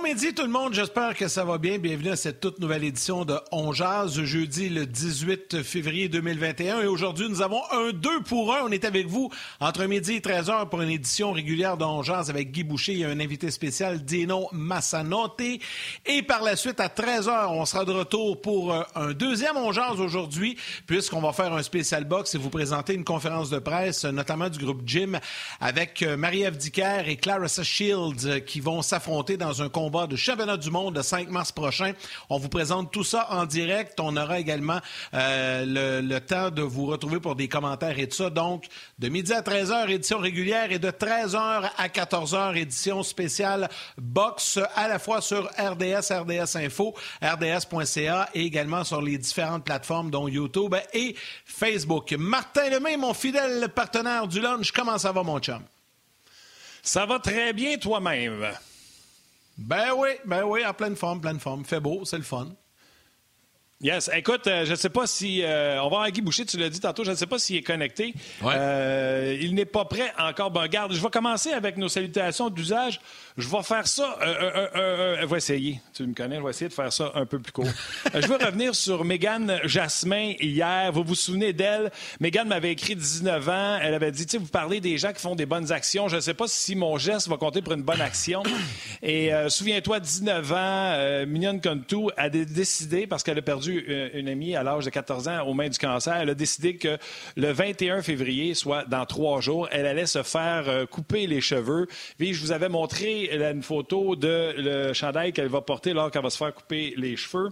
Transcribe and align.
Bon 0.00 0.06
midi 0.06 0.32
tout 0.32 0.44
le 0.44 0.48
monde, 0.48 0.72
j'espère 0.72 1.14
que 1.14 1.28
ça 1.28 1.44
va 1.44 1.58
bien. 1.58 1.78
Bienvenue 1.78 2.08
à 2.08 2.16
cette 2.16 2.40
toute 2.40 2.58
nouvelle 2.58 2.84
édition 2.84 3.26
de 3.26 3.38
On 3.52 3.72
Jazz, 3.72 4.22
jeudi 4.22 4.70
le 4.70 4.86
18 4.86 5.62
février 5.62 6.08
2021. 6.08 6.80
Et 6.80 6.86
aujourd'hui, 6.86 7.28
nous 7.28 7.42
avons 7.42 7.60
un 7.70 7.90
2 7.92 8.22
pour 8.22 8.54
1. 8.54 8.62
On 8.64 8.70
est 8.70 8.86
avec 8.86 9.06
vous 9.06 9.30
entre 9.60 9.84
midi 9.84 10.14
et 10.14 10.20
13h 10.20 10.70
pour 10.70 10.80
une 10.80 10.88
édition 10.88 11.32
régulière 11.32 11.76
de 11.76 11.84
On 11.84 12.02
Jazz 12.02 12.30
avec 12.30 12.50
Guy 12.50 12.64
Boucher 12.64 12.98
et 13.00 13.04
un 13.04 13.20
invité 13.20 13.50
spécial, 13.50 14.02
Dino 14.02 14.48
Massanote. 14.52 15.42
Et 16.06 16.22
par 16.22 16.42
la 16.42 16.56
suite, 16.56 16.80
à 16.80 16.88
13h, 16.88 17.48
on 17.50 17.66
sera 17.66 17.84
de 17.84 17.92
retour 17.92 18.40
pour 18.40 18.72
euh, 18.72 18.82
un 18.94 19.12
deuxième 19.12 19.58
On 19.58 19.70
Jazz 19.70 20.00
aujourd'hui, 20.00 20.56
puisqu'on 20.86 21.20
va 21.20 21.34
faire 21.34 21.52
un 21.52 21.62
spécial 21.62 22.04
box 22.04 22.34
et 22.34 22.38
vous 22.38 22.50
présenter 22.50 22.94
une 22.94 23.04
conférence 23.04 23.50
de 23.50 23.58
presse, 23.58 24.06
notamment 24.06 24.48
du 24.48 24.64
groupe 24.64 24.80
Jim, 24.86 25.18
avec 25.60 26.02
euh, 26.02 26.16
Marie-Ève 26.16 26.56
Dicker 26.56 27.06
et 27.06 27.16
Clarissa 27.16 27.62
Shields 27.62 28.24
euh, 28.24 28.40
qui 28.40 28.60
vont 28.60 28.80
s'affronter 28.80 29.36
dans 29.36 29.60
un 29.60 29.68
combat 29.68 29.89
de 29.90 30.16
championnat 30.16 30.56
du 30.56 30.70
monde 30.70 30.96
le 30.96 31.02
5 31.02 31.28
mars 31.30 31.52
prochain. 31.52 31.92
On 32.28 32.38
vous 32.38 32.48
présente 32.48 32.92
tout 32.92 33.04
ça 33.04 33.26
en 33.30 33.44
direct. 33.44 33.98
On 34.00 34.16
aura 34.16 34.38
également 34.38 34.78
euh, 35.14 36.00
le, 36.00 36.18
temps 36.20 36.50
de 36.50 36.62
vous 36.62 36.86
retrouver 36.86 37.18
pour 37.18 37.34
des 37.34 37.48
commentaires 37.48 37.98
et 37.98 38.08
tout 38.08 38.16
ça. 38.16 38.30
Donc, 38.30 38.66
de 38.98 39.08
midi 39.08 39.32
à 39.32 39.42
13h, 39.42 39.90
édition 39.90 40.18
régulière, 40.18 40.70
et 40.70 40.78
de 40.78 40.90
13h 40.90 41.70
à 41.76 41.88
14h, 41.88 42.56
édition 42.56 43.02
spéciale 43.02 43.68
box, 43.98 44.60
à 44.76 44.88
la 44.88 44.98
fois 44.98 45.20
sur 45.20 45.44
RDS, 45.58 46.12
RDS 46.12 46.56
Info, 46.56 46.94
RDS.ca 47.22 48.28
et 48.34 48.42
également 48.42 48.84
sur 48.84 49.02
les 49.02 49.18
différentes 49.18 49.64
plateformes, 49.64 50.10
dont 50.10 50.28
YouTube 50.28 50.74
et 50.92 51.16
Facebook. 51.44 52.12
Martin 52.12 52.70
Lemay, 52.70 52.96
mon 52.96 53.14
fidèle 53.14 53.68
partenaire 53.74 54.28
du 54.28 54.40
lunch, 54.40 54.70
comment 54.72 54.98
ça 54.98 55.10
va, 55.12 55.22
mon 55.22 55.40
chum? 55.40 55.62
Ça 56.82 57.06
va 57.06 57.18
très 57.18 57.52
bien 57.52 57.76
toi-même. 57.76 58.46
Ben 59.60 59.92
oui, 59.94 60.08
ben 60.24 60.44
oui, 60.44 60.64
en 60.64 60.72
pleine 60.72 60.96
forme, 60.96 61.20
pleine 61.20 61.38
forme. 61.38 61.64
Fait 61.64 61.80
beau, 61.80 62.04
c'est 62.04 62.16
le 62.16 62.22
fun. 62.22 62.48
Yes. 63.82 64.10
Écoute, 64.14 64.46
euh, 64.46 64.66
je 64.66 64.72
ne 64.72 64.76
sais 64.76 64.90
pas 64.90 65.06
si. 65.06 65.42
Euh, 65.42 65.82
on 65.82 65.88
va 65.88 66.02
à 66.02 66.10
Guy 66.10 66.20
Boucher, 66.20 66.44
tu 66.44 66.58
l'as 66.58 66.68
dit 66.68 66.80
tantôt, 66.80 67.02
je 67.02 67.10
ne 67.10 67.16
sais 67.16 67.26
pas 67.26 67.38
s'il 67.38 67.56
est 67.56 67.62
connecté. 67.62 68.14
Euh, 68.44 69.38
il 69.40 69.54
n'est 69.54 69.64
pas 69.64 69.86
prêt 69.86 70.12
encore. 70.18 70.50
Ben, 70.50 70.60
regarde, 70.62 70.92
je 70.92 71.00
vais 71.00 71.08
commencer 71.08 71.52
avec 71.52 71.78
nos 71.78 71.88
salutations 71.88 72.50
d'usage. 72.50 73.00
Je 73.40 73.48
vais 73.48 73.62
faire 73.62 73.86
ça. 73.86 74.18
je 74.22 75.26
vais 75.26 75.36
essayer. 75.36 75.80
Tu 75.94 76.04
me 76.06 76.14
connais, 76.14 76.36
je 76.36 76.42
vais 76.42 76.50
essayer 76.50 76.68
de 76.68 76.74
faire 76.74 76.92
ça 76.92 77.12
un 77.14 77.26
peu 77.26 77.38
plus 77.38 77.52
court. 77.52 77.66
je 78.14 78.26
veux 78.26 78.36
revenir 78.36 78.74
sur 78.74 79.04
Mégane 79.04 79.60
Jasmin 79.64 80.34
hier. 80.40 80.92
Vous 80.92 81.02
vous 81.02 81.14
souvenez 81.14 81.52
d'elle? 81.52 81.90
Mégane 82.20 82.48
m'avait 82.48 82.72
écrit 82.72 82.96
19 82.96 83.48
ans. 83.48 83.78
Elle 83.82 83.94
avait 83.94 84.12
dit, 84.12 84.26
tu 84.26 84.32
sais, 84.32 84.38
vous 84.38 84.46
parlez 84.46 84.80
des 84.80 84.98
gens 84.98 85.12
qui 85.12 85.20
font 85.20 85.34
des 85.34 85.46
bonnes 85.46 85.72
actions. 85.72 86.08
Je 86.08 86.16
ne 86.16 86.20
sais 86.20 86.34
pas 86.34 86.46
si 86.46 86.76
mon 86.76 86.98
geste 86.98 87.28
va 87.28 87.36
compter 87.36 87.62
pour 87.62 87.72
une 87.72 87.82
bonne 87.82 88.00
action. 88.00 88.42
Et 89.02 89.30
souviens-toi, 89.48 90.00
19 90.00 90.52
ans, 90.52 91.26
Mignonne 91.26 91.60
Contou 91.60 92.10
a 92.16 92.28
décidé, 92.28 93.06
parce 93.06 93.22
qu'elle 93.22 93.38
a 93.38 93.42
perdu 93.42 93.84
euh, 93.88 94.08
une 94.14 94.28
amie 94.28 94.54
à 94.54 94.62
l'âge 94.62 94.84
de 94.84 94.90
14 94.90 95.28
ans 95.28 95.46
aux 95.46 95.54
mains 95.54 95.68
du 95.68 95.78
cancer. 95.78 96.16
Elle 96.16 96.30
a 96.30 96.34
décidé 96.34 96.76
que 96.76 96.98
le 97.36 97.52
21 97.52 98.02
février, 98.02 98.54
soit 98.54 98.84
dans 98.84 99.06
trois 99.06 99.40
jours, 99.40 99.68
elle 99.70 99.86
allait 99.86 100.06
se 100.06 100.22
faire 100.22 100.64
euh, 100.68 100.86
couper 100.86 101.26
les 101.26 101.40
cheveux. 101.40 101.86
Puis 102.18 102.34
je 102.34 102.40
vous 102.40 102.52
avais 102.52 102.68
montré 102.68 103.29
une 103.32 103.62
photo 103.62 104.16
de 104.16 104.54
le 104.56 104.92
chandail 104.92 105.32
qu'elle 105.32 105.48
va 105.48 105.60
porter 105.60 105.92
lors 105.92 106.10
qu'elle 106.10 106.22
va 106.22 106.30
se 106.30 106.38
faire 106.38 106.54
couper 106.54 106.94
les 106.96 107.16
cheveux, 107.16 107.48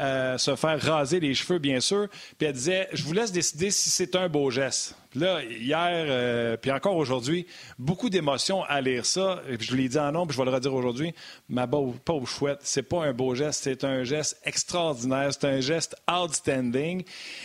euh, 0.00 0.38
se 0.38 0.56
faire 0.56 0.80
raser 0.80 1.20
les 1.20 1.34
cheveux, 1.34 1.58
bien 1.58 1.80
sûr. 1.80 2.08
Puis 2.38 2.46
elle 2.46 2.54
disait, 2.54 2.88
je 2.92 3.04
vous 3.04 3.12
laisse 3.12 3.32
décider 3.32 3.70
si 3.70 3.90
c'est 3.90 4.16
un 4.16 4.28
beau 4.28 4.50
geste. 4.50 4.94
Là, 5.14 5.42
hier, 5.42 6.04
euh, 6.08 6.58
puis 6.58 6.70
encore 6.70 6.96
aujourd'hui, 6.96 7.46
beaucoup 7.78 8.10
d'émotions 8.10 8.62
à 8.64 8.82
lire 8.82 9.06
ça. 9.06 9.42
Et 9.48 9.56
je 9.58 9.74
l'ai 9.74 9.88
dit 9.88 9.98
en 9.98 10.12
nombre, 10.12 10.28
puis 10.28 10.36
je 10.36 10.42
vais 10.42 10.50
le 10.50 10.54
redire 10.54 10.74
aujourd'hui. 10.74 11.14
Ma 11.48 11.66
pauvre 11.66 12.28
chouette, 12.28 12.58
c'est 12.62 12.82
pas 12.82 13.04
un 13.04 13.14
beau 13.14 13.34
geste, 13.34 13.62
c'est 13.64 13.84
un 13.84 14.04
geste 14.04 14.38
extraordinaire, 14.44 15.30
c'est 15.32 15.46
un 15.46 15.60
geste 15.60 15.96
outstanding. 16.10 17.04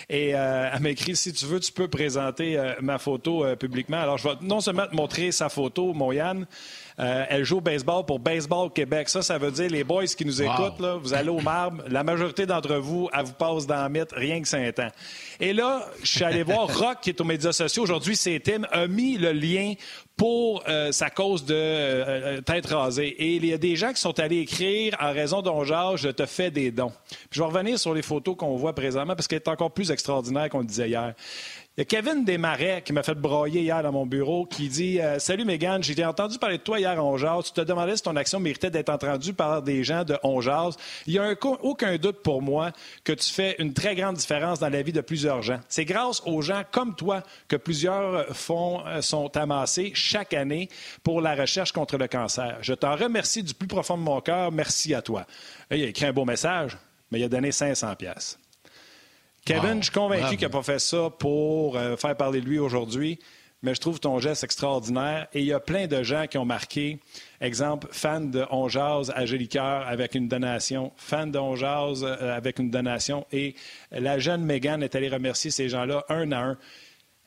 Et 0.09 0.35
euh, 0.35 0.69
elle 0.73 0.81
m'écrit 0.81 1.15
si 1.15 1.31
tu 1.31 1.45
veux, 1.45 1.61
tu 1.61 1.71
peux 1.71 1.87
présenter 1.87 2.57
euh, 2.57 2.73
ma 2.81 2.97
photo 2.97 3.45
publiquement. 3.55 4.01
Alors, 4.01 4.17
je 4.17 4.27
vais 4.27 4.35
non 4.41 4.59
seulement 4.59 4.87
te 4.87 4.95
montrer 4.95 5.31
sa 5.31 5.47
photo, 5.47 5.93
mon 5.93 6.11
Yann, 6.11 6.45
euh, 6.99 7.25
elle 7.29 7.43
joue 7.43 7.57
au 7.57 7.61
baseball 7.61 8.05
pour 8.05 8.19
Baseball 8.19 8.71
Québec. 8.71 9.09
Ça, 9.09 9.21
ça 9.21 9.37
veut 9.37 9.51
dire 9.51 9.69
les 9.69 9.83
boys 9.83 10.05
qui 10.05 10.25
nous 10.25 10.41
écoutent, 10.41 10.79
là, 10.79 10.95
vous 10.95 11.13
allez 11.13 11.29
au 11.29 11.39
marbre. 11.39 11.83
La 11.89 12.03
majorité 12.03 12.45
d'entre 12.45 12.75
vous, 12.75 13.09
elle 13.13 13.25
vous 13.25 13.33
passe 13.33 13.65
dans 13.65 13.75
la 13.75 13.89
mythe 13.89 14.11
rien 14.13 14.41
que 14.41 14.47
saint 14.47 14.71
ans. 14.79 14.91
Et 15.39 15.53
là, 15.53 15.87
je 16.01 16.07
suis 16.07 16.23
allé 16.23 16.43
voir 16.43 16.67
Rock, 16.77 16.99
qui 17.01 17.09
est 17.09 17.21
aux 17.21 17.25
médias 17.25 17.51
sociaux. 17.51 17.83
Aujourd'hui, 17.83 18.15
c'est 18.15 18.39
Tim, 18.39 18.63
a 18.71 18.87
mis 18.87 19.17
le 19.17 19.31
lien 19.31 19.73
pour 20.15 20.63
euh, 20.67 20.91
sa 20.91 21.09
cause 21.09 21.43
de 21.45 21.55
euh, 21.55 22.41
tête 22.41 22.67
rasée. 22.67 23.07
Et 23.07 23.35
il 23.35 23.45
y 23.45 23.53
a 23.53 23.57
des 23.57 23.75
gens 23.75 23.91
qui 23.93 23.99
sont 23.99 24.19
allés 24.19 24.39
écrire 24.39 24.95
en 24.99 25.11
raison 25.11 25.41
d'un 25.41 25.63
genre, 25.63 25.97
je 25.97 26.09
te 26.09 26.25
fais 26.25 26.51
des 26.51 26.71
dons. 26.71 26.93
je 27.31 27.39
vais 27.39 27.47
revenir 27.47 27.79
sur 27.79 27.93
les 27.93 28.03
photos 28.03 28.35
qu'on 28.37 28.55
voit 28.55 28.73
présentement 28.73 29.15
parce 29.15 29.27
qu'elle 29.27 29.39
est 29.39 29.47
encore 29.47 29.71
plus 29.71 29.89
extraordinaire 29.89 30.49
qu'on 30.49 30.59
le 30.59 30.65
disait 30.65 30.89
hier. 30.89 31.13
Il 31.75 31.79
y 31.79 31.81
a 31.81 31.85
Kevin 31.85 32.23
Desmarais 32.23 32.83
qui 32.85 32.93
m'a 32.93 33.01
fait 33.01 33.15
broyer 33.15 33.61
hier 33.61 33.81
dans 33.81 33.91
mon 33.91 34.05
bureau 34.05 34.45
qui 34.45 34.69
dit 34.69 35.01
euh, 35.01 35.17
Salut 35.17 35.43
Megan, 35.43 35.81
j'ai 35.81 36.05
entendu 36.05 36.37
parler 36.37 36.59
de 36.59 36.61
toi 36.61 36.79
hier 36.79 37.03
en 37.03 37.17
Jazz. 37.17 37.45
Tu 37.45 37.51
te 37.51 37.61
demandais 37.61 37.97
si 37.97 38.03
ton 38.03 38.15
action 38.15 38.39
méritait 38.39 38.69
d'être 38.69 38.89
entendue 38.89 39.33
par 39.33 39.63
des 39.63 39.83
gens 39.83 40.03
de 40.03 40.15
On 40.21 40.39
Il 41.07 41.13
n'y 41.13 41.17
a 41.17 41.33
aucun 41.63 41.97
doute 41.97 42.21
pour 42.21 42.43
moi 42.43 42.73
que 43.03 43.11
tu 43.11 43.33
fais 43.33 43.55
une 43.57 43.73
très 43.73 43.95
grande 43.95 44.17
différence 44.17 44.59
dans 44.59 44.69
la 44.69 44.83
vie 44.83 44.93
de 44.93 45.01
plusieurs 45.01 45.41
gens. 45.41 45.61
C'est 45.67 45.83
grâce 45.83 46.21
aux 46.27 46.43
gens 46.43 46.61
comme 46.71 46.93
toi 46.93 47.23
que 47.47 47.55
plusieurs 47.55 48.27
fonds 48.35 48.85
euh, 48.85 49.01
sont 49.01 49.35
amassés 49.35 49.93
chaque 49.95 50.35
année 50.35 50.69
pour 51.01 51.21
la 51.21 51.33
recherche 51.33 51.71
contre 51.71 51.97
le 51.97 52.07
cancer. 52.07 52.59
Je 52.61 52.75
t'en 52.75 52.95
remercie 52.95 53.41
du 53.41 53.55
plus 53.55 53.67
profond 53.67 53.97
de 53.97 54.03
mon 54.03 54.21
cœur. 54.21 54.51
Merci 54.51 54.93
à 54.93 55.01
toi. 55.01 55.25
Il 55.71 55.83
a 55.83 55.87
écrit 55.87 56.05
un 56.05 56.13
beau 56.13 56.23
message, 56.23 56.77
mais 57.09 57.19
il 57.19 57.23
a 57.23 57.29
donné 57.29 57.51
500 57.51 57.95
pièces. 57.95 58.37
Kevin, 59.45 59.79
je 59.79 59.83
suis 59.83 59.91
convaincu 59.91 60.37
qu'il 60.37 60.47
n'a 60.47 60.49
pas 60.49 60.63
fait 60.63 60.79
ça 60.79 61.09
pour 61.09 61.75
euh, 61.75 61.97
faire 61.97 62.15
parler 62.15 62.39
de 62.39 62.45
lui 62.45 62.59
aujourd'hui, 62.59 63.19
mais 63.61 63.75
je 63.75 63.81
trouve 63.81 63.99
ton 63.99 64.19
geste 64.19 64.45
extraordinaire. 64.45 65.27
Et 65.33 65.41
il 65.41 65.45
y 65.45 65.53
a 65.53 65.59
plein 65.59 65.87
de 65.87 66.01
gens 66.01 66.27
qui 66.27 66.37
ont 66.37 66.45
marqué, 66.45 66.99
exemple, 67.41 67.87
fan 67.91 68.31
de 68.31 68.45
On 68.51 68.67
à 68.67 69.25
Gélicoeur 69.25 69.85
avec 69.87 70.15
une 70.15 70.29
donation, 70.29 70.93
fan 70.95 71.29
de 71.29 71.39
On 71.39 71.55
euh, 71.61 72.37
avec 72.37 72.59
une 72.59 72.69
donation. 72.69 73.25
Et 73.33 73.55
la 73.91 74.17
jeune 74.17 74.43
Megan 74.43 74.81
est 74.81 74.95
allée 74.95 75.09
remercier 75.09 75.51
ces 75.51 75.67
gens-là 75.67 76.05
un 76.07 76.31
à 76.31 76.39
un. 76.39 76.57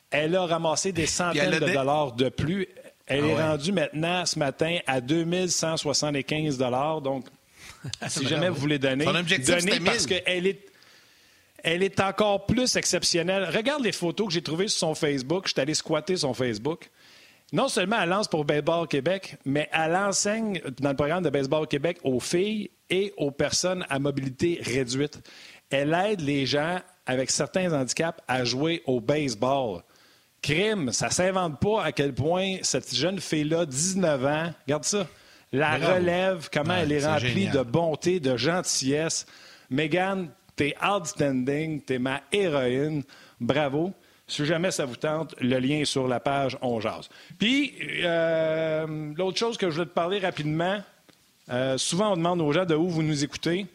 Elle 0.09 0.35
a 0.35 0.45
ramassé 0.45 0.91
des 0.91 1.05
centaines 1.05 1.59
de 1.59 1.71
dollars 1.71 2.13
de 2.13 2.29
plus. 2.29 2.67
Elle 3.05 3.25
ah 3.25 3.27
est 3.27 3.41
rendue 3.41 3.71
maintenant, 3.71 4.25
ce 4.25 4.39
matin, 4.39 4.79
à 4.87 5.01
2175 5.01 6.57
Donc, 7.03 7.25
si 8.07 8.27
jamais 8.27 8.49
vous 8.49 8.59
voulez 8.59 8.79
donner, 8.79 9.05
donnez 9.05 9.79
parce 9.81 10.07
qu'elle 10.07 10.47
est 10.47 10.67
elle 11.63 11.83
est 11.83 11.99
encore 11.99 12.45
plus 12.45 12.75
exceptionnelle. 12.75 13.49
Regarde 13.53 13.83
les 13.83 13.91
photos 13.91 14.27
que 14.27 14.33
j'ai 14.33 14.41
trouvées 14.41 14.67
sur 14.67 14.79
son 14.79 14.95
Facebook. 14.95 15.47
Je 15.47 15.53
suis 15.53 15.61
allé 15.61 15.73
squatter 15.73 16.17
son 16.17 16.33
Facebook. 16.33 16.89
Non 17.53 17.69
seulement 17.69 18.01
elle 18.01 18.09
lance 18.09 18.27
pour 18.27 18.43
Baseball 18.43 18.87
Québec, 18.87 19.37
mais 19.45 19.69
elle 19.71 19.95
enseigne 19.95 20.61
dans 20.81 20.89
le 20.89 20.95
programme 20.95 21.23
de 21.23 21.29
Baseball 21.29 21.65
Québec 21.65 21.97
aux 22.03 22.19
filles 22.19 22.69
et 22.89 23.13
aux 23.17 23.31
personnes 23.31 23.85
à 23.89 23.99
mobilité 23.99 24.59
réduite. 24.61 25.19
Elle 25.69 25.93
aide 25.93 26.21
les 26.21 26.45
gens 26.45 26.79
avec 27.05 27.31
certains 27.31 27.71
handicaps 27.71 28.19
à 28.27 28.43
jouer 28.43 28.83
au 28.85 28.99
baseball. 28.99 29.81
Crime, 30.41 30.91
ça 30.91 31.09
s'invente 31.09 31.59
pas 31.59 31.83
à 31.83 31.91
quel 31.91 32.13
point 32.13 32.57
cette 32.61 32.93
jeune 32.93 33.19
fille-là, 33.19 33.65
19 33.65 34.25
ans, 34.25 34.53
regarde 34.65 34.83
ça, 34.83 35.07
la 35.51 35.77
relève, 35.77 36.49
comment 36.51 36.75
elle 36.75 36.91
est, 36.91 37.05
remplie 37.05 37.47
de 37.47 37.61
bonté, 37.61 38.19
de 38.19 38.35
gentillesse. 38.35 39.25
Megan, 39.69 40.29
T'es 40.57 40.75
outstanding, 40.83 41.81
t'es 41.81 41.99
ma 41.99 42.21
héroïne. 42.31 43.03
Bravo. 43.39 43.93
Si 44.27 44.43
jamais 44.43 44.71
ça 44.71 44.85
vous 44.85 44.95
tente, 44.95 45.35
le 45.39 45.59
lien 45.59 45.77
est 45.77 45.85
sur 45.85 46.07
la 46.07 46.19
page 46.19 46.57
On 46.61 46.81
Jase. 46.81 47.07
Puis, 47.39 47.73
euh, 48.03 49.13
l'autre 49.15 49.37
chose 49.37 49.55
que 49.55 49.69
je 49.69 49.75
voulais 49.75 49.85
te 49.85 49.93
parler 49.93 50.19
rapidement, 50.19 50.79
euh, 51.49 51.77
souvent 51.77 52.11
on 52.11 52.17
demande 52.17 52.41
aux 52.41 52.51
gens 52.51 52.65
de 52.65 52.75
où 52.75 52.89
vous 52.89 53.03
nous 53.03 53.23
écoutez. 53.23 53.67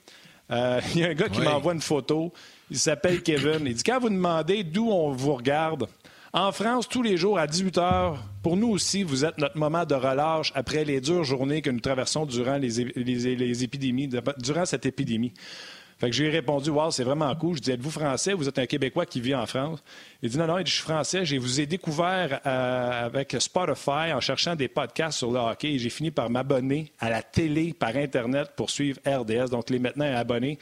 Euh, 0.51 0.81
il 0.95 1.01
y 1.01 1.05
a 1.05 1.09
un 1.09 1.15
gars 1.15 1.29
qui 1.29 1.41
m'envoie 1.41 1.73
une 1.73 1.81
photo. 1.81 2.33
Il 2.69 2.79
s'appelle 2.79 3.23
Kevin. 3.23 3.61
Il 3.65 3.75
dit 3.75 3.83
Quand 3.85 4.01
vous 4.01 4.11
demandez 4.11 4.65
d'où 4.65 4.91
on 4.91 5.13
vous 5.13 5.35
regarde, 5.35 5.87
en 6.33 6.51
France, 6.51 6.89
tous 6.89 7.03
les 7.03 7.17
jours 7.17 7.39
à 7.39 7.47
18 7.47 7.77
h, 7.77 8.17
pour 8.43 8.57
nous 8.57 8.71
aussi, 8.71 9.05
vous 9.05 9.25
êtes 9.25 9.39
notre 9.39 9.57
moment 9.57 9.85
de 9.85 9.95
relâche 9.95 10.51
après 10.55 10.85
les 10.85 11.01
dures 11.01 11.25
journées 11.25 11.63
que 11.63 11.71
nous 11.71 11.81
traversons 11.81 12.27
durant 12.27 12.57
les 12.57 12.81
épidémies, 13.63 14.09
durant 14.39 14.65
cette 14.67 14.85
épidémie. 14.85 15.33
Fait 16.03 16.11
que 16.11 16.17
je 16.17 16.23
lui 16.25 16.31
ai 16.31 16.33
répondu, 16.33 16.69
wow, 16.69 16.91
c'est 16.91 17.05
vraiment 17.05 17.33
cool. 17.37 17.59
Je 17.59 17.63
dis, 17.63 17.71
êtes-vous 17.71 17.93
français? 17.93 18.33
Vous 18.33 18.49
êtes 18.49 18.59
un 18.59 18.67
Québécois 18.67 19.07
qui 19.07 19.21
vit 19.21 19.37
en 19.37 19.47
France. 19.47 19.85
Il 20.21 20.31
dit, 20.31 20.37
non, 20.37 20.49
non, 20.49 20.59
je 20.59 20.73
suis 20.73 20.83
français. 20.83 21.25
Je 21.25 21.37
vous 21.37 21.61
ai 21.61 21.67
découvert 21.67 22.41
euh, 22.45 23.07
avec 23.07 23.37
Spotify 23.39 24.13
en 24.13 24.21
cherchant 24.21 24.57
des 24.57 24.67
podcasts 24.67 25.19
sur 25.19 25.31
le 25.31 25.39
hockey 25.39 25.79
j'ai 25.79 25.91
fini 25.91 26.11
par 26.11 26.29
m'abonner 26.29 26.91
à 26.99 27.09
la 27.09 27.23
télé 27.23 27.73
par 27.73 27.95
Internet 27.95 28.51
pour 28.57 28.71
suivre 28.71 28.99
RDS. 29.07 29.51
Donc, 29.51 29.71
les 29.71 29.79
maintenant 29.79 30.13
abonnés 30.13 30.59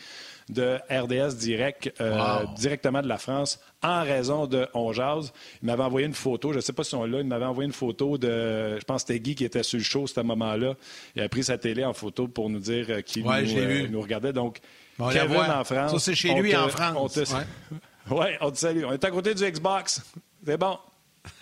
de 0.50 0.78
RDS 0.90 1.36
direct, 1.36 1.90
euh, 2.00 2.44
directement 2.56 3.00
de 3.00 3.08
la 3.08 3.18
France 3.18 3.60
en 3.82 4.02
raison 4.02 4.46
de 4.46 4.66
On 4.74 4.92
Il 4.92 5.30
m'avait 5.62 5.82
envoyé 5.82 6.06
une 6.06 6.12
photo, 6.12 6.52
je 6.52 6.56
ne 6.56 6.60
sais 6.60 6.72
pas 6.72 6.84
si 6.84 6.94
on 6.94 7.04
l'a, 7.04 7.20
il 7.20 7.26
m'avait 7.26 7.46
envoyé 7.46 7.66
une 7.66 7.72
photo 7.72 8.18
de, 8.18 8.78
je 8.78 8.84
pense 8.84 9.04
que 9.04 9.08
c'était 9.08 9.20
Guy 9.20 9.34
qui 9.34 9.44
était 9.44 9.62
sur 9.62 9.78
le 9.78 9.84
show 9.84 10.04
à 10.04 10.06
ce 10.08 10.20
moment-là. 10.20 10.74
Il 11.16 11.22
a 11.22 11.28
pris 11.28 11.44
sa 11.44 11.56
télé 11.56 11.84
en 11.84 11.94
photo 11.94 12.28
pour 12.28 12.50
nous 12.50 12.58
dire 12.58 12.86
euh, 12.90 13.00
qu'il 13.00 13.24
euh, 13.26 13.88
nous, 13.88 14.00
regardait. 14.00 14.32
Donc, 14.32 14.60
Kevin 15.08 15.40
en 15.40 15.64
France. 15.64 15.92
Ça, 15.92 15.98
c'est 15.98 16.14
chez 16.14 16.34
lui 16.34 16.54
en 16.56 16.68
France. 16.68 17.18
Oui, 18.10 18.26
on 18.40 18.50
te 18.50 18.58
salue. 18.58 18.84
On 18.84 18.92
est 18.92 19.04
à 19.04 19.10
côté 19.10 19.34
du 19.34 19.50
Xbox. 19.50 20.02
C'est 20.44 20.56
bon. 20.56 20.78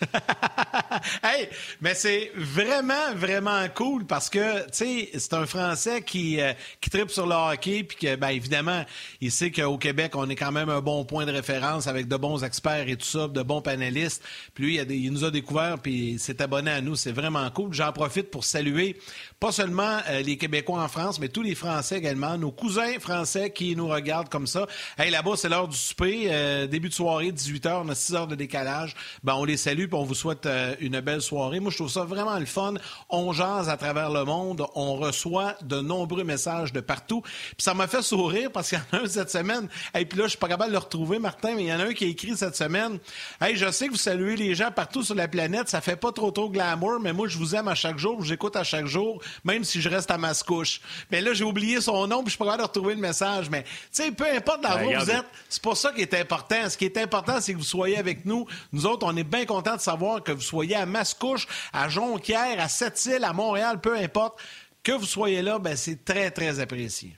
hey, 1.23 1.49
mais 1.81 1.93
c'est 1.93 2.31
vraiment, 2.35 3.13
vraiment 3.15 3.65
cool 3.73 4.05
parce 4.05 4.29
que, 4.29 4.63
tu 4.63 4.67
sais, 4.71 5.09
c'est 5.17 5.33
un 5.33 5.45
Français 5.45 6.01
qui, 6.01 6.41
euh, 6.41 6.53
qui 6.81 6.89
tripe 6.89 7.11
sur 7.11 7.25
le 7.25 7.35
hockey, 7.35 7.83
puis 7.83 7.97
que, 7.97 8.15
bien 8.15 8.29
évidemment, 8.29 8.83
il 9.21 9.31
sait 9.31 9.51
qu'au 9.51 9.77
Québec, 9.77 10.15
on 10.15 10.29
est 10.29 10.35
quand 10.35 10.51
même 10.51 10.69
un 10.69 10.81
bon 10.81 11.05
point 11.05 11.25
de 11.25 11.31
référence 11.31 11.87
avec 11.87 12.07
de 12.07 12.17
bons 12.17 12.43
experts 12.43 12.87
et 12.89 12.95
tout 12.95 13.05
ça, 13.05 13.27
de 13.27 13.41
bons 13.41 13.61
panélistes. 13.61 14.23
Puis 14.53 14.63
lui, 14.63 14.75
il, 14.77 15.11
nous 15.11 15.23
a 15.23 15.31
découvert, 15.31 15.79
puis 15.79 16.11
il 16.11 16.19
s'est 16.19 16.41
abonné 16.41 16.71
à 16.71 16.81
nous. 16.81 16.95
C'est 16.95 17.11
vraiment 17.11 17.49
cool. 17.51 17.73
J'en 17.73 17.91
profite 17.91 18.29
pour 18.31 18.43
saluer 18.43 18.97
pas 19.39 19.51
seulement 19.53 19.99
euh, 20.09 20.21
les 20.21 20.37
Québécois 20.37 20.83
en 20.83 20.89
France, 20.89 21.19
mais 21.19 21.29
tous 21.29 21.41
les 21.41 21.55
Français 21.55 21.97
également, 21.97 22.37
nos 22.37 22.51
cousins 22.51 22.99
français 22.99 23.51
qui 23.51 23.75
nous 23.75 23.87
regardent 23.87 24.27
comme 24.27 24.47
ça. 24.47 24.67
Hey, 24.97 25.11
là-bas, 25.11 25.31
c'est 25.37 25.47
l'heure 25.47 25.69
du 25.69 25.77
souper, 25.77 26.27
euh, 26.27 26.67
début 26.67 26.89
de 26.89 26.93
soirée, 26.93 27.31
18h, 27.31 27.83
on 27.85 27.89
a 27.89 27.95
6 27.95 28.15
heures 28.15 28.27
de 28.27 28.35
décalage. 28.35 28.95
Ben, 29.23 29.35
on 29.35 29.45
les 29.45 29.55
salue, 29.55 29.68
puis 29.75 29.89
on 29.93 30.03
vous 30.03 30.15
souhaite 30.15 30.45
euh, 30.45 30.75
une 30.79 30.99
belle 30.99 31.21
soirée. 31.21 31.59
Moi, 31.59 31.71
je 31.71 31.77
trouve 31.77 31.89
ça 31.89 32.03
vraiment 32.03 32.37
le 32.37 32.45
fun. 32.45 32.73
On 33.09 33.31
jase 33.33 33.69
à 33.69 33.77
travers 33.77 34.09
le 34.09 34.25
monde, 34.25 34.65
on 34.75 34.95
reçoit 34.95 35.55
de 35.61 35.81
nombreux 35.81 36.23
messages 36.23 36.73
de 36.73 36.81
partout. 36.81 37.21
Puis 37.21 37.59
ça 37.59 37.73
m'a 37.73 37.87
fait 37.87 38.01
sourire 38.01 38.51
parce 38.51 38.69
qu'il 38.69 38.77
y 38.77 38.95
en 38.95 38.99
a 38.99 39.03
un 39.03 39.07
cette 39.07 39.31
semaine. 39.31 39.67
Et 39.97 40.05
puis 40.05 40.17
là, 40.17 40.25
je 40.25 40.29
suis 40.29 40.37
pas 40.37 40.47
capable 40.47 40.69
de 40.69 40.73
le 40.73 40.79
retrouver, 40.79 41.19
Martin, 41.19 41.55
mais 41.55 41.63
il 41.63 41.67
y 41.67 41.73
en 41.73 41.79
a 41.79 41.85
un 41.85 41.93
qui 41.93 42.05
a 42.05 42.07
écrit 42.07 42.35
cette 42.35 42.55
semaine. 42.55 42.99
Hey, 43.41 43.55
je 43.55 43.69
sais 43.71 43.87
que 43.87 43.91
vous 43.91 43.97
saluez 43.97 44.35
les 44.35 44.55
gens 44.55 44.71
partout 44.71 45.03
sur 45.03 45.15
la 45.15 45.27
planète, 45.27 45.69
ça 45.69 45.81
fait 45.81 45.95
pas 45.95 46.11
trop 46.11 46.31
trop 46.31 46.49
glamour, 46.49 46.99
mais 46.99 47.13
moi, 47.13 47.27
je 47.27 47.37
vous 47.37 47.55
aime 47.55 47.67
à 47.67 47.75
chaque 47.75 47.97
jour, 47.97 48.23
j'écoute 48.23 48.55
à 48.55 48.63
chaque 48.63 48.85
jour 48.85 49.21
même 49.43 49.63
si 49.63 49.81
je 49.81 49.89
reste 49.89 50.11
à 50.11 50.17
Mascouche. 50.17 50.81
Mais 51.11 51.21
là, 51.21 51.33
j'ai 51.33 51.43
oublié 51.43 51.81
son 51.81 52.07
nom, 52.07 52.19
puis 52.19 52.27
je 52.27 52.29
suis 52.31 52.37
pas 52.37 52.45
capable 52.45 52.63
de 52.63 52.67
retrouver 52.67 52.95
le 52.95 53.01
message. 53.01 53.49
Mais, 53.49 53.63
tu 53.63 53.69
sais, 53.91 54.11
peu 54.11 54.25
importe 54.29 54.61
dans 54.61 54.75
ben, 54.75 54.85
où 54.85 54.99
vous 54.99 55.11
êtes, 55.11 55.25
c'est 55.47 55.61
pas 55.61 55.75
ça 55.75 55.91
qui 55.91 56.01
est 56.01 56.13
important. 56.13 56.69
Ce 56.69 56.77
qui 56.77 56.85
est 56.85 56.97
important, 56.97 57.39
c'est 57.39 57.53
que 57.53 57.57
vous 57.57 57.63
soyez 57.63 57.97
avec 57.97 58.25
nous. 58.25 58.45
Nous 58.71 58.85
autres, 58.85 59.05
on 59.05 59.15
est 59.15 59.23
bien 59.23 59.45
contents 59.45 59.58
de 59.61 59.81
savoir 59.81 60.23
que 60.23 60.31
vous 60.31 60.41
soyez 60.41 60.75
à 60.75 60.85
Mascouche, 60.85 61.47
à 61.73 61.89
Jonquière, 61.89 62.59
à 62.59 62.67
Sept-Îles, 62.67 63.23
à 63.23 63.33
Montréal, 63.33 63.79
peu 63.79 63.95
importe. 63.95 64.39
Que 64.83 64.93
vous 64.93 65.05
soyez 65.05 65.41
là, 65.41 65.59
ben, 65.59 65.75
c'est 65.75 66.05
très, 66.05 66.31
très 66.31 66.59
apprécié. 66.59 67.17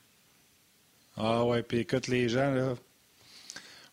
Ah 1.15 1.43
ouais, 1.45 1.61
puis 1.63 1.79
écoute 1.79 2.07
les 2.07 2.27
gens, 2.27 2.51
là. 2.51 2.73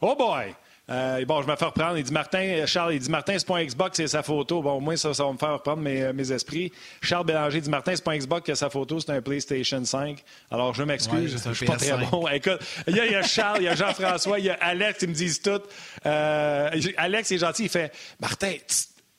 Oh 0.01 0.15
boy! 0.17 0.55
Euh, 0.91 1.25
bon, 1.27 1.43
je 1.43 1.47
me 1.47 1.57
fais 1.57 1.65
reprendre. 1.67 1.99
Il 1.99 2.05
dit 2.05 2.13
Martin, 2.13 2.39
euh, 2.39 2.67
Charles, 2.67 2.95
il 2.95 3.01
dit 3.01 3.11
Martin, 3.11 3.39
c'est 3.39 3.47
pas 3.47 3.59
un 3.59 3.65
Xbox, 3.65 3.97
c'est 3.97 4.09
sa 4.09 4.23
photo. 4.23 4.63
Bon, 4.63 4.73
au 4.73 4.81
moins, 4.81 4.97
ça, 4.97 5.13
ça 5.13 5.25
va 5.25 5.33
me 5.33 5.39
faire 5.39 5.53
reprendre 5.53 5.83
mes, 5.83 6.03
euh, 6.03 6.13
mes 6.13 6.33
esprits. 6.33 6.73
Charles 7.03 7.27
Bélanger 7.27 7.61
dit 7.61 7.71
Martin, 7.71 7.95
c'est 7.95 8.05
pas 8.05 8.13
un 8.13 8.19
Xbox, 8.19 8.47
que 8.47 8.55
sa 8.55 8.71
photo, 8.71 8.99
c'est 8.99 9.11
un 9.11 9.21
PlayStation 9.21 9.85
5. 9.85 10.23
Alors, 10.51 10.75
je 10.75 10.83
m'excuse, 10.83 11.43
je 11.45 11.53
suis 11.53 11.67
pas 11.67 11.77
très 11.77 11.97
bon. 12.11 12.27
Écoute, 12.29 12.61
il 12.87 12.97
y, 12.97 13.01
a, 13.01 13.23
Charles, 13.23 13.59
il 13.61 13.65
y 13.65 13.69
a 13.69 13.75
Jean-François, 13.75 14.39
il 14.39 14.47
y 14.47 14.51
a 14.51 14.55
Alex, 14.55 15.03
ils 15.03 15.09
me 15.09 15.15
disent 15.15 15.43
tout. 15.43 15.61
Alex 16.05 17.33
est 17.33 17.39
gentil, 17.39 17.65
il 17.65 17.69
fait 17.69 17.93
Martin, 18.21 18.55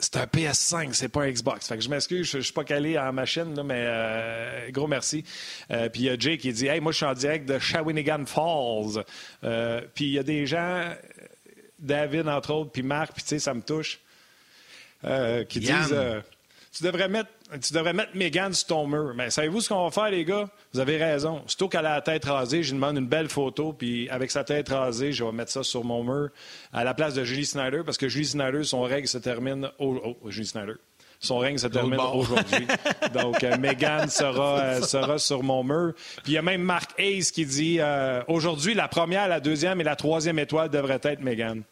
c'est 0.02 0.16
un 0.16 0.26
PS5, 0.26 0.94
c'est 0.94 1.10
pas 1.10 1.24
un 1.24 1.30
Xbox. 1.30 1.68
Fait 1.68 1.76
que 1.76 1.84
je 1.84 1.90
m'excuse, 1.90 2.26
je, 2.32 2.40
suis 2.40 2.54
pas 2.54 2.64
calé 2.64 2.98
en 2.98 3.12
machine, 3.12 3.54
là, 3.54 3.64
mais 3.64 4.72
gros 4.72 4.88
merci. 4.88 5.24
puis 5.68 5.90
il 5.96 6.04
y 6.04 6.10
a 6.10 6.18
Jay 6.18 6.38
qui 6.38 6.54
dit 6.54 6.68
Hey, 6.68 6.80
moi 6.80 6.94
je 6.94 6.98
suis 6.98 7.06
en 7.06 7.14
direct 7.14 7.48
de 7.48 7.60
Shawinigan 7.60 8.26
Falls. 8.26 9.04
puis 9.94 10.06
il 10.06 10.14
y 10.14 10.20
a 10.20 10.24
des 10.24 10.46
gens, 10.46 10.90
David, 11.80 12.28
entre 12.28 12.54
autres, 12.54 12.72
puis 12.72 12.84
Marc, 12.84 13.14
puis 13.14 13.24
tu 13.24 13.30
sais, 13.30 13.40
ça 13.40 13.54
me 13.54 13.62
touche, 13.62 14.00
euh, 15.06 15.44
qui 15.46 15.60
disent 15.60 15.92
euh, 15.92 16.22
tu, 16.72 16.84
devrais 16.84 17.08
mettre, 17.08 17.30
tu 17.62 17.74
devrais 17.74 17.94
mettre 17.94 18.16
Megan 18.16 18.54
sur 18.54 18.68
ton 18.68 18.88
mur. 18.88 19.14
Mais 19.16 19.30
savez-vous 19.30 19.62
ce 19.62 19.70
qu'on 19.70 19.84
va 19.84 19.92
faire, 19.92 20.10
les 20.10 20.26
gars? 20.26 20.50
Vous 20.74 20.80
avez 20.80 20.98
raison. 20.98 21.42
Surtout 21.48 21.70
qu'elle 21.70 21.86
a 21.86 21.96
la 21.96 22.02
tête 22.02 22.26
rasée, 22.26 22.64
je 22.64 22.72
lui 22.72 22.80
demande 22.80 22.98
une 22.98 23.08
belle 23.08 23.30
photo, 23.30 23.74
puis 23.74 24.10
avec 24.10 24.32
sa 24.32 24.44
tête 24.44 24.70
rasée, 24.70 25.12
je 25.12 25.24
vais 25.24 25.32
mettre 25.32 25.52
ça 25.52 25.64
sur 25.64 25.84
mon 25.84 26.04
mur 26.04 26.30
à 26.74 26.84
la 26.84 26.94
place 26.94 27.14
de 27.14 27.24
Julie 27.24 27.46
Snyder, 27.46 27.82
parce 27.86 27.98
que 27.98 28.08
Julie 28.08 28.26
Snyder, 28.26 28.64
son 28.64 28.82
règle 28.82 29.08
se 29.08 29.18
termine. 29.18 29.70
Au... 29.80 30.18
Oh, 30.24 30.30
Julie 30.30 30.48
Snyder. 30.48 30.76
Son 31.20 31.40
règne 31.40 31.58
se 31.58 31.68
termine 31.68 32.00
aujourd'hui. 32.00 32.68
Donc, 33.14 33.44
euh, 33.44 33.58
Megan 33.58 34.10
sera, 34.10 34.82
sera 34.82 35.18
sur 35.18 35.44
mon 35.44 35.64
mur. 35.64 35.94
Puis 36.24 36.32
il 36.32 36.34
y 36.34 36.38
a 36.38 36.42
même 36.42 36.62
Mark 36.62 36.92
Hayes 36.98 37.32
qui 37.34 37.46
dit 37.46 37.80
aujourd'hui, 38.28 38.74
la 38.74 38.88
première, 38.88 39.28
la 39.28 39.40
deuxième 39.40 39.82
et 39.82 39.84
la 39.84 39.96
troisième 39.96 40.40
étoile 40.40 40.70
devraient 40.70 41.02
être 41.04 41.22
Megan. 41.22 41.64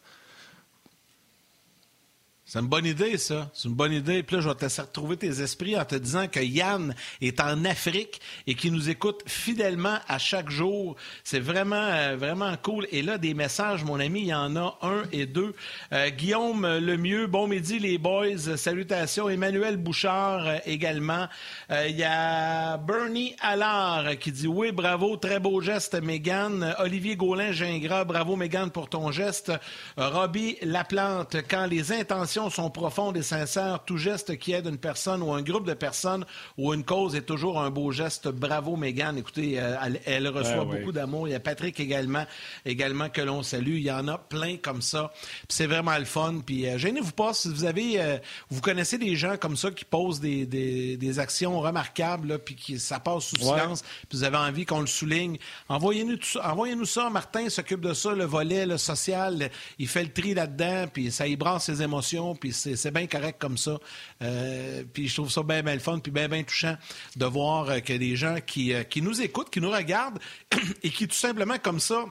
C'est 2.50 2.60
une 2.60 2.66
bonne 2.66 2.86
idée, 2.86 3.18
ça. 3.18 3.50
C'est 3.52 3.68
une 3.68 3.74
bonne 3.74 3.92
idée. 3.92 4.22
Puis 4.22 4.36
là, 4.36 4.40
je 4.40 4.48
vais 4.48 4.54
te 4.54 4.62
laisser 4.62 4.80
retrouver 4.80 5.18
tes 5.18 5.42
esprits 5.42 5.78
en 5.78 5.84
te 5.84 5.96
disant 5.96 6.28
que 6.28 6.40
Yann 6.40 6.94
est 7.20 7.40
en 7.40 7.62
Afrique 7.66 8.22
et 8.46 8.54
qu'il 8.54 8.72
nous 8.72 8.88
écoute 8.88 9.20
fidèlement 9.26 9.98
à 10.08 10.16
chaque 10.16 10.48
jour. 10.48 10.96
C'est 11.24 11.40
vraiment, 11.40 11.76
euh, 11.76 12.16
vraiment 12.16 12.54
cool. 12.62 12.86
Et 12.90 13.02
là, 13.02 13.18
des 13.18 13.34
messages, 13.34 13.84
mon 13.84 14.00
ami, 14.00 14.20
il 14.20 14.26
y 14.28 14.34
en 14.34 14.56
a 14.56 14.78
un 14.80 15.02
et 15.12 15.26
deux. 15.26 15.54
Euh, 15.92 16.08
Guillaume 16.08 16.66
Lemieux, 16.78 17.26
bon 17.26 17.48
midi, 17.48 17.78
les 17.78 17.98
boys. 17.98 18.56
Salutations. 18.56 19.28
Emmanuel 19.28 19.76
Bouchard 19.76 20.46
euh, 20.46 20.56
également. 20.64 21.28
Il 21.70 21.96
y 21.96 22.04
a 22.04 22.78
Bernie 22.78 23.36
Allard 23.40 24.18
qui 24.18 24.32
dit 24.32 24.46
oui, 24.46 24.72
bravo, 24.72 25.18
très 25.18 25.38
beau 25.38 25.60
geste, 25.60 26.00
Mégane. 26.00 26.74
Olivier 26.78 27.14
Gaulin-Gingras, 27.14 28.06
bravo, 28.06 28.36
Mégane, 28.36 28.70
pour 28.70 28.88
ton 28.88 29.12
geste. 29.12 29.52
Robbie 29.98 30.56
Laplante, 30.62 31.36
quand 31.50 31.66
les 31.66 31.92
intentions 31.92 32.37
sont 32.50 32.70
profondes 32.70 33.16
et 33.16 33.22
sincères. 33.22 33.80
Tout 33.84 33.96
geste 33.96 34.38
qui 34.38 34.52
aide 34.52 34.66
une 34.66 34.78
personne 34.78 35.22
ou 35.22 35.32
un 35.32 35.42
groupe 35.42 35.66
de 35.66 35.74
personnes 35.74 36.24
ou 36.56 36.72
une 36.72 36.84
cause 36.84 37.14
est 37.14 37.22
toujours 37.22 37.60
un 37.60 37.70
beau 37.70 37.90
geste. 37.90 38.28
Bravo, 38.28 38.76
Mégane. 38.76 39.18
Écoutez, 39.18 39.60
euh, 39.60 39.76
elle, 40.06 40.28
reçoit 40.28 40.64
ben 40.64 40.78
beaucoup 40.78 40.92
d'amour. 40.92 41.28
Il 41.28 41.32
y 41.32 41.34
a 41.34 41.40
Patrick 41.40 41.78
également, 41.80 42.24
également 42.64 43.08
que 43.08 43.20
l'on 43.20 43.42
salue. 43.42 43.76
Il 43.76 43.82
y 43.82 43.90
en 43.90 44.06
a 44.08 44.18
plein 44.18 44.56
comme 44.56 44.82
ça. 44.82 45.12
c'est 45.48 45.66
vraiment 45.66 45.98
le 45.98 46.04
fun. 46.04 46.40
Puis 46.44 46.66
euh, 46.66 46.78
gênez-vous 46.78 47.12
pas 47.12 47.34
si 47.34 47.48
vous 47.48 47.64
avez, 47.64 48.00
euh, 48.00 48.18
vous 48.50 48.60
connaissez 48.60 48.98
des 48.98 49.16
gens 49.16 49.36
comme 49.36 49.56
ça 49.56 49.70
qui 49.70 49.84
posent 49.84 50.20
des, 50.20 50.46
des, 50.46 51.18
actions 51.18 51.60
remarquables, 51.60 52.38
puis 52.38 52.54
qui 52.54 52.78
ça 52.78 53.00
passe 53.00 53.24
sous 53.24 53.36
silence. 53.36 53.82
Puis 54.08 54.18
vous 54.18 54.24
avez 54.24 54.36
envie 54.36 54.64
qu'on 54.64 54.80
le 54.80 54.86
souligne. 54.86 55.38
Envoyez-nous 55.68 56.18
envoyez-nous 56.42 56.84
ça. 56.84 57.10
Martin 57.10 57.48
s'occupe 57.48 57.80
de 57.80 57.94
ça, 57.94 58.14
le 58.14 58.24
volet 58.24 58.66
le 58.66 58.78
social. 58.78 59.50
Il 59.78 59.88
fait 59.88 60.04
le 60.04 60.12
tri 60.12 60.34
là-dedans, 60.34 60.86
puis 60.92 61.10
ça 61.10 61.26
y 61.26 61.36
brasse 61.36 61.64
ses 61.64 61.82
émotions 61.82 62.27
puis 62.34 62.52
c'est 62.52 62.90
bien 62.90 63.06
correct 63.06 63.36
comme 63.38 63.58
ça. 63.58 63.78
Euh, 64.22 64.84
puis 64.92 65.08
je 65.08 65.14
trouve 65.14 65.30
ça 65.30 65.42
bien, 65.42 65.62
bien 65.62 65.74
le 65.74 65.80
fun, 65.80 65.98
puis 65.98 66.12
bien, 66.12 66.28
bien 66.28 66.42
touchant 66.42 66.76
de 67.16 67.26
voir 67.26 67.68
euh, 67.68 67.80
que 67.80 67.92
des 67.92 68.16
gens 68.16 68.36
qui, 68.44 68.72
euh, 68.72 68.82
qui 68.84 69.02
nous 69.02 69.20
écoutent, 69.20 69.50
qui 69.50 69.60
nous 69.60 69.70
regardent, 69.70 70.18
et 70.82 70.90
qui 70.90 71.06
tout 71.06 71.14
simplement 71.14 71.58
comme 71.58 71.80
ça 71.80 72.04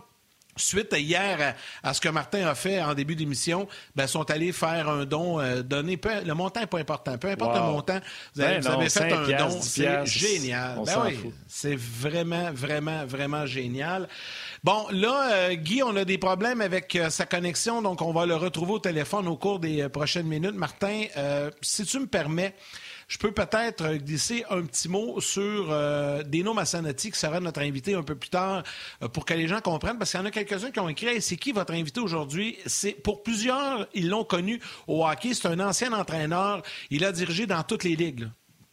suite 0.57 0.95
hier 0.97 1.55
à, 1.83 1.93
ce 1.93 2.01
que 2.01 2.09
Martin 2.09 2.47
a 2.47 2.55
fait 2.55 2.81
en 2.81 2.93
début 2.93 3.15
d'émission, 3.15 3.67
ben, 3.95 4.07
sont 4.07 4.29
allés 4.31 4.51
faire 4.51 4.89
un 4.89 5.05
don, 5.05 5.39
donner, 5.61 5.99
le 6.25 6.33
montant 6.33 6.61
n'est 6.61 6.67
pas 6.67 6.79
important, 6.79 7.17
peu 7.17 7.29
importe 7.29 7.55
le 7.55 7.61
montant, 7.61 7.99
vous 8.35 8.41
avez, 8.41 8.59
ben 8.59 8.89
fait 8.89 9.11
un 9.11 9.37
don, 9.37 9.61
c'est 9.61 10.05
génial. 10.05 10.79
Ben 10.85 11.03
oui, 11.05 11.31
c'est 11.47 11.75
vraiment, 11.75 12.51
vraiment, 12.51 13.05
vraiment 13.05 13.45
génial. 13.45 14.07
Bon, 14.63 14.85
là, 14.91 15.31
euh, 15.31 15.53
Guy, 15.53 15.83
on 15.83 15.95
a 15.95 16.05
des 16.05 16.17
problèmes 16.17 16.61
avec 16.61 16.95
euh, 16.95 17.09
sa 17.09 17.25
connexion, 17.25 17.81
donc 17.81 18.01
on 18.01 18.11
va 18.11 18.25
le 18.25 18.35
retrouver 18.35 18.73
au 18.73 18.79
téléphone 18.79 19.27
au 19.27 19.37
cours 19.37 19.59
des 19.59 19.81
euh, 19.81 19.89
prochaines 19.89 20.27
minutes. 20.27 20.55
Martin, 20.55 21.05
si 21.61 21.85
tu 21.85 21.99
me 21.99 22.07
permets, 22.07 22.53
je 23.07 23.17
peux 23.17 23.31
peut-être 23.31 23.93
glisser 23.95 24.43
un 24.49 24.63
petit 24.63 24.89
mot 24.89 25.19
sur 25.21 25.73
Dino 26.25 26.53
Massanati, 26.53 27.11
qui 27.11 27.17
sera 27.17 27.39
notre 27.39 27.61
invité 27.61 27.93
un 27.93 28.03
peu 28.03 28.15
plus 28.15 28.29
tard, 28.29 28.63
pour 29.13 29.25
que 29.25 29.33
les 29.33 29.47
gens 29.47 29.61
comprennent, 29.61 29.97
parce 29.97 30.11
qu'il 30.11 30.19
y 30.19 30.23
en 30.23 30.25
a 30.25 30.31
quelques-uns 30.31 30.71
qui 30.71 30.79
ont 30.79 30.89
écrit 30.89 31.21
c'est 31.21 31.37
qui 31.37 31.51
votre 31.51 31.73
invité 31.73 31.99
aujourd'hui? 31.99 32.57
C'est 32.65 32.91
Pour 32.91 33.23
plusieurs, 33.23 33.87
ils 33.93 34.09
l'ont 34.09 34.25
connu 34.25 34.61
au 34.87 35.05
hockey. 35.05 35.33
C'est 35.33 35.47
un 35.47 35.59
ancien 35.59 35.93
entraîneur. 35.93 36.61
Il 36.89 37.05
a 37.05 37.11
dirigé 37.11 37.45
dans 37.45 37.63
toutes 37.63 37.83
les 37.83 37.95
ligues 37.95 38.27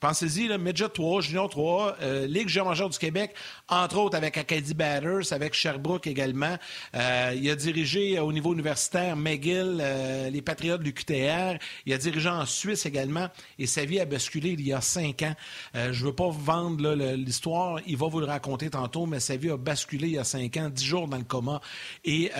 Pensez-y, 0.04 0.50
Midget 0.58 0.90
3, 0.90 1.22
Junior 1.22 1.48
3, 1.48 1.96
euh, 2.02 2.26
Ligue 2.26 2.54
major 2.62 2.90
du 2.90 2.98
Québec, 2.98 3.34
entre 3.70 3.96
autres 3.96 4.18
avec 4.18 4.36
Acadie 4.36 4.74
Batters, 4.74 5.32
avec 5.32 5.54
Sherbrooke 5.54 6.06
également. 6.06 6.58
Euh, 6.94 7.32
il 7.34 7.48
a 7.48 7.56
dirigé 7.56 8.18
au 8.18 8.30
niveau 8.30 8.52
universitaire 8.52 9.16
McGill, 9.16 9.78
euh, 9.80 10.28
les 10.28 10.42
Patriotes 10.42 10.82
du 10.82 10.92
QTR. 10.92 11.56
Il 11.86 11.94
a 11.94 11.96
dirigé 11.96 12.28
en 12.28 12.44
Suisse 12.44 12.84
également 12.84 13.28
et 13.58 13.66
sa 13.66 13.86
vie 13.86 13.98
a 13.98 14.04
basculé 14.04 14.50
il 14.50 14.60
y 14.60 14.74
a 14.74 14.82
cinq 14.82 15.22
ans. 15.22 15.34
je 15.74 15.88
ne 15.88 16.08
veux 16.08 16.14
pas 16.14 16.28
vendre 16.28 16.92
l'histoire, 17.14 17.80
il 17.86 17.96
va 17.96 18.06
vous 18.08 18.20
le 18.20 18.26
raconter 18.26 18.68
tantôt, 18.68 19.06
mais 19.06 19.20
sa 19.20 19.36
vie 19.36 19.48
a 19.48 19.56
basculé 19.56 20.08
il 20.08 20.14
y 20.16 20.18
a 20.18 20.24
cinq 20.24 20.58
ans, 20.58 20.68
dix 20.68 20.84
jours 20.84 21.08
dans 21.08 21.16
le 21.16 21.24
coma 21.24 21.62
et 22.04 22.30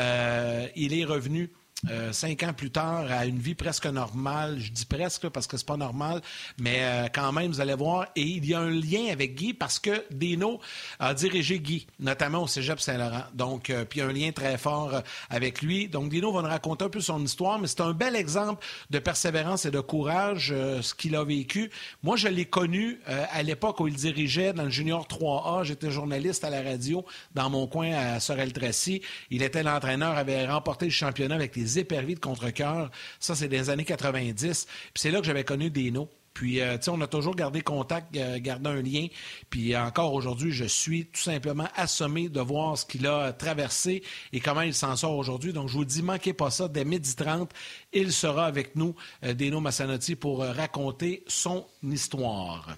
il 0.77 0.93
est 0.93 1.05
revenu 1.07 1.51
euh, 1.91 2.13
cinq 2.13 2.43
ans 2.43 2.53
plus 2.53 2.71
tard 2.71 3.07
à 3.11 3.27
une 3.27 3.39
vie 3.39 3.55
presque 3.55 3.87
normale. 3.87 4.59
Je 4.59 4.71
dis 4.71 4.87
presque 4.87 5.29
parce 5.29 5.47
que 5.47 5.57
c'est 5.57 5.67
pas 5.67 5.77
normal, 5.77 6.21
mais 6.59 6.79
euh, 6.81 7.09
quand 7.13 7.33
même, 7.33 7.51
vous 7.51 7.61
allez 7.61 7.75
voir. 7.75 8.07
Et 8.17 8.23
il 8.23 8.47
y 8.47 8.55
a 8.55 8.61
un 8.61 8.71
lien 8.71 9.13
avec 9.13 9.35
Guy 9.35 9.55
parce 9.55 9.79
que 9.79 10.05
Dino 10.11 10.61
a 10.99 11.15
dirigé 11.15 11.61
Guy, 11.61 11.87
notamment 12.01 12.43
au 12.43 12.47
Cégep 12.47 12.81
Saint-Laurent. 12.81 13.25
Donc, 13.35 13.71
euh, 13.71 13.85
puis 13.85 14.01
un 14.01 14.13
lien 14.13 14.33
très 14.33 14.57
fort 14.57 15.03
avec 15.29 15.63
lui. 15.63 15.89
Donc, 15.89 16.09
Dino 16.09 16.33
va 16.33 16.43
nous 16.43 16.49
raconter 16.49 16.85
un 16.85 16.89
peu 16.89 17.01
son 17.01 17.23
histoire, 17.23 17.59
mais 17.59 17.67
c'est 17.67 17.81
un 17.81 17.93
bel 17.93 18.17
exemple 18.17 18.65
de 18.91 18.99
persévérance 18.99 19.67
et 19.67 19.71
de 19.71 19.81
courage, 19.81 20.55
ce 20.81 20.95
qu'il 20.95 21.17
a 21.17 21.25
vécu. 21.25 21.71
Moi, 22.03 22.17
je 22.17 22.29
l'ai 22.29 22.47
connu 22.47 23.01
à 23.07 23.43
l'époque 23.43 23.81
où 23.81 23.89
il 23.89 23.95
dirigeait 23.95 24.53
dans 24.53 24.65
le 24.65 24.71
Junior 24.71 25.07
3A. 25.07 25.65
J'étais 25.65 25.91
journaliste 25.91 26.45
à 26.45 26.51
la 26.51 26.63
radio 26.63 27.05
dans 27.35 27.51
mon 27.51 27.67
coin 27.67 27.93
à 27.93 28.21
Sorel-Tracy. 28.21 29.03
Il 29.31 29.43
était 29.43 29.63
l'entraîneur, 29.63 30.17
avait 30.17 30.47
remporté 30.47 30.87
le 30.87 30.91
championnat 30.91 31.35
avec 31.35 31.57
les 31.57 31.74
éperviers 31.79 32.15
de 32.15 32.21
contre-cœur. 32.21 32.91
Ça, 33.21 33.35
c'est 33.35 33.49
des 33.49 33.71
années 33.71 33.85
90. 33.85 34.67
Puis 34.67 34.91
c'est 34.95 35.11
là 35.11 35.21
que 35.21 35.27
j'avais 35.27 35.45
connu 35.45 35.71
Deno. 35.71 36.09
Puis, 36.35 36.61
euh, 36.61 36.77
tu 36.77 36.85
sais, 36.85 36.91
on 36.91 37.01
a 37.01 37.07
toujours 37.07 37.37
gardé 37.37 37.61
contact, 37.61 38.17
euh, 38.17 38.39
gardé 38.41 38.69
un 38.69 38.83
lien. 38.83 39.07
Puis 39.51 39.77
encore 39.77 40.13
aujourd'hui, 40.13 40.51
je 40.51 40.65
suis 40.65 41.07
tout 41.07 41.21
simplement 41.21 41.69
assommé 41.77 42.29
de 42.29 42.41
voir 42.41 42.77
ce 42.77 42.85
qu'il 42.85 43.07
a 43.07 43.33
traversé 43.33 44.03
et 44.33 44.41
comment 44.41 44.63
il 44.63 44.75
s'en 44.75 44.97
sort 44.97 45.17
aujourd'hui. 45.17 45.53
Donc, 45.53 45.69
je 45.69 45.75
vous 45.75 45.85
dis, 45.85 46.03
manquez 46.03 46.33
pas 46.33 46.51
ça. 46.51 46.67
Dès 46.67 46.85
midi 46.85 47.15
30, 47.15 47.53
il 47.93 48.13
sera 48.13 48.47
avec 48.47 48.75
nous, 48.75 48.97
euh, 49.23 49.33
Deno 49.33 49.61
Massanotti, 49.61 50.17
pour 50.17 50.41
raconter 50.41 51.23
son 51.29 51.65
histoire. 51.85 52.77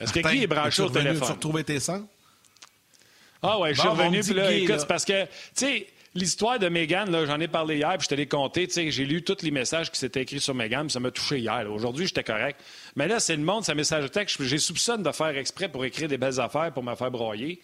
Est-ce 0.00 0.12
que 0.12 0.18
qui 0.18 0.42
est 0.42 0.46
branché 0.48 0.82
au 0.82 0.90
téléphone? 0.90 1.26
Tu 1.26 1.32
retrouvé 1.32 1.62
tes 1.62 1.78
sangs? 1.78 2.06
Ah 3.40 3.60
ouais, 3.60 3.72
je 3.72 3.80
suis 3.80 3.88
revenu. 3.88 4.20
Puis 4.20 4.34
là, 4.34 4.52
écoute, 4.52 4.80
c'est 4.80 4.88
parce 4.88 5.04
que, 5.04 5.24
tu 5.24 5.30
sais, 5.54 5.86
L'histoire 6.16 6.58
de 6.58 6.70
Megan, 6.70 7.14
j'en 7.26 7.38
ai 7.40 7.46
parlé 7.46 7.76
hier, 7.76 7.92
puis 7.98 8.04
je 8.04 8.08
te 8.08 8.14
l'ai 8.14 8.26
compté. 8.26 8.66
J'ai 8.70 9.04
lu 9.04 9.22
tous 9.22 9.42
les 9.42 9.50
messages 9.50 9.90
qui 9.90 9.98
s'étaient 9.98 10.22
écrits 10.22 10.40
sur 10.40 10.54
Megan, 10.54 10.88
ça 10.88 10.98
m'a 10.98 11.10
touché 11.10 11.40
hier. 11.40 11.70
Aujourd'hui, 11.70 12.06
j'étais 12.06 12.24
correct. 12.24 12.58
Mais 12.96 13.06
là, 13.06 13.20
c'est 13.20 13.36
le 13.36 13.42
monde, 13.42 13.64
sa 13.64 13.74
message 13.74 14.04
de 14.04 14.08
texte. 14.08 14.42
J'ai 14.42 14.56
soupçonne 14.56 15.02
de 15.02 15.12
faire 15.12 15.36
exprès 15.36 15.68
pour 15.68 15.84
écrire 15.84 16.08
des 16.08 16.16
belles 16.16 16.40
affaires 16.40 16.72
pour 16.72 16.82
me 16.82 16.94
faire 16.94 17.10
broyer. 17.10 17.60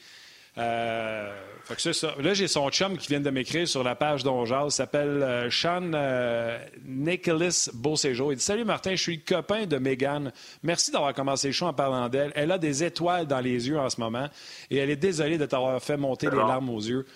Euh, 0.59 1.35
fait 1.65 1.77
que 1.77 1.81
c'est 1.81 1.95
ça. 1.95 2.15
Là, 2.21 2.35
j'ai 2.35 2.47
son 2.47 2.69
chum 2.69 2.99
qui 2.99 3.09
vient 3.09 3.21
de 3.21 3.31
m'écrire 3.31 3.67
sur 3.67 3.83
la 3.83 3.95
page 3.95 4.23
d'Onjaz. 4.23 4.67
Il 4.67 4.71
s'appelle 4.71 5.23
euh, 5.23 5.51
Sean 5.51 5.93
euh, 5.95 6.59
Nicholas 6.85 7.71
Beauséjour. 7.73 8.35
Il 8.35 8.37
dit 8.37 8.45
Salut 8.45 8.65
Martin, 8.65 8.91
je 8.91 9.03
suis 9.03 9.17
le 9.17 9.23
copain 9.35 9.65
de 9.65 9.79
Megan. 9.79 10.31
Merci 10.63 10.91
d'avoir 10.91 11.15
commencé 11.15 11.47
le 11.47 11.55
show 11.55 11.67
en 11.67 11.73
parlant 11.73 12.11
d'elle. 12.11 12.33
Elle 12.35 12.53
a 12.53 12.59
des 12.59 12.85
étoiles 12.85 13.27
dans 13.27 13.41
les 13.41 13.67
yeux 13.67 13.79
en 13.79 13.89
ce 13.89 13.99
moment 13.99 14.29
et 14.71 14.77
elle 14.77 14.91
est 14.91 14.97
désolée 14.97 15.39
de 15.39 15.47
t'avoir 15.47 15.83
fait 15.83 15.97
monter 15.97 16.29
les 16.29 16.37
larmes 16.37 16.69
aux 16.69 16.83
yeux 16.83 17.07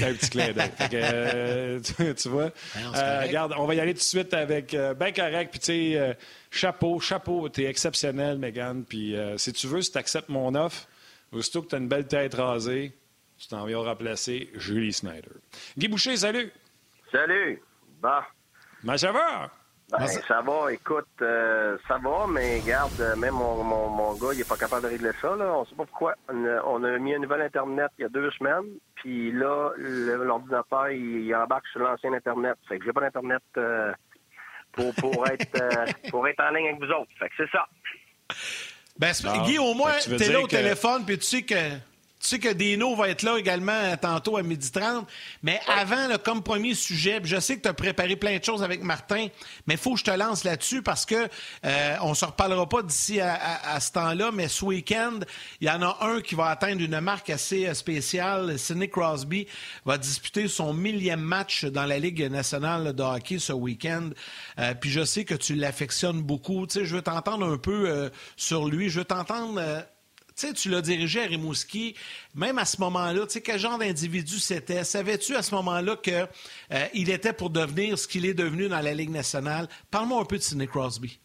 un 0.00 0.14
petit 0.14 0.30
clin 0.30 0.52
d'œil. 0.52 0.70
Euh, 0.94 1.80
tu, 2.14 2.28
vois? 2.28 2.50
Euh, 2.76 3.22
regarde, 3.22 3.54
on 3.56 3.66
va 3.66 3.74
y 3.74 3.80
aller 3.80 3.94
tout 3.94 4.00
de 4.00 4.04
suite 4.04 4.34
avec 4.34 4.74
euh, 4.74 4.94
ben 4.94 5.12
correct. 5.12 5.50
Puis, 5.50 5.60
tu 5.60 5.66
sais, 5.66 6.16
chapeau, 6.50 7.00
chapeau, 7.00 7.48
t'es 7.48 7.64
exceptionnel, 7.64 8.38
Megan. 8.38 8.84
Puis, 8.84 9.16
si 9.36 9.52
tu 9.52 9.66
veux, 9.66 9.82
si 9.82 9.92
tu 9.92 9.98
acceptes 9.98 10.28
mon 10.28 10.54
offre, 10.54 10.86
aussitôt 11.32 11.62
que 11.62 11.68
tu 11.68 11.74
as 11.74 11.78
une 11.78 11.88
belle 11.88 12.06
tête 12.06 12.34
rasée, 12.34 12.92
tu 13.38 13.48
t'en 13.48 13.64
viens 13.66 13.78
remplacer 13.78 14.50
Julie 14.54 14.92
Snyder. 14.92 15.30
Guy 15.76 15.88
Boucher, 15.88 16.16
salut! 16.16 16.52
Salut! 17.12 17.62
Bah. 18.00 18.26
Ça 18.96 19.12
va? 19.12 19.50
Ben, 19.90 20.06
ça 20.06 20.42
va, 20.42 20.70
écoute, 20.70 21.08
euh, 21.22 21.78
ça 21.88 21.96
va, 21.96 22.26
mais 22.28 22.60
regarde, 22.60 23.00
euh, 23.00 23.16
même 23.16 23.32
mon, 23.32 23.64
mon, 23.64 23.88
mon, 23.88 24.14
gars, 24.16 24.34
il 24.34 24.40
est 24.40 24.48
pas 24.48 24.58
capable 24.58 24.82
de 24.82 24.88
régler 24.88 25.12
ça, 25.22 25.34
là. 25.34 25.46
On 25.54 25.64
sait 25.64 25.74
pas 25.74 25.86
pourquoi. 25.86 26.14
On 26.28 26.84
a, 26.84 26.98
mis 26.98 27.14
un 27.14 27.18
nouvel 27.20 27.40
Internet 27.40 27.90
il 27.98 28.02
y 28.02 28.04
a 28.04 28.10
deux 28.10 28.30
semaines, 28.32 28.66
puis 28.96 29.32
là, 29.32 29.70
l'ordinateur, 29.78 30.90
il, 30.90 31.34
embarque 31.34 31.66
sur 31.68 31.80
l'ancien 31.80 32.12
Internet. 32.12 32.58
Fait 32.68 32.78
que 32.78 32.84
j'ai 32.84 32.92
pas 32.92 33.00
d'Internet 33.00 33.42
euh, 33.56 33.94
pour, 34.72 34.94
pour, 34.96 35.26
être, 35.30 36.10
pour 36.10 36.28
être 36.28 36.40
en 36.40 36.50
ligne 36.50 36.68
avec 36.68 36.80
vous 36.80 36.92
autres. 36.92 37.10
Fait 37.18 37.30
que 37.30 37.34
c'est 37.38 37.50
ça. 37.50 37.66
Ben, 38.98 39.12
Guy, 39.46 39.58
au 39.58 39.72
moins, 39.72 39.92
t'es 40.18 40.30
là 40.30 40.42
au 40.42 40.46
téléphone, 40.46 41.06
puis 41.06 41.16
tu 41.18 41.24
sais 41.24 41.42
que 41.42 41.54
tu 42.20 42.26
sais 42.30 42.38
que 42.40 42.52
Dino 42.52 42.96
va 42.96 43.10
être 43.10 43.22
là 43.22 43.38
également 43.38 43.72
euh, 43.72 43.96
tantôt 43.96 44.36
à 44.36 44.42
12h30. 44.42 45.04
Mais 45.42 45.60
avant, 45.68 46.08
comme 46.24 46.42
premier 46.42 46.74
sujet, 46.74 47.20
je 47.22 47.38
sais 47.38 47.56
que 47.56 47.62
tu 47.62 47.68
as 47.68 47.74
préparé 47.74 48.16
plein 48.16 48.38
de 48.38 48.44
choses 48.44 48.62
avec 48.64 48.82
Martin, 48.82 49.28
mais 49.66 49.74
il 49.74 49.78
faut 49.78 49.92
que 49.92 50.00
je 50.00 50.04
te 50.04 50.10
lance 50.10 50.42
là-dessus 50.42 50.82
parce 50.82 51.06
que 51.06 51.28
euh, 51.64 51.96
on 52.02 52.14
se 52.14 52.24
reparlera 52.24 52.68
pas 52.68 52.82
d'ici 52.82 53.20
à, 53.20 53.78
ce 53.78 53.92
temps-là, 53.92 54.30
mais 54.32 54.48
ce 54.48 54.64
week-end, 54.64 55.20
il 55.60 55.68
y 55.68 55.70
en 55.70 55.80
a 55.82 55.98
un 56.00 56.20
qui 56.20 56.34
va 56.34 56.46
atteindre 56.46 56.82
une 56.82 57.00
marque 57.00 57.30
assez 57.30 57.66
euh, 57.66 57.74
spéciale. 57.74 58.58
Sidney 58.58 58.88
Crosby 58.88 59.46
va 59.84 59.96
disputer 59.96 60.48
son 60.48 60.74
millième 60.74 61.20
match 61.20 61.66
dans 61.66 61.84
la 61.84 62.00
Ligue 62.00 62.28
nationale 62.30 62.94
de 62.94 63.02
hockey 63.02 63.38
ce 63.38 63.52
week-end. 63.52 64.10
puis 64.80 64.90
je 64.90 65.04
sais 65.04 65.24
que 65.24 65.34
tu 65.34 65.54
l'affectionnes 65.54 66.22
beaucoup. 66.22 66.66
Tu 66.66 66.80
sais, 66.80 66.84
je 66.84 66.96
veux 66.96 67.02
t'entendre 67.02 67.46
un 67.46 67.58
peu 67.58 68.10
sur 68.36 68.66
lui. 68.66 68.88
Je 68.88 69.00
veux 69.00 69.04
t'entendre 69.04 69.60
sais, 70.38 70.52
tu 70.52 70.68
l'as 70.68 70.80
dirigé 70.80 71.22
à 71.22 71.26
Rimouski. 71.26 71.96
Même 72.34 72.58
à 72.58 72.64
ce 72.64 72.80
moment-là, 72.80 73.26
quel 73.44 73.58
genre 73.58 73.78
d'individu 73.78 74.38
c'était? 74.38 74.84
Savais-tu 74.84 75.34
à 75.34 75.42
ce 75.42 75.54
moment-là 75.56 75.96
qu'il 75.96 76.14
euh, 76.14 76.86
était 76.94 77.32
pour 77.32 77.50
devenir 77.50 77.98
ce 77.98 78.06
qu'il 78.08 78.26
est 78.26 78.34
devenu 78.34 78.68
dans 78.68 78.80
la 78.80 78.94
Ligue 78.94 79.10
nationale? 79.10 79.66
Parle-moi 79.90 80.20
un 80.20 80.24
peu 80.24 80.36
de 80.36 80.42
Sidney 80.42 80.66
Crosby. 80.66 81.20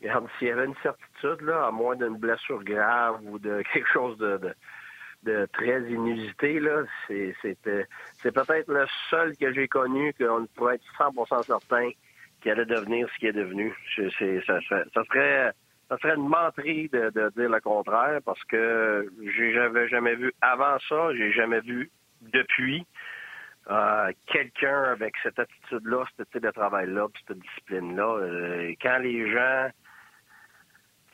Regarde, 0.00 0.26
s'il 0.38 0.48
y 0.48 0.50
avait 0.50 0.66
une 0.66 0.76
certitude, 0.82 1.40
là, 1.42 1.66
à 1.66 1.70
moins 1.70 1.96
d'une 1.96 2.16
blessure 2.16 2.62
grave 2.62 3.20
ou 3.24 3.38
de 3.38 3.62
quelque 3.72 3.88
chose 3.92 4.18
de, 4.18 5.48
très 5.52 5.80
inusité, 5.90 6.60
c'est, 7.08 7.34
c'est 7.42 8.32
peut-être 8.32 8.68
le 8.68 8.86
seul 9.10 9.36
que 9.36 9.52
j'ai 9.52 9.66
connu 9.66 10.14
qu'on 10.14 10.46
pourrait 10.54 10.76
être 10.76 10.84
100% 10.98 11.42
certain 11.44 11.90
qu'il 12.40 12.50
allait 12.52 12.66
devenir 12.66 13.08
ce 13.12 13.18
qu'il 13.18 13.28
est 13.28 13.32
devenu. 13.32 13.74
Ça 13.96 14.60
serait 15.00 15.52
ça 15.88 15.98
serait 15.98 16.16
une 16.16 16.28
menterie 16.28 16.88
de, 16.88 17.10
dire 17.36 17.48
le 17.48 17.60
contraire 17.60 18.20
parce 18.24 18.42
que 18.44 19.08
j'avais 19.54 19.88
jamais 19.88 20.16
vu 20.16 20.32
avant 20.40 20.78
ça, 20.88 21.14
j'ai 21.14 21.32
jamais 21.32 21.60
vu 21.60 21.90
depuis 22.22 22.84
euh, 23.70 24.12
quelqu'un 24.26 24.84
avec 24.84 25.14
cette 25.22 25.38
attitude-là, 25.38 26.04
ce 26.16 26.24
type 26.24 26.42
de 26.42 26.50
travail-là, 26.50 27.08
cette 27.26 27.38
discipline-là. 27.38 28.18
Euh, 28.18 28.74
quand 28.80 28.98
les 28.98 29.30
gens 29.30 29.68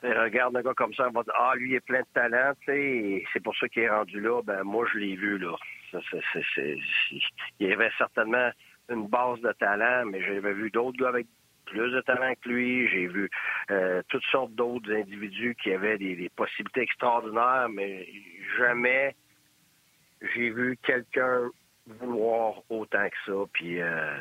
regardent 0.03 0.57
un 0.57 0.63
gars 0.63 0.75
comme 0.75 0.95
ça, 0.95 1.07
ils 1.09 1.15
vont 1.15 1.23
dire 1.23 1.35
Ah, 1.37 1.53
lui, 1.57 1.71
il 1.71 1.75
est 1.75 1.81
plein 1.81 2.01
de 2.01 2.07
talent, 2.15 2.53
c'est 2.67 3.43
pour 3.43 3.57
ça 3.57 3.69
qu'il 3.69 3.83
est 3.83 3.91
rendu 3.91 4.21
là. 4.21 4.43
Ben 4.43 4.63
moi, 4.65 4.87
je 4.93 4.99
l'ai 4.99 5.17
vu 5.17 5.39
là. 5.39 5.55
il 7.61 7.69
y 7.69 7.73
avait 7.73 7.91
certainement 7.99 8.51
une 8.89 9.07
base 9.07 9.41
de 9.41 9.53
talent, 9.53 10.05
mais 10.07 10.23
j'avais 10.23 10.53
vu 10.53 10.71
d'autres 10.71 10.99
gars 10.99 11.09
avec 11.09 11.27
plus 11.67 11.91
de 11.91 12.01
talent 12.03 12.33
que 12.43 12.49
lui. 12.49 12.89
J'ai 12.89 13.07
vu 13.07 13.31
euh, 13.71 14.03
toutes 14.09 14.25
sortes 14.25 14.53
d'autres 14.53 14.93
individus 14.93 15.57
qui 15.63 15.73
avaient 15.73 15.99
des, 15.99 16.31
possibilités 16.37 16.83
extraordinaires, 16.83 17.69
mais 17.71 18.07
jamais 18.59 19.15
j'ai 20.35 20.51
vu 20.51 20.79
quelqu'un 20.83 21.51
vouloir 21.87 22.63
autant 22.69 23.09
que 23.09 23.17
ça. 23.33 23.39
Puis 23.53 23.81
euh, 23.81 24.17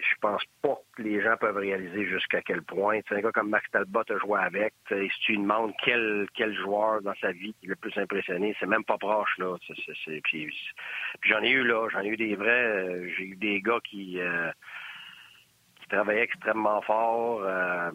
je 0.00 0.16
pense 0.20 0.42
pas 0.62 0.78
que 0.96 1.02
les 1.02 1.22
gens 1.22 1.36
peuvent 1.36 1.56
réaliser 1.56 2.06
jusqu'à 2.06 2.40
quel 2.42 2.62
point. 2.62 3.00
C'est 3.08 3.16
un 3.16 3.20
gars 3.20 3.32
comme 3.32 3.50
Max 3.50 3.68
Talbot 3.70 4.02
a 4.08 4.18
joué 4.18 4.40
avec. 4.40 4.74
Si 4.88 5.20
tu 5.20 5.32
lui 5.32 5.38
demandes 5.38 5.72
quel, 5.84 6.26
quel 6.34 6.54
joueur 6.54 7.02
dans 7.02 7.14
sa 7.20 7.32
vie 7.32 7.54
qui 7.60 7.66
le 7.66 7.76
plus 7.76 7.96
impressionné, 7.98 8.56
c'est 8.58 8.66
même 8.66 8.84
pas 8.84 8.98
proche. 8.98 9.36
là. 9.38 9.56
puis, 10.24 10.54
j'en 11.22 11.42
ai 11.42 11.50
eu 11.50 11.64
là, 11.64 11.88
j'en 11.92 12.00
ai 12.00 12.08
eu 12.08 12.16
des 12.16 12.36
vrais. 12.36 12.66
Euh, 12.66 13.08
j'ai 13.16 13.24
eu 13.24 13.36
des 13.36 13.60
gars 13.60 13.80
qui 13.84 14.20
qui 15.86 15.94
travaillait 15.94 16.24
extrêmement 16.24 16.80
fort. 16.82 17.42
Euh, 17.42 17.90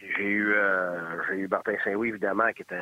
j'ai 0.00 0.24
eu 0.24 0.54
euh, 0.54 1.22
j'ai 1.28 1.36
eu 1.36 1.48
Martin 1.48 1.74
Saint-Louis, 1.84 2.08
évidemment, 2.08 2.52
qui 2.52 2.62
était 2.62 2.80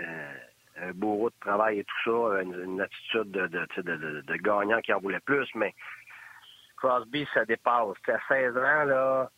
un, 0.80 0.92
bourreau 0.92 1.30
de 1.30 1.34
travail 1.40 1.80
et 1.80 1.84
tout 1.84 1.96
ça, 2.04 2.42
une, 2.42 2.80
attitude 2.80 3.32
de, 3.32 3.46
de, 3.48 4.20
de, 4.22 4.36
gagnant 4.36 4.80
qui 4.80 4.92
en 4.92 5.00
voulait 5.00 5.20
plus, 5.20 5.48
mais 5.56 5.74
Crosby, 6.76 7.26
ça 7.34 7.44
dépasse. 7.44 7.96
À 8.06 8.18
16 8.28 8.56
ans, 8.56 8.84
là, 8.84 9.30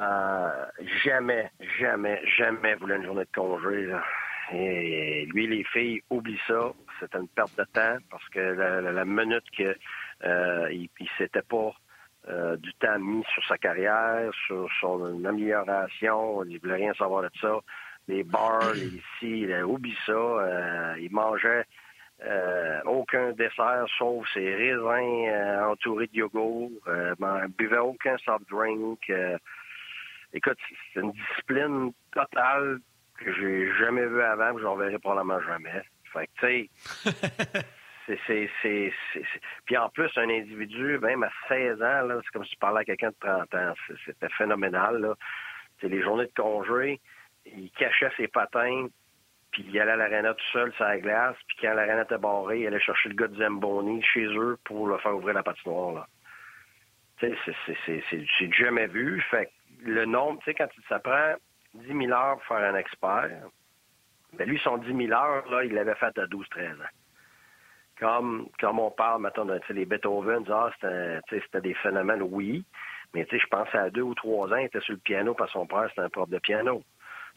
euh, 0.00 0.66
jamais, 1.04 1.50
jamais, 1.78 2.22
jamais 2.38 2.74
voulait 2.76 2.96
une 2.96 3.04
journée 3.04 3.24
de 3.24 3.32
congé. 3.34 3.94
Et 4.54 5.26
lui, 5.26 5.46
les 5.46 5.64
filles, 5.64 6.02
oublient 6.08 6.40
ça. 6.48 6.72
C'était 6.98 7.18
une 7.18 7.28
perte 7.28 7.54
de 7.58 7.64
temps 7.64 7.98
parce 8.10 8.26
que 8.30 8.40
la, 8.40 9.04
minute 9.04 9.44
que 9.56 9.76
il, 10.72 10.88
il 10.98 11.08
s'était 11.18 11.42
pas 11.42 11.74
euh, 12.28 12.56
du 12.56 12.72
temps 12.74 13.00
mis 13.00 13.24
sur 13.34 13.44
sa 13.46 13.58
carrière, 13.58 14.30
sur 14.46 14.68
son 14.80 15.24
amélioration. 15.24 16.44
Il 16.44 16.58
voulait 16.60 16.76
rien 16.76 16.94
savoir 16.94 17.22
de 17.22 17.30
ça. 17.40 17.58
Les 18.06 18.22
bars, 18.22 18.72
les 18.74 18.86
ici, 18.86 19.40
il 19.40 19.64
oublie 19.64 19.96
ça. 20.06 20.12
Euh, 20.12 20.94
il 21.00 21.10
mangeait 21.10 21.64
euh, 22.24 22.80
aucun 22.84 23.32
dessert 23.32 23.86
sauf 23.98 24.24
ses 24.32 24.54
raisins 24.54 25.66
entourés 25.68 26.06
de 26.06 26.18
yogourt. 26.18 26.70
il 26.86 27.48
buvait 27.58 27.78
aucun 27.78 28.16
soft 28.18 28.48
drink. 28.48 29.12
écoute, 30.32 30.58
c'est 30.94 31.00
une 31.00 31.12
discipline 31.12 31.92
totale 32.12 32.78
que 33.18 33.32
j'ai 33.32 33.72
jamais 33.80 34.06
vue 34.06 34.22
avant, 34.22 34.54
que 34.54 34.60
je 34.60 34.78
verrai 34.78 34.98
probablement 35.00 35.40
jamais. 35.42 35.82
Fait 36.12 36.28
que, 36.28 36.46
tu 36.46 36.70
sais, 37.04 37.62
C'est, 38.26 38.92
Puis 39.64 39.76
en 39.76 39.88
plus, 39.90 40.10
un 40.16 40.28
individu, 40.28 40.98
même 40.98 41.22
à 41.22 41.30
16 41.48 41.82
ans, 41.82 42.20
c'est 42.24 42.30
comme 42.32 42.44
si 42.44 42.52
tu 42.52 42.58
parlais 42.58 42.80
à 42.80 42.84
quelqu'un 42.84 43.10
de 43.10 43.16
30 43.20 43.54
ans. 43.54 43.74
C'était 44.04 44.28
phénoménal. 44.30 45.00
Là. 45.00 45.14
Les 45.82 46.02
journées 46.02 46.26
de 46.26 46.32
congé, 46.34 47.00
il 47.46 47.70
cachait 47.72 48.10
ses 48.16 48.28
patins, 48.28 48.86
puis 49.50 49.64
il 49.68 49.80
allait 49.80 49.92
à 49.92 49.96
l'aréna 49.96 50.34
tout 50.34 50.44
seul 50.52 50.72
sur 50.74 50.84
la 50.84 50.98
glace, 50.98 51.36
puis 51.48 51.56
quand 51.60 51.74
l'aréna 51.74 52.02
était 52.02 52.18
barrée, 52.18 52.60
il 52.60 52.66
allait 52.66 52.80
chercher 52.80 53.08
le 53.08 53.14
gars 53.16 53.28
de 53.28 53.36
Zamboni 53.36 54.02
chez 54.02 54.26
eux 54.26 54.58
pour 54.64 54.86
le 54.86 54.98
faire 54.98 55.16
ouvrir 55.16 55.34
la 55.34 55.42
patinoire. 55.42 55.92
Là. 55.92 56.06
C'est, 57.20 58.52
jamais 58.52 58.86
vu. 58.86 59.20
Fait 59.30 59.50
le 59.80 60.04
nombre, 60.04 60.40
quand 60.46 60.68
ça 60.88 60.98
prend 60.98 61.34
10 61.74 61.86
000 61.86 62.12
heures 62.12 62.36
pour 62.36 62.56
faire 62.56 62.72
un 62.72 62.76
expert, 62.76 63.48
ben 64.34 64.48
lui, 64.48 64.58
son 64.58 64.78
10 64.78 65.06
000 65.06 65.12
heures, 65.12 65.62
il 65.64 65.74
l'avait 65.74 65.94
fait 65.96 66.16
à 66.18 66.26
12-13 66.26 66.74
ans 66.74 67.01
comme, 68.02 68.48
comme 68.58 68.80
on 68.80 68.90
parle, 68.90 69.22
mettons, 69.22 69.44
de, 69.44 69.60
les 69.70 69.84
Beethoven, 69.84 70.44
ah, 70.50 70.70
c'était 71.30 71.60
des 71.60 71.74
phénomènes, 71.74 72.22
oui, 72.22 72.64
mais 73.14 73.26
je 73.30 73.46
pensais 73.46 73.78
à 73.78 73.90
deux 73.90 74.02
ou 74.02 74.14
trois 74.14 74.52
ans, 74.52 74.56
il 74.56 74.66
était 74.66 74.80
sur 74.80 74.94
le 74.94 74.98
piano 74.98 75.34
parce 75.34 75.52
que 75.52 75.58
son 75.58 75.66
père, 75.66 75.86
c'était 75.90 76.02
un 76.02 76.08
prof 76.08 76.28
de 76.28 76.38
piano. 76.38 76.82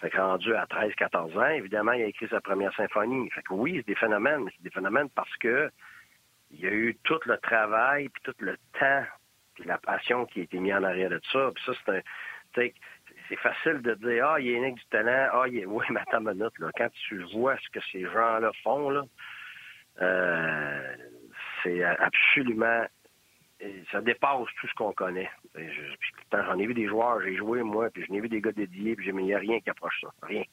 Fait 0.01 0.09
que 0.09 0.17
rendu 0.17 0.55
à 0.55 0.65
13, 0.65 0.93
14 0.95 1.37
ans, 1.37 1.49
évidemment, 1.49 1.91
il 1.91 2.01
a 2.01 2.07
écrit 2.07 2.27
sa 2.29 2.41
première 2.41 2.75
symphonie. 2.75 3.29
Fait 3.29 3.43
que 3.43 3.53
oui, 3.53 3.75
c'est 3.77 3.87
des 3.87 3.95
phénomènes, 3.95 4.43
mais 4.43 4.51
c'est 4.55 4.63
des 4.63 4.71
phénomènes 4.71 5.09
parce 5.09 5.33
que 5.37 5.69
il 6.51 6.61
y 6.61 6.67
a 6.67 6.71
eu 6.71 6.97
tout 7.03 7.19
le 7.25 7.37
travail, 7.37 8.09
puis 8.09 8.23
tout 8.23 8.35
le 8.39 8.57
temps, 8.79 9.03
puis 9.53 9.65
la 9.65 9.77
passion 9.77 10.25
qui 10.25 10.41
a 10.41 10.43
été 10.43 10.57
mis 10.57 10.73
en 10.73 10.83
arrière 10.83 11.09
de 11.09 11.21
ça. 11.31 11.51
Puis 11.53 11.63
ça, 11.65 11.73
c'est 11.85 11.91
un. 11.91 12.01
C'est 13.27 13.37
facile 13.37 13.81
de 13.81 13.95
dire 13.95 14.27
Ah, 14.27 14.39
il 14.39 14.49
est 14.49 14.59
né 14.59 14.71
du 14.71 14.85
talent, 14.85 15.29
ah, 15.33 15.45
il 15.47 15.59
est. 15.59 15.65
Oui, 15.65 15.85
mais 15.89 15.99
attends 16.01 16.19
une 16.19 16.37
minute, 16.37 16.57
là. 16.59 16.69
Quand 16.75 16.89
tu 17.07 17.23
vois 17.33 17.57
ce 17.57 17.69
que 17.69 17.85
ces 17.91 18.03
gens-là 18.03 18.51
font, 18.63 18.89
là, 18.89 19.03
c'est 19.97 21.83
absolument 21.83 22.85
ça 23.91 24.01
dépasse 24.01 24.47
tout 24.59 24.67
ce 24.67 24.73
qu'on 24.73 24.93
connaît. 24.93 25.29
J'en 26.31 26.59
ai 26.59 26.67
vu 26.67 26.73
des 26.73 26.87
joueurs, 26.87 27.21
j'ai 27.21 27.35
joué 27.35 27.63
moi, 27.63 27.89
puis 27.89 28.05
j'en 28.05 28.15
ai 28.15 28.19
vu 28.19 28.29
des 28.29 28.41
gars 28.41 28.51
dédiés, 28.51 28.95
puis 28.95 29.07
il 29.07 29.15
n'y 29.15 29.33
a 29.33 29.39
rien 29.39 29.59
qui 29.59 29.69
approche 29.69 29.99
ça. 30.01 30.09
Rien. 30.23 30.43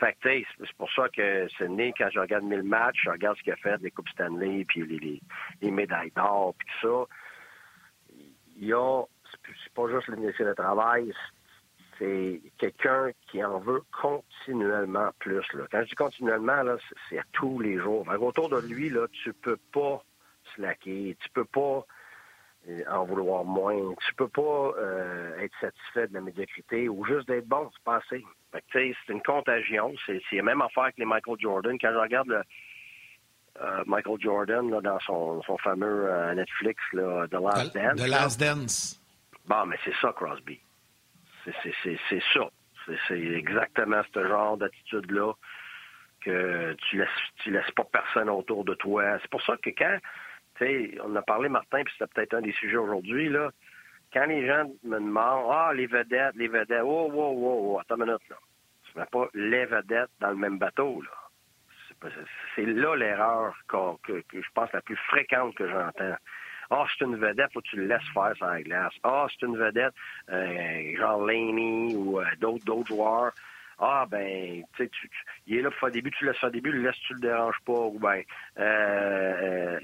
Fait 0.00 0.16
que, 0.20 0.42
c'est 0.58 0.76
pour 0.76 0.90
ça 0.92 1.08
que 1.10 1.46
c'est 1.58 1.68
né, 1.68 1.92
quand 1.96 2.08
je 2.10 2.18
regarde 2.18 2.44
mille 2.44 2.62
matchs, 2.62 3.02
je 3.04 3.10
regarde 3.10 3.36
ce 3.36 3.42
qu'il 3.42 3.52
a 3.52 3.56
fait, 3.56 3.80
les 3.82 3.90
Coupes 3.90 4.08
Stanley, 4.08 4.64
puis 4.64 4.84
les, 4.86 5.20
les, 5.60 5.70
médailles 5.70 6.10
d'or, 6.16 6.54
puis 6.58 6.66
tout 6.80 6.88
ça. 6.88 7.14
Il 8.56 8.66
y 8.66 8.72
a, 8.72 9.02
c'est 9.64 9.72
pas 9.74 9.88
juste 9.88 10.08
l'université 10.08 10.44
de 10.44 10.54
travail, 10.54 11.12
c'est 12.02 12.40
quelqu'un 12.58 13.10
qui 13.30 13.44
en 13.44 13.58
veut 13.60 13.82
continuellement 14.00 15.10
plus. 15.18 15.44
Là. 15.54 15.64
Quand 15.70 15.82
je 15.82 15.88
dis 15.88 15.94
continuellement, 15.94 16.62
là, 16.62 16.76
c'est 17.08 17.18
à 17.18 17.24
tous 17.32 17.60
les 17.60 17.78
jours. 17.78 18.06
autour 18.20 18.48
de 18.48 18.58
lui, 18.58 18.90
là, 18.90 19.06
tu 19.22 19.32
peux 19.32 19.58
pas 19.72 20.02
slacker, 20.54 21.16
tu 21.20 21.30
peux 21.30 21.44
pas 21.44 21.86
euh, 22.68 22.82
en 22.90 23.04
vouloir 23.04 23.44
moins, 23.44 23.94
tu 24.06 24.14
peux 24.14 24.28
pas 24.28 24.72
euh, 24.78 25.38
être 25.38 25.54
satisfait 25.60 26.08
de 26.08 26.14
la 26.14 26.20
médiocrité 26.20 26.88
ou 26.88 27.04
juste 27.04 27.28
d'être 27.28 27.46
bon, 27.46 27.70
c'est 27.72 27.84
pas 27.84 27.96
assez. 27.96 28.24
c'est 28.72 28.94
une 29.08 29.22
contagion. 29.22 29.94
C'est 30.06 30.20
la 30.32 30.42
même 30.42 30.62
affaire 30.62 30.88
que 30.88 30.98
les 30.98 31.04
Michael 31.04 31.36
Jordan. 31.38 31.78
Quand 31.80 31.92
je 31.92 31.98
regarde 31.98 32.28
le, 32.28 32.42
euh, 33.60 33.84
Michael 33.86 34.20
Jordan 34.20 34.70
là, 34.70 34.80
dans 34.80 34.98
son, 35.00 35.42
son 35.42 35.56
fameux 35.58 36.34
Netflix, 36.34 36.82
là, 36.94 37.26
The 37.28 37.34
Last 37.34 37.74
Dance. 37.74 38.00
The 38.00 38.08
Last 38.08 38.40
Dance. 38.40 39.00
Bon, 39.46 39.66
mais 39.66 39.76
c'est 39.84 39.94
ça, 40.00 40.12
Crosby. 40.12 40.60
C'est 41.44 42.22
ça. 42.34 42.48
C'est 43.08 43.20
exactement 43.20 44.02
ce 44.12 44.26
genre 44.26 44.56
d'attitude-là 44.56 45.32
que 46.20 46.74
tu 46.88 46.98
laisses, 46.98 47.08
tu 47.36 47.50
laisses 47.50 47.70
pas 47.72 47.84
personne 47.84 48.28
autour 48.30 48.64
de 48.64 48.74
toi. 48.74 49.18
C'est 49.20 49.30
pour 49.30 49.42
ça 49.42 49.56
que 49.56 49.70
quand, 49.70 49.98
tu 50.56 50.64
sais, 50.64 50.98
on 51.02 51.14
a 51.16 51.22
parlé, 51.22 51.48
Martin, 51.48 51.82
puis 51.84 51.94
c'était 51.98 52.12
peut-être 52.12 52.34
un 52.34 52.42
des 52.42 52.52
sujets 52.52 52.76
aujourd'hui, 52.76 53.28
là, 53.28 53.50
quand 54.12 54.26
les 54.26 54.46
gens 54.46 54.70
me 54.84 54.98
demandent, 54.98 55.50
ah, 55.50 55.72
les 55.74 55.86
vedettes, 55.86 56.34
les 56.36 56.48
vedettes, 56.48 56.82
oh, 56.84 57.10
oh, 57.12 57.34
oh, 57.36 57.60
oh, 57.74 57.78
attends 57.80 57.96
une 57.96 58.04
minute, 58.04 58.28
là. 58.28 58.36
Tu 58.84 58.98
mets 58.98 59.06
pas 59.06 59.28
les 59.32 59.64
vedettes 59.64 60.10
dans 60.20 60.30
le 60.30 60.36
même 60.36 60.58
bateau, 60.58 61.02
là. 61.02 61.10
C'est 62.56 62.66
là 62.66 62.96
l'erreur 62.96 63.54
que, 63.68 64.20
que, 64.22 64.42
je 64.42 64.48
pense 64.54 64.72
la 64.72 64.82
plus 64.82 64.96
fréquente 64.96 65.54
que 65.54 65.68
j'entends. 65.68 66.16
Ah, 66.74 66.86
c'est 66.88 67.04
une 67.04 67.16
vedette, 67.16 67.52
faut 67.52 67.60
que 67.60 67.68
tu 67.68 67.76
le 67.76 67.84
laisses 67.86 68.08
faire 68.14 68.32
la 68.40 68.62
glace. 68.62 68.94
Ah, 69.02 69.26
c'est 69.28 69.46
une 69.46 69.58
vedette, 69.58 69.92
euh, 70.30 70.96
genre 70.96 71.22
Laney 71.22 71.94
ou 71.94 72.18
euh, 72.18 72.24
d'autres, 72.40 72.64
d'autres 72.64 72.88
joueurs. 72.88 73.32
Ah, 73.78 74.06
ben, 74.10 74.64
tu 74.76 74.84
sais, 74.84 74.90
il 75.46 75.58
est 75.58 75.62
là 75.62 75.70
pour 75.70 75.80
faire 75.80 75.90
début, 75.90 76.10
tu 76.12 76.24
le 76.24 76.30
laisses 76.30 76.40
faire 76.40 76.50
début, 76.50 76.72
le 76.72 76.80
laisses, 76.80 76.98
tu 77.06 77.12
le 77.12 77.20
déranges 77.20 77.60
pas. 77.66 77.78
Ou 77.78 77.98
ben, 77.98 78.22
euh, 78.58 79.78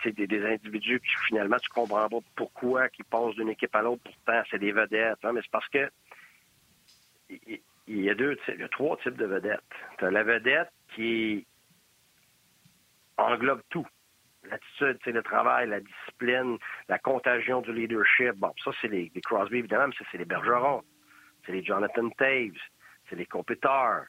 tu 0.00 0.08
sais, 0.08 0.12
des, 0.12 0.26
des, 0.26 0.44
individus 0.44 0.98
qui 0.98 1.26
finalement, 1.28 1.58
tu 1.58 1.68
comprends 1.68 2.08
pas 2.08 2.18
pourquoi 2.34 2.88
qui 2.88 3.04
passent 3.04 3.36
d'une 3.36 3.50
équipe 3.50 3.74
à 3.76 3.82
l'autre, 3.82 4.02
pourtant, 4.02 4.42
c'est 4.50 4.58
des 4.58 4.72
vedettes. 4.72 5.18
Hein, 5.22 5.32
mais 5.34 5.42
c'est 5.42 5.50
parce 5.52 5.68
que 5.68 5.88
il, 7.30 7.60
y 7.86 8.10
a 8.10 8.14
deux 8.16 8.36
il 8.48 8.60
y 8.60 8.64
a 8.64 8.68
trois 8.68 8.96
types 8.96 9.16
de 9.16 9.26
vedettes. 9.26 9.60
Tu 9.98 10.06
as 10.06 10.10
la 10.10 10.24
vedette 10.24 10.72
qui 10.96 11.46
englobe 13.16 13.62
tout 13.68 13.86
l'attitude, 14.50 14.98
le 15.06 15.22
travail, 15.22 15.68
la 15.68 15.80
discipline, 15.80 16.58
la 16.88 16.98
contagion 16.98 17.60
du 17.60 17.72
leadership. 17.72 18.32
Bon, 18.36 18.52
ça, 18.64 18.70
c'est 18.80 18.88
les, 18.88 19.10
Crosby, 19.24 19.58
évidemment, 19.58 19.88
mais 19.88 19.94
ça, 19.98 20.04
c'est 20.10 20.18
les 20.18 20.24
Bergeron. 20.24 20.82
C'est 21.44 21.52
les 21.52 21.64
Jonathan 21.64 22.08
Taves. 22.10 22.58
C'est 23.08 23.16
les 23.16 23.26
compétiteurs. 23.26 24.04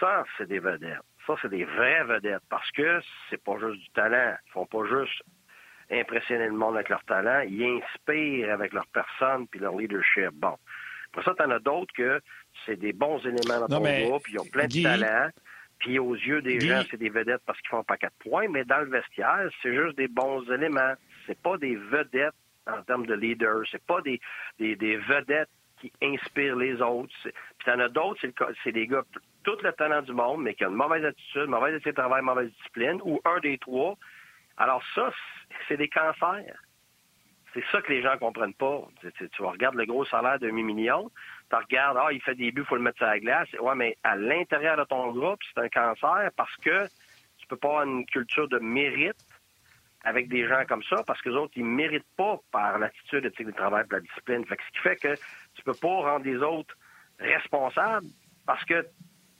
Ça, 0.00 0.24
c'est 0.36 0.46
des 0.46 0.58
vedettes. 0.58 1.00
Ça, 1.26 1.34
c'est 1.42 1.50
des 1.50 1.64
vraies 1.64 2.04
vedettes 2.04 2.42
parce 2.48 2.70
que 2.72 3.00
c'est 3.28 3.42
pas 3.42 3.58
juste 3.58 3.80
du 3.80 3.90
talent. 3.90 4.36
Ils 4.46 4.52
font 4.52 4.66
pas 4.66 4.84
juste 4.84 5.22
impressionner 5.90 6.46
le 6.46 6.52
monde 6.52 6.76
avec 6.76 6.88
leur 6.88 7.04
talent. 7.04 7.40
Ils 7.40 7.80
inspirent 7.82 8.52
avec 8.52 8.72
leur 8.72 8.86
personne 8.88 9.46
puis 9.48 9.60
leur 9.60 9.76
leadership. 9.76 10.30
Bon. 10.32 10.56
Pour 11.12 11.22
ça, 11.24 11.34
t'en 11.34 11.50
as 11.50 11.58
d'autres 11.58 11.92
que 11.94 12.20
c'est 12.66 12.76
des 12.76 12.92
bons 12.92 13.18
éléments 13.20 13.66
dans 13.66 13.80
ton 13.80 14.08
groupe, 14.08 14.28
ils 14.28 14.38
ont 14.38 14.44
plein 14.44 14.66
de 14.66 14.82
talent. 14.82 15.30
Puis 15.78 15.98
aux 15.98 16.14
yeux 16.14 16.42
des 16.42 16.58
gens, 16.60 16.82
c'est 16.90 16.96
des 16.96 17.08
vedettes 17.08 17.42
parce 17.46 17.60
qu'ils 17.60 17.70
font 17.70 17.84
pas 17.84 17.96
quatre 17.96 18.16
points, 18.18 18.48
mais 18.48 18.64
dans 18.64 18.80
le 18.80 18.90
vestiaire, 18.90 19.48
c'est 19.62 19.74
juste 19.74 19.96
des 19.96 20.08
bons 20.08 20.42
éléments. 20.50 20.94
C'est 21.26 21.40
pas 21.40 21.56
des 21.56 21.76
vedettes 21.76 22.34
en 22.66 22.82
termes 22.82 23.06
de 23.06 23.14
leaders. 23.14 23.62
C'est 23.70 23.84
pas 23.84 24.00
des, 24.02 24.20
des, 24.58 24.74
des, 24.76 24.96
vedettes 24.96 25.48
qui 25.80 25.92
inspirent 26.02 26.56
les 26.56 26.82
autres. 26.82 27.12
Puis 27.22 27.32
t'en 27.64 27.78
as 27.78 27.88
d'autres, 27.88 28.20
c'est 28.64 28.72
des 28.72 28.86
gars 28.86 29.04
tout 29.44 29.56
le 29.62 29.72
talent 29.72 30.02
du 30.02 30.12
monde, 30.12 30.42
mais 30.42 30.54
qui 30.54 30.64
ont 30.64 30.70
une 30.70 30.74
mauvaise 30.74 31.04
attitude, 31.04 31.46
mauvaise 31.46 31.74
attitude 31.74 31.92
de 31.92 32.00
travail, 32.00 32.22
mauvaise 32.22 32.50
discipline, 32.50 33.00
ou 33.04 33.20
un 33.24 33.38
des 33.40 33.56
trois. 33.58 33.96
Alors 34.56 34.82
ça, 34.94 35.10
c'est 35.68 35.76
des 35.76 35.88
cancers. 35.88 36.58
C'est 37.54 37.64
ça 37.72 37.80
que 37.80 37.92
les 37.92 38.02
gens 38.02 38.18
comprennent 38.18 38.54
pas. 38.54 38.82
Tu, 39.00 39.28
tu, 39.30 39.42
regardes 39.42 39.76
le 39.76 39.86
gros 39.86 40.04
salaire 40.04 40.38
de 40.38 40.48
8 40.48 40.62
millions, 40.62 41.10
tu 41.50 41.56
regardes, 41.56 41.98
ah, 42.00 42.12
il 42.12 42.20
fait 42.20 42.34
des 42.34 42.50
buts, 42.50 42.62
il 42.62 42.66
faut 42.66 42.76
le 42.76 42.82
mettre 42.82 42.98
sur 42.98 43.06
la 43.06 43.18
glace. 43.20 43.48
Ouais, 43.60 43.74
mais 43.74 43.96
à 44.02 44.16
l'intérieur 44.16 44.76
de 44.76 44.84
ton 44.84 45.12
groupe, 45.12 45.40
c'est 45.54 45.60
un 45.60 45.68
cancer 45.68 46.30
parce 46.36 46.54
que 46.56 46.86
tu 47.38 47.46
peux 47.46 47.56
pas 47.56 47.68
avoir 47.68 47.82
une 47.84 48.04
culture 48.06 48.48
de 48.48 48.58
mérite 48.58 49.16
avec 50.04 50.28
des 50.28 50.46
gens 50.46 50.64
comme 50.68 50.82
ça 50.84 51.02
parce 51.06 51.20
que 51.22 51.30
les 51.30 51.36
autres, 51.36 51.52
ils 51.56 51.64
méritent 51.64 52.16
pas 52.16 52.38
par 52.50 52.78
l'attitude, 52.78 53.24
l'éthique 53.24 53.46
de 53.46 53.52
travail 53.52 53.84
et 53.90 53.94
la 53.94 54.00
discipline. 54.00 54.44
Fait 54.44 54.58
ce 54.66 54.72
qui 54.72 54.82
fait 54.82 54.96
que 54.96 55.14
tu 55.54 55.62
peux 55.64 55.74
pas 55.74 55.88
rendre 55.88 56.24
les 56.24 56.36
autres 56.36 56.76
responsables 57.18 58.06
parce 58.46 58.64
que 58.64 58.86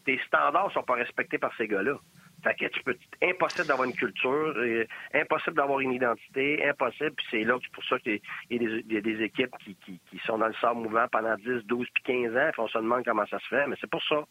tes 0.05 0.18
standards 0.27 0.73
sont 0.73 0.83
pas 0.83 0.94
respectés 0.94 1.38
par 1.38 1.55
ces 1.57 1.68
gars-là. 1.68 1.99
Fait 2.42 2.55
que 2.55 2.66
tu 2.66 2.83
peux, 2.85 2.96
impossible 3.22 3.66
d'avoir 3.66 3.88
une 3.88 3.94
culture, 3.94 4.55
euh, 4.57 4.87
impossible 5.12 5.57
d'avoir 5.57 5.81
une 5.81 5.92
identité, 5.92 6.64
impossible. 6.68 7.12
Puis 7.16 7.27
c'est 7.31 7.44
là 7.44 7.59
que 7.59 7.70
pour 7.72 7.85
ça 7.85 7.98
qu'il 7.98 8.20
y, 8.51 8.96
a 8.96 9.01
des 9.01 9.22
équipes 9.22 9.57
qui, 9.64 9.77
qui, 9.85 10.18
sont 10.24 10.38
dans 10.38 10.46
le 10.46 10.55
sable 10.61 10.81
mouvant 10.81 11.07
pendant 11.11 11.35
10, 11.37 11.64
12 11.64 11.87
puis 11.94 12.03
15 12.05 12.37
ans. 12.37 12.51
Puis 12.53 12.61
on 12.62 12.68
se 12.68 12.79
demande 12.79 13.05
comment 13.05 13.27
ça 13.27 13.40
se 13.40 13.48
fait, 13.48 13.66
mais 13.66 13.77
c'est 13.81 13.90
pour 13.90 14.03
ça. 14.05 14.24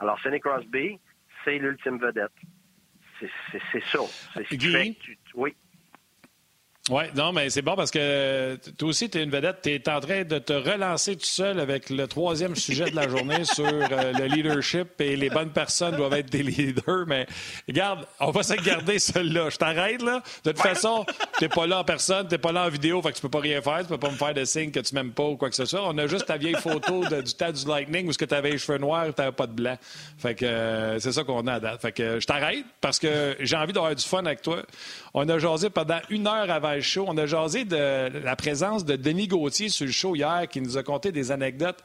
Alors, 0.00 0.18
Sidney 0.20 0.40
Crosby, 0.40 0.98
c'est 1.44 1.58
l'ultime 1.58 1.98
vedette. 1.98 2.32
C'est 3.20 3.84
ça. 3.84 3.98
C'est 4.34 4.44
ce 4.44 4.54
qui 4.54 4.72
fait 4.72 4.94
que 4.94 5.00
tu, 5.00 5.18
oui. 5.34 5.56
Oui, 6.90 7.04
non, 7.14 7.32
mais 7.32 7.50
c'est 7.50 7.60
bon 7.60 7.76
parce 7.76 7.90
que 7.90 8.56
toi 8.78 8.88
aussi, 8.88 9.10
tu 9.10 9.18
es 9.18 9.24
une 9.24 9.30
vedette. 9.30 9.58
Tu 9.62 9.74
es 9.74 9.88
en 9.90 10.00
train 10.00 10.24
de 10.24 10.38
te 10.38 10.54
relancer 10.54 11.16
tout 11.16 11.26
seul 11.26 11.60
avec 11.60 11.90
le 11.90 12.06
troisième 12.06 12.56
sujet 12.56 12.90
de 12.90 12.96
la 12.96 13.08
journée 13.08 13.44
sur 13.54 13.66
euh, 13.66 14.12
le 14.12 14.24
leadership 14.24 14.98
et 15.00 15.14
les 15.16 15.28
bonnes 15.28 15.52
personnes 15.52 15.96
doivent 15.96 16.14
être 16.14 16.30
des 16.30 16.42
leaders. 16.42 17.04
Mais 17.06 17.26
regarde, 17.68 18.06
on 18.20 18.30
va 18.30 18.42
se 18.42 18.54
garder 18.54 18.98
celui-là. 18.98 19.50
Je 19.50 19.56
t'arrête, 19.58 20.00
là. 20.00 20.22
De 20.44 20.52
toute 20.52 20.62
façon, 20.62 21.04
tu 21.36 21.44
n'es 21.44 21.48
pas 21.50 21.66
là 21.66 21.80
en 21.80 21.84
personne, 21.84 22.26
tu 22.26 22.34
n'es 22.34 22.38
pas 22.38 22.52
là 22.52 22.64
en 22.64 22.70
vidéo, 22.70 23.02
fait 23.02 23.10
que 23.10 23.16
tu 23.16 23.22
peux 23.22 23.28
pas 23.28 23.40
rien 23.40 23.60
faire. 23.60 23.80
Tu 23.80 23.88
peux 23.88 23.98
pas 23.98 24.10
me 24.10 24.16
faire 24.16 24.32
de 24.32 24.44
signes 24.46 24.70
que 24.70 24.80
tu 24.80 24.94
m'aimes 24.94 25.12
pas 25.12 25.24
ou 25.24 25.36
quoi 25.36 25.50
que 25.50 25.56
ce 25.56 25.66
soit. 25.66 25.86
On 25.86 25.98
a 25.98 26.06
juste 26.06 26.26
ta 26.26 26.38
vieille 26.38 26.56
photo 26.56 27.04
du 27.04 27.34
tas 27.34 27.52
du 27.52 27.66
Lightning 27.66 28.08
où 28.08 28.12
tu 28.12 28.34
avais 28.34 28.52
les 28.52 28.58
cheveux 28.58 28.78
noirs 28.78 29.06
et 29.06 29.12
tu 29.12 29.32
pas 29.32 29.46
de 29.46 29.52
blanc. 29.52 29.76
Fait 30.16 30.34
que 30.34 30.46
euh, 30.46 30.98
c'est 31.00 31.12
ça 31.12 31.22
qu'on 31.22 31.46
a 31.46 31.54
à 31.54 31.60
date. 31.60 31.82
Fait 31.82 31.92
que 31.92 32.18
je 32.18 32.26
t'arrête 32.26 32.64
parce 32.80 32.98
que 32.98 33.36
j'ai 33.40 33.56
envie 33.56 33.74
d'avoir 33.74 33.94
du 33.94 34.04
fun 34.04 34.24
avec 34.24 34.40
toi. 34.40 34.62
On 35.12 35.28
a 35.28 35.38
jasé 35.38 35.68
pendant 35.68 36.00
une 36.08 36.26
heure 36.26 36.50
avant 36.50 36.77
On 36.98 37.16
a 37.16 37.26
jasé 37.26 37.64
de 37.64 38.08
la 38.22 38.36
présence 38.36 38.84
de 38.84 38.94
Denis 38.94 39.26
Gauthier 39.26 39.68
sur 39.68 39.86
le 39.86 39.92
show 39.92 40.14
hier 40.14 40.46
qui 40.48 40.60
nous 40.60 40.76
a 40.76 40.82
conté 40.82 41.10
des 41.12 41.32
anecdotes 41.32 41.82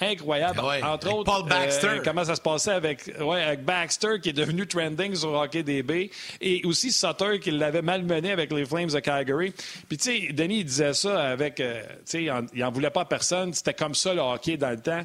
incroyables. 0.00 0.60
Ah 0.62 0.92
Entre 0.94 1.12
autres, 1.12 1.32
Paul 1.32 1.48
Baxter. 1.48 1.86
Euh, 1.86 2.00
comment 2.04 2.24
ça 2.24 2.36
se 2.36 2.40
passait 2.40 2.72
avec, 2.72 3.10
ouais, 3.20 3.42
avec 3.42 3.64
Baxter 3.64 4.20
qui 4.22 4.30
est 4.30 4.34
devenu 4.34 4.66
trending 4.66 5.14
sur 5.14 5.32
Hockey 5.32 5.62
DB 5.62 6.10
et 6.40 6.62
aussi 6.64 6.92
Sutter 6.92 7.38
qui 7.40 7.50
l'avait 7.50 7.82
malmené 7.82 8.32
avec 8.32 8.52
les 8.52 8.64
Flames 8.64 8.90
de 8.90 9.00
Calgary. 9.00 9.52
Puis 9.88 9.98
tu 9.98 10.04
sais, 10.04 10.32
Denis 10.32 10.60
il 10.60 10.64
disait 10.64 10.94
ça 10.94 11.20
avec, 11.30 11.60
euh, 11.60 11.82
tu 12.06 12.26
sais, 12.26 12.28
il 12.54 12.64
en 12.64 12.70
voulait 12.70 12.90
pas 12.90 13.02
à 13.02 13.04
personne. 13.04 13.52
C'était 13.52 13.74
comme 13.74 13.94
ça 13.94 14.14
le 14.14 14.20
hockey 14.20 14.56
dans 14.56 14.70
le 14.70 14.80
temps. 14.80 15.04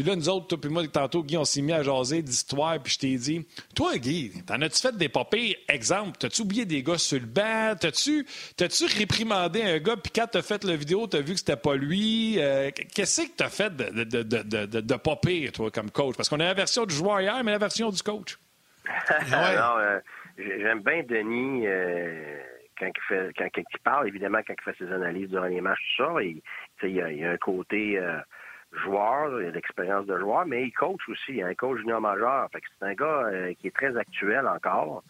Puis 0.00 0.08
là, 0.08 0.16
nous 0.16 0.30
autres, 0.30 0.46
toi 0.46 0.58
puis 0.58 0.70
moi, 0.70 0.86
tantôt, 0.88 1.22
Guy, 1.22 1.36
on 1.36 1.44
s'est 1.44 1.60
mis 1.60 1.74
à 1.74 1.82
jaser 1.82 2.22
d'histoire, 2.22 2.78
puis 2.82 2.94
je 2.94 2.98
t'ai 2.98 3.16
dit, 3.16 3.44
toi, 3.74 3.98
Guy, 3.98 4.32
t'en 4.46 4.58
as-tu 4.62 4.80
fait 4.80 4.96
des 4.96 5.10
papiers? 5.10 5.58
Exemple, 5.68 6.16
t'as-tu 6.18 6.40
oublié 6.40 6.64
des 6.64 6.82
gars 6.82 6.96
sur 6.96 7.20
le 7.20 7.26
banc? 7.26 7.74
T'as-tu, 7.78 8.26
t'as-tu 8.56 8.86
réprimandé 8.86 9.62
un 9.62 9.78
gars, 9.78 9.96
puis 9.96 10.10
quand 10.14 10.26
t'as 10.32 10.40
fait 10.40 10.64
la 10.64 10.76
vidéo, 10.76 11.06
t'as 11.06 11.20
vu 11.20 11.34
que 11.34 11.40
c'était 11.40 11.56
pas 11.56 11.74
lui? 11.74 12.36
Euh, 12.38 12.70
qu'est-ce 12.94 13.20
que 13.20 13.30
t'as 13.36 13.50
fait 13.50 13.76
de, 13.76 14.04
de, 14.04 14.22
de, 14.22 14.29
de, 14.36 14.80
de 14.80 15.50
toi, 15.50 15.70
comme 15.70 15.90
coach? 15.90 16.16
Parce 16.16 16.28
qu'on 16.28 16.40
a 16.40 16.44
la 16.44 16.54
version 16.54 16.86
du 16.86 16.94
joueur 16.94 17.20
hier, 17.20 17.42
mais 17.44 17.52
la 17.52 17.58
version 17.58 17.90
du 17.90 18.02
coach. 18.02 18.38
Alors, 19.32 19.78
euh, 19.78 20.00
j'aime 20.38 20.80
bien 20.80 21.02
Denis 21.02 21.66
euh, 21.66 22.38
quand, 22.78 22.86
il 22.86 23.02
fait, 23.08 23.32
quand, 23.36 23.48
il 23.56 23.78
parle, 23.84 24.08
évidemment, 24.08 24.40
quand 24.46 24.54
il 24.58 24.62
fait 24.62 24.84
ses 24.84 24.92
analyses 24.92 25.28
durant 25.28 25.46
les 25.46 25.60
matchs, 25.60 25.80
tout 25.96 26.04
ça. 26.04 26.22
Il, 26.22 26.40
il, 26.82 26.90
y 26.90 27.00
a, 27.00 27.10
il 27.10 27.18
y 27.18 27.24
a 27.24 27.30
un 27.30 27.36
côté 27.36 28.00
joueur, 28.72 29.40
il 29.40 29.48
a 29.48 29.50
l'expérience 29.50 30.06
de 30.06 30.18
joueur, 30.18 30.46
mais 30.46 30.64
il 30.64 30.72
coach 30.72 31.00
aussi, 31.08 31.32
il 31.32 31.42
a 31.42 31.46
un 31.46 31.54
coach 31.54 31.78
junior 31.78 32.00
majeur. 32.00 32.48
Fait 32.52 32.60
que 32.60 32.66
c'est 32.78 32.86
un 32.86 32.94
gars 32.94 33.26
euh, 33.26 33.54
qui 33.54 33.68
est 33.68 33.74
très 33.74 33.96
actuel 33.96 34.46
encore. 34.46 35.02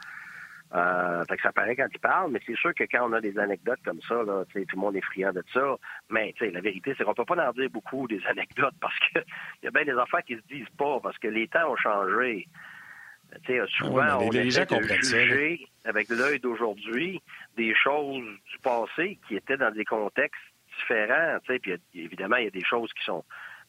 Euh, 0.72 1.24
fait 1.24 1.36
que 1.36 1.42
ça 1.42 1.52
paraît 1.52 1.74
quand 1.74 1.88
il 1.92 1.98
parle, 1.98 2.30
mais 2.30 2.40
c'est 2.46 2.56
sûr 2.56 2.72
que 2.74 2.84
quand 2.84 3.10
on 3.10 3.12
a 3.12 3.20
des 3.20 3.36
anecdotes 3.38 3.80
comme 3.84 4.00
ça, 4.02 4.22
là, 4.22 4.44
tout 4.52 4.58
le 4.72 4.78
monde 4.78 4.96
est 4.96 5.00
friand 5.00 5.32
de 5.32 5.42
ça. 5.52 5.76
Mais 6.10 6.32
la 6.40 6.60
vérité, 6.60 6.94
c'est 6.96 7.04
qu'on 7.04 7.14
peut 7.14 7.24
pas 7.24 7.48
en 7.48 7.52
dire 7.52 7.68
beaucoup 7.70 8.06
des 8.06 8.24
anecdotes 8.28 8.74
parce 8.80 8.98
que 8.98 9.18
il 9.62 9.64
y 9.64 9.68
a 9.68 9.70
bien 9.70 9.84
des 9.84 9.98
affaires 9.98 10.22
qui 10.22 10.36
se 10.36 10.42
disent 10.48 10.70
pas 10.78 11.00
parce 11.00 11.18
que 11.18 11.28
les 11.28 11.48
temps 11.48 11.72
ont 11.72 11.76
changé. 11.76 12.46
sais, 13.46 13.60
souvent, 13.78 14.18
on 14.20 14.30
essaie 14.30 14.66
de 14.66 15.02
juger 15.02 15.66
avec 15.84 16.08
l'œil 16.08 16.38
d'aujourd'hui 16.38 17.20
des 17.56 17.74
choses 17.74 18.24
du 18.52 18.58
passé 18.62 19.18
qui 19.26 19.36
étaient 19.36 19.56
dans 19.56 19.72
des 19.72 19.84
contextes 19.84 20.40
différents. 20.78 21.38
Puis 21.46 21.74
évidemment, 21.94 22.36
il 22.36 22.44
y 22.44 22.48
a 22.48 22.50
des 22.50 22.64
choses 22.64 22.92
qui 22.92 23.04
sont 23.04 23.24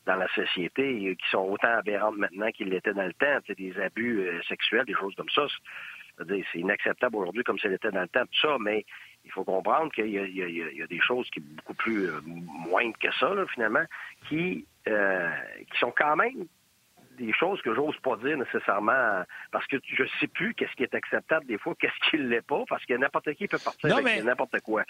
dans 0.06 0.16
la 0.16 0.28
société 0.34 1.16
qui 1.16 1.30
sont 1.30 1.48
autant 1.50 1.78
aberrantes 1.78 2.18
maintenant 2.18 2.52
qu'ils 2.52 2.70
l'étaient 2.70 2.94
dans 2.94 3.06
le 3.06 3.14
temps. 3.14 3.40
Des 3.56 3.80
abus 3.80 4.20
euh, 4.20 4.42
sexuels, 4.48 4.86
des 4.86 4.94
choses 4.94 5.16
comme 5.16 5.30
ça. 5.30 5.48
C'est 6.18 6.60
inacceptable 6.60 7.16
aujourd'hui 7.16 7.44
comme 7.44 7.60
ça 7.60 7.68
l'était 7.68 7.92
dans 7.92 8.02
le 8.02 8.08
temps, 8.08 8.26
tout 8.26 8.48
ça, 8.48 8.58
mais 8.60 8.86
il 9.24 9.32
faut 9.32 9.44
comprendre 9.44 9.92
qu'il 9.92 10.10
y, 10.10 10.82
a 10.82 10.88
des 10.88 11.00
choses 11.00 11.30
qui 11.30 11.40
sont 11.40 11.46
beaucoup 11.56 11.74
plus 11.74 12.10
euh, 12.10 12.22
moindres 12.26 12.98
que 13.00 13.12
ça, 13.20 13.32
finalement, 13.54 13.84
qui, 14.28 14.66
euh, 14.88 15.30
qui 15.72 15.80
sont 15.80 15.94
quand 15.96 16.16
même 16.16 16.48
des 17.22 17.34
choses 17.34 17.62
que 17.62 17.74
j'ose 17.74 17.96
pas 18.04 18.16
dire 18.18 18.38
nécessairement 18.38 19.24
parce 19.52 19.66
que 19.68 19.78
je 19.84 20.04
sais 20.20 20.28
plus 20.28 20.54
qu'est-ce 20.54 20.74
qui 20.76 20.84
est 20.84 20.94
acceptable 20.94 21.46
des 21.46 21.58
fois, 21.58 21.74
qu'est-ce 21.80 22.10
qui 22.10 22.18
l'est 22.18 22.42
pas, 22.42 22.64
parce 22.68 22.86
que 22.86 22.94
n'importe 22.94 23.34
qui 23.34 23.48
peut 23.48 23.60
partir 23.64 23.96
avec 23.96 24.24
n'importe 24.24 24.60
quoi. 24.62 24.84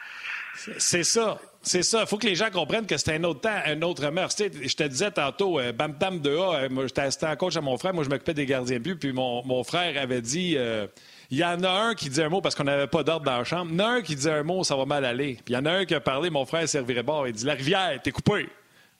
C'est 0.56 1.04
ça. 1.04 1.39
C'est 1.63 1.84
ça. 1.84 2.02
Il 2.02 2.08
faut 2.08 2.17
que 2.17 2.26
les 2.26 2.36
gens 2.36 2.50
comprennent 2.50 2.88
que 2.88 2.98
c'est 2.98 3.13
un 3.13 3.24
autre 3.24 3.41
temps, 3.41 3.60
un 3.65 3.82
autre 3.84 4.10
mœurs. 4.10 4.36
je 4.38 4.76
te 4.76 4.84
disais 4.84 5.12
tantôt, 5.12 5.60
euh, 5.60 5.72
Bam 5.72 5.94
Bam 5.94 6.20
de 6.20 6.36
A, 6.36 6.56
euh, 6.56 6.70
moi, 6.70 6.86
j'étais 6.88 7.26
en 7.28 7.36
coach 7.36 7.56
à 7.56 7.62
mon 7.62 7.78
frère, 7.78 7.94
moi, 7.94 8.04
je 8.04 8.10
m'occupais 8.10 8.34
des 8.34 8.48
gardiens 8.48 8.78
de 8.78 8.84
but, 8.84 8.96
puis 8.96 9.13
mon, 9.13 9.46
mon 9.46 9.63
frère 9.63 10.02
avait 10.02 10.22
dit. 10.22 10.56
Euh, 10.58 10.88
il 11.30 11.38
y 11.38 11.46
en 11.46 11.63
a 11.63 11.70
un 11.70 11.96
qui 11.96 12.10
dit 12.10 12.22
un 12.22 12.28
mot 12.28 12.41
parce 12.41 12.56
qu'on 12.56 12.65
n'avait 12.65 12.88
pas 12.88 13.04
d'ordre 13.04 13.26
dans 13.26 13.38
la 13.38 13.46
chambre. 13.46 13.72
Il 13.72 13.80
y 13.80 13.82
en 13.82 13.86
a 13.86 13.89
un 13.89 14.02
qui 14.02 14.17
dit 14.17 14.30
un 14.30 14.44
mot, 14.44 14.65
ça 14.65 14.76
va 14.76 14.84
mal 14.84 15.06
aller. 15.06 15.36
Puis 15.46 15.54
il 15.54 15.54
y 15.54 15.58
en 15.58 15.65
a 15.65 15.72
un 15.72 15.86
qui 15.86 15.96
a 15.96 16.02
parlé, 16.02 16.30
mon 16.30 16.46
frère 16.46 16.67
servirait 16.67 17.04
bord. 17.04 17.26
Il 17.26 17.34
dit 17.34 17.46
La 17.46 17.54
rivière, 17.54 18.02
t'es 18.04 18.12
coupé. 18.12 18.50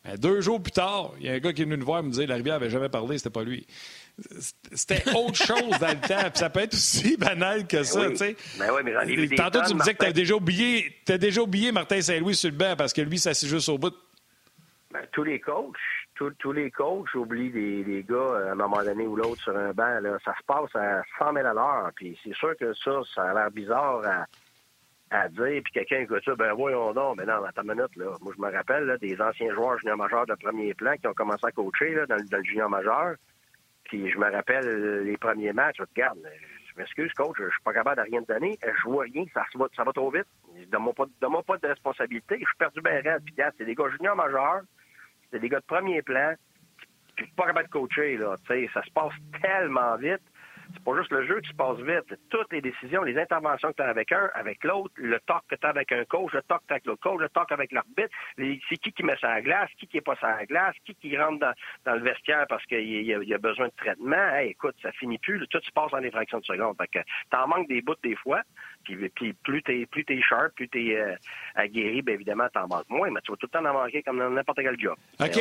Ben, 0.04 0.18
deux 0.18 0.42
jours 0.42 0.62
plus 0.62 0.72
tard, 0.72 1.12
il 1.20 1.28
y 1.28 1.30
a 1.30 1.34
un 1.34 1.40
gars 1.40 1.54
qui 1.54 1.62
est 1.62 1.66
venu 1.66 1.78
nous 1.78 1.86
voir 1.86 2.00
et 2.00 2.04
me 2.04 2.10
dire 2.10 2.28
la 2.28 2.36
rivière 2.36 2.56
n'avait 2.56 2.72
jamais 2.72 2.90
parlé, 2.90 3.18
c'était 3.18 3.30
pas 3.30 3.44
lui. 3.44 3.68
C'était 4.74 5.04
autre 5.16 5.36
chose 5.46 5.80
dans 5.80 5.90
le 5.90 6.08
temps. 6.08 6.30
Puis 6.30 6.40
ça 6.40 6.50
peut 6.50 6.62
être 6.62 6.74
aussi 6.74 7.18
banal 7.18 7.68
que 7.68 7.84
ça, 7.84 8.10
tu 8.10 8.18
sais. 8.18 8.36
Ben 8.58 8.72
oui, 8.74 8.82
mais 8.84 9.36
Tantôt, 9.36 9.62
tu 9.68 9.76
me 9.76 9.80
disais 9.80 9.94
que 9.94 10.04
tu 10.04 10.10
as 10.10 10.14
déjà 10.14 10.36
oublié, 10.36 11.02
as 11.08 11.18
déjà 11.18 11.42
oublié 11.42 11.72
Martin 11.72 12.02
Saint-Louis 12.02 12.36
sur 12.36 12.50
le 12.50 12.58
banc 12.58 12.76
parce 12.76 12.94
que 12.94 13.02
lui, 13.02 13.20
ça 13.20 13.34
c'est 13.34 13.48
juste 13.48 13.70
au 13.70 13.78
bout. 13.78 13.94
Ben, 14.92 15.06
tous 15.12 15.24
les 15.24 15.40
coachs, 15.40 15.78
tous, 16.16 16.52
les 16.52 16.70
coachs 16.72 17.14
oublient 17.16 17.52
des, 17.52 18.06
gars 18.08 18.48
à 18.48 18.52
un 18.52 18.56
moment 18.56 18.84
donné 18.84 19.06
ou 19.06 19.16
l'autre 19.16 19.42
sur 19.42 19.56
un 19.56 19.72
banc. 19.72 20.00
Là. 20.02 20.18
Ça 20.26 20.34
se 20.38 20.44
passe 20.46 20.76
à 20.76 21.02
100 21.20 21.34
000 21.34 21.48
à 21.48 21.54
l'heure. 21.54 21.92
Puis 21.96 22.18
c'est 22.24 22.36
sûr 22.36 22.56
que 22.58 22.74
ça, 22.74 23.02
ça 23.16 23.24
a 23.24 23.34
l'air 23.34 23.52
bizarre 23.52 24.02
à 24.06 24.26
à 25.12 25.28
dire, 25.28 25.62
puis 25.64 25.74
quelqu'un 25.74 26.00
écoute 26.00 26.24
ça, 26.24 26.36
ben 26.36 26.54
voyons 26.54 26.94
non, 26.94 27.16
mais 27.16 27.26
non, 27.26 27.44
attends 27.44 27.64
une 27.64 27.74
minute, 27.74 27.96
là. 27.98 28.12
Moi, 28.22 28.34
je 28.36 28.42
me 28.42 28.50
rappelle 28.50 28.86
là, 28.86 28.98
des 28.98 29.20
anciens 29.22 29.54
joueurs 29.54 29.78
junior 29.80 29.98
majeurs 29.98 30.26
de 30.26 30.36
premier 30.36 30.74
plan 30.74 30.96
qui 30.96 31.06
ont 31.08 31.14
commencé 31.14 31.46
à 31.46 31.52
coacher 31.52 31.94
là, 31.94 32.06
dans, 32.06 32.16
le 32.16 32.44
junior 32.44 32.70
majeur. 32.70 33.16
Puis 33.84 34.10
je 34.10 34.18
me 34.18 34.32
rappelle 34.32 35.04
les 35.04 35.18
premiers 35.18 35.52
matchs, 35.52 35.82
regarde, 35.82 36.18
je 36.74 36.80
m'excuse, 36.80 37.12
coach, 37.14 37.36
je 37.38 37.50
suis 37.50 37.64
pas 37.64 37.74
capable 37.74 37.98
de 37.98 38.10
rien 38.10 38.22
te 38.22 38.32
donner. 38.32 38.58
Je 38.64 38.90
vois 38.90 39.04
rien, 39.04 39.26
ça, 39.34 39.44
va, 39.56 39.68
ça 39.76 39.84
va 39.84 39.92
trop 39.92 40.10
vite. 40.12 40.28
Donne-moi 40.72 40.94
pas, 40.94 41.06
pas 41.46 41.58
de 41.58 41.68
responsabilité. 41.68 42.36
Je 42.40 42.46
suis 42.46 42.58
perdu 42.58 42.80
bien 42.82 43.02
raide. 43.02 43.24
Puis 43.26 43.36
c'est 43.58 43.66
des 43.66 43.76
gars 43.76 43.90
junior 43.90 44.16
majeurs, 44.16 44.62
c'est 45.30 45.40
des 45.40 45.50
gars 45.50 45.60
de 45.60 45.66
premier 45.66 46.02
plan, 46.02 46.36
puis 47.18 47.28
pas 47.36 47.48
capable 47.48 47.68
de 47.68 47.74
coacher, 47.74 48.16
là. 48.16 48.36
Sais, 48.48 48.70
ça 48.74 48.82
se 48.82 48.92
passe 48.92 49.14
tellement 49.42 49.98
vite 49.98 50.22
c'est 50.74 50.84
pas 50.84 50.98
juste 50.98 51.12
le 51.12 51.26
jeu 51.26 51.42
qui 51.42 51.50
se 51.50 51.56
passe 51.56 51.78
vite. 51.78 52.20
Toutes 52.30 52.52
les 52.52 52.62
décisions, 52.62 53.04
les 53.04 53.18
interventions 53.18 53.70
que 53.70 53.76
tu 53.76 53.84
as 53.84 53.90
avec 53.90 54.12
un, 54.12 54.30
avec 54.34 54.64
l'autre, 54.64 54.94
le 54.96 55.20
talk 55.22 55.44
que 55.50 55.56
tu 55.56 55.66
as 55.66 55.70
avec 55.70 55.92
un 55.92 56.06
coach, 56.06 56.32
le 56.34 56.42
talk 56.44 56.62
que 56.62 56.68
tu 56.68 56.74
as 56.74 56.76
avec 56.76 56.86
l'autre 56.86 57.02
coach, 57.02 57.20
le 57.20 57.30
talk 57.30 57.52
avec 57.52 57.72
l'arbitre, 57.72 58.10
c'est 58.38 58.78
qui 58.78 58.92
qui 58.92 59.04
met 59.04 59.16
ça 59.20 59.30
à 59.30 59.36
la 59.36 59.42
glace, 59.42 59.70
qui 59.78 59.88
qui 59.88 59.98
est 59.98 60.02
pas 60.02 60.18
à 60.22 60.38
la 60.38 60.46
glace, 60.46 60.76
qui 60.86 60.96
qui 60.96 61.18
rentre 61.18 61.40
dans, 61.86 61.94
le 61.94 62.02
vestiaire 62.02 62.46
parce 62.48 62.66
qu'il 62.66 63.04
y, 63.04 63.34
a 63.34 63.38
besoin 63.38 63.68
de 63.68 63.74
traitement. 63.78 64.36
écoute, 64.38 64.76
ça 64.82 64.92
finit 64.94 65.18
plus. 65.18 65.46
Tout 65.48 65.62
se 65.62 65.72
passe 65.72 65.94
en 65.94 66.02
des 66.02 66.12
fractions 66.12 66.40
de 66.40 66.46
secondes. 66.46 66.76
Fait 66.78 66.88
que 66.88 67.00
t'en 67.30 67.48
manques 67.48 67.68
des 67.68 67.82
bouts 67.82 67.96
des 68.04 68.16
fois. 68.16 68.42
Puis, 68.84 69.34
plus 69.44 69.64
t'es 69.64 69.86
plus 69.86 70.06
t'es 70.06 70.22
sharp, 70.22 70.54
plus 70.56 70.68
t'es 70.70 70.96
euh, 70.96 71.16
aguerri, 71.56 72.02
bien 72.02 72.16
évidemment, 72.16 72.48
t'en 72.54 72.68
manques 72.68 72.90
moins, 72.90 73.10
mais 73.12 73.22
tu 73.22 73.32
vas 73.32 73.38
tout 73.38 73.48
le 73.52 73.60
temps 73.60 73.66
en 73.66 73.74
manquer 73.74 74.04
comme 74.04 74.20
dans 74.20 74.30
n'importe 74.30 74.60
quel 74.62 74.80
job. 74.80 74.96
OK. 75.20 75.36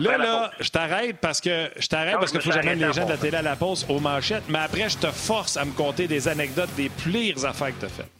là, 0.00 0.18
là, 0.18 0.50
je 0.60 0.70
t'arrête 0.70 1.18
parce 1.18 1.40
que 1.40 1.70
je 1.76 1.86
t'arrête 1.86 2.14
parce 2.14 2.32
que 2.32 2.40
faut 2.40 2.50
que 2.50 2.54
j'amène 2.54 2.78
les 2.78 2.92
gens 2.92 3.04
de 3.04 3.10
la 3.10 3.16
télé 3.16 3.36
à 3.36 3.42
la 3.42 3.56
pause 3.56 3.86
aux 3.88 4.00
manchettes, 4.00 4.44
mais 4.48 4.58
après, 4.58 4.88
je 4.88 4.98
te 4.98 5.08
force 5.08 5.56
à 5.56 5.64
me 5.64 5.72
compter 5.72 6.06
des 6.06 6.28
anecdotes 6.28 6.74
des 6.76 6.88
pires 6.88 7.44
affaires 7.44 7.74
que 7.74 7.80
t'as 7.80 7.88
faites. 7.88 8.10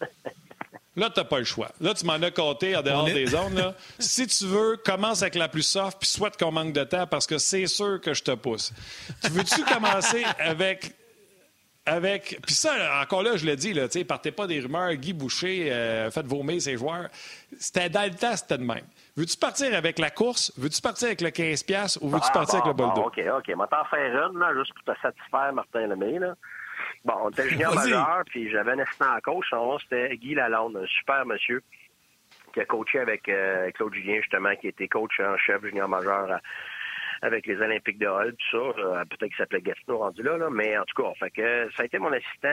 Là, 0.96 1.10
tu 1.10 1.18
n'as 1.18 1.24
pas 1.24 1.38
le 1.38 1.44
choix. 1.44 1.72
Là, 1.80 1.92
tu 1.92 2.06
m'en 2.06 2.14
as 2.14 2.30
compté 2.30 2.76
en 2.76 2.82
dehors 2.82 3.04
des 3.06 3.26
zones. 3.26 3.56
Là. 3.56 3.74
si 3.98 4.26
tu 4.28 4.46
veux, 4.46 4.76
commence 4.76 5.22
avec 5.22 5.34
la 5.34 5.48
plus 5.48 5.62
soft, 5.62 5.98
puis 5.98 6.08
souhaite 6.08 6.36
qu'on 6.36 6.52
manque 6.52 6.72
de 6.72 6.84
temps 6.84 7.06
parce 7.06 7.26
que 7.26 7.38
c'est 7.38 7.66
sûr 7.66 8.00
que 8.00 8.14
je 8.14 8.22
te 8.22 8.30
pousse. 8.32 8.72
Tu 9.24 9.30
veux-tu 9.30 9.64
commencer 9.64 10.24
avec 10.38 10.94
avec. 11.86 12.38
Puis 12.44 12.54
ça, 12.54 13.00
encore 13.02 13.22
là, 13.22 13.36
je 13.36 13.44
l'ai 13.44 13.56
dit, 13.56 13.72
là, 13.72 13.86
partez 14.06 14.32
pas 14.32 14.46
des 14.46 14.60
rumeurs, 14.60 14.94
Guy 14.94 15.12
Boucher, 15.12 15.72
euh, 15.72 16.10
faites 16.10 16.26
vomir 16.26 16.60
ses 16.60 16.76
joueurs. 16.76 17.08
C'était 17.58 17.88
dans 17.88 18.04
le 18.04 18.16
temps, 18.16 18.36
c'était 18.36 18.58
de 18.58 18.64
même. 18.64 18.84
Veux-tu 19.16 19.36
partir 19.36 19.74
avec 19.74 19.98
la 19.98 20.10
course? 20.10 20.52
Veux-tu 20.58 20.80
partir 20.80 21.08
avec 21.08 21.20
le 21.20 21.28
15$ 21.28 21.98
ou 22.00 22.08
veux-tu 22.08 22.26
ah, 22.28 22.32
partir 22.32 22.56
avec 22.56 22.66
le 22.66 22.72
bol 22.72 22.88
OK, 22.96 23.18
OK. 23.18 23.44
Je 23.46 23.52
t'en 23.52 23.84
faire 23.84 24.28
une, 24.28 24.38
là, 24.38 24.54
juste 24.54 24.72
pour 24.74 24.94
te 24.94 25.00
satisfaire, 25.00 25.52
Martin 25.52 25.86
Lemay. 25.86 26.18
Là. 26.18 26.34
Bon, 27.04 27.14
on 27.24 27.30
était 27.30 27.48
junior 27.48 27.74
majeur, 27.74 28.22
puis 28.26 28.50
j'avais 28.50 28.72
un 28.72 28.78
assistant 28.78 29.14
en 29.14 29.20
coach. 29.20 29.46
Son 29.50 29.56
nom, 29.56 29.78
c'était 29.78 30.16
Guy 30.16 30.34
Lalonde, 30.34 30.76
un 30.76 30.86
super 30.86 31.24
monsieur 31.26 31.62
qui 32.52 32.60
a 32.60 32.64
coaché 32.64 33.00
avec 33.00 33.28
euh, 33.28 33.70
Claude 33.72 33.92
Julien, 33.94 34.16
justement, 34.20 34.54
qui 34.56 34.68
était 34.68 34.88
coach 34.88 35.20
en 35.20 35.36
chef 35.36 35.62
junior 35.62 35.88
majeur 35.88 36.30
à, 36.30 36.40
avec 37.24 37.46
les 37.46 37.56
Olympiques 37.56 37.98
de 37.98 38.06
Hall, 38.06 38.34
tout 38.36 38.50
ça. 38.50 38.80
Euh, 38.80 39.04
peut-être 39.06 39.28
qu'il 39.28 39.36
s'appelait 39.36 39.62
Gatineau 39.62 39.98
rendu 39.98 40.22
là, 40.22 40.36
là, 40.36 40.50
mais 40.50 40.76
en 40.76 40.84
tout 40.84 41.02
cas, 41.02 41.10
ça 41.18 41.82
a 41.82 41.84
été 41.84 41.98
mon 41.98 42.12
assistant 42.12 42.48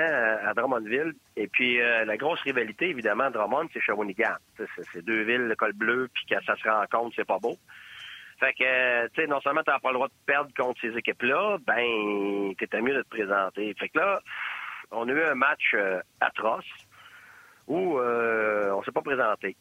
à, 0.47 0.53
Drummondville. 0.53 1.13
Et 1.35 1.47
puis 1.47 1.81
euh, 1.81 2.05
la 2.05 2.15
grosse 2.15 2.39
rivalité, 2.41 2.89
évidemment, 2.89 3.29
Drummond, 3.29 3.67
c'est 3.73 3.81
Shawinigan. 3.81 4.37
C'est 4.93 5.03
deux 5.03 5.23
villes, 5.23 5.47
le 5.47 5.55
col 5.55 5.73
bleu, 5.73 6.09
puis 6.13 6.23
quand 6.29 6.39
ça 6.45 6.55
se 6.55 6.69
rencontre, 6.69 7.13
c'est 7.17 7.27
pas 7.27 7.37
beau. 7.37 7.57
Fait 8.39 8.53
que, 8.53 9.07
tu 9.09 9.21
sais, 9.21 9.27
non 9.27 9.41
seulement 9.41 9.61
t'as 9.63 9.77
pas 9.79 9.89
le 9.89 9.95
droit 9.95 10.07
de 10.07 10.13
perdre 10.25 10.51
contre 10.57 10.79
ces 10.79 10.97
équipes-là, 10.97 11.57
ben, 11.67 12.55
t'étais 12.57 12.81
mieux 12.81 12.95
de 12.95 13.01
te 13.01 13.09
présenter. 13.09 13.73
Fait 13.77 13.89
que 13.89 13.99
là, 13.99 14.21
on 14.91 15.07
a 15.09 15.11
eu 15.11 15.23
un 15.23 15.35
match 15.35 15.73
euh, 15.73 15.99
atroce. 16.21 16.65
où 17.67 17.99
euh, 17.99 18.71
on 18.71 18.81
s'est 18.83 18.91
pas 18.93 19.01
présenté. 19.01 19.57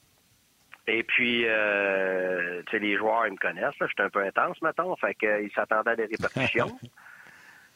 Et 0.92 1.05
puis, 1.05 1.44
euh, 1.46 2.62
tu 2.66 2.72
sais, 2.72 2.79
les 2.81 2.96
joueurs, 2.96 3.24
ils 3.26 3.33
me 3.33 3.37
connaissent, 3.37 3.79
là, 3.79 3.87
j'étais 3.87 4.03
un 4.03 4.11
peu 4.11 4.24
intense, 4.24 4.61
maintenant, 4.61 4.96
fait 4.96 5.14
qu'ils 5.14 5.50
s'attendaient 5.55 5.92
à 5.92 5.96
des 5.96 6.07
répercussions. 6.07 6.76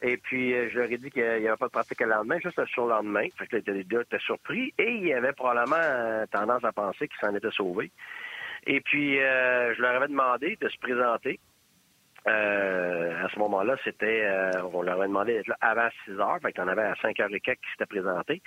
Et 0.01 0.17
puis, 0.17 0.53
euh, 0.53 0.69
je 0.69 0.77
leur 0.77 0.91
ai 0.91 0.97
dit 0.97 1.09
qu'il 1.09 1.23
n'y 1.23 1.47
avait 1.47 1.57
pas 1.57 1.67
de 1.67 1.71
pratique 1.71 2.01
le 2.01 2.07
lendemain, 2.07 2.37
juste 2.43 2.59
le 2.59 2.65
surlendemain. 2.67 3.27
Fait 3.37 3.47
que 3.47 3.71
les 3.71 3.83
deux 3.85 4.01
étaient 4.01 4.19
surpris 4.19 4.73
et 4.77 4.91
il 4.91 5.07
y 5.07 5.13
avait 5.13 5.31
probablement 5.31 5.77
euh, 5.79 6.25
tendance 6.27 6.63
à 6.65 6.73
penser 6.73 7.07
qu'ils 7.07 7.19
s'en 7.21 7.33
étaient 7.33 7.51
sauvés. 7.51 7.91
Et 8.67 8.81
puis, 8.81 9.19
euh, 9.21 9.73
je 9.73 9.81
leur 9.81 9.95
avais 9.95 10.09
demandé 10.09 10.57
de 10.59 10.67
se 10.67 10.77
présenter. 10.77 11.39
à 12.25 13.29
ce 13.33 13.39
moment-là, 13.39 13.77
c'était, 13.83 14.29
on 14.73 14.81
leur 14.81 14.97
avait 14.97 15.07
demandé 15.07 15.33
d'être 15.35 15.47
là 15.47 15.57
avant 15.61 15.87
6 16.05 16.19
heures. 16.19 16.39
Fait 16.41 16.51
qu'on 16.51 16.67
avait 16.67 16.83
à 16.83 16.95
5 17.01 17.17
h 17.17 17.33
et 17.33 17.39
quelques 17.39 17.61
qui 17.61 17.71
s'étaient 17.71 17.85
présentés. 17.85 18.41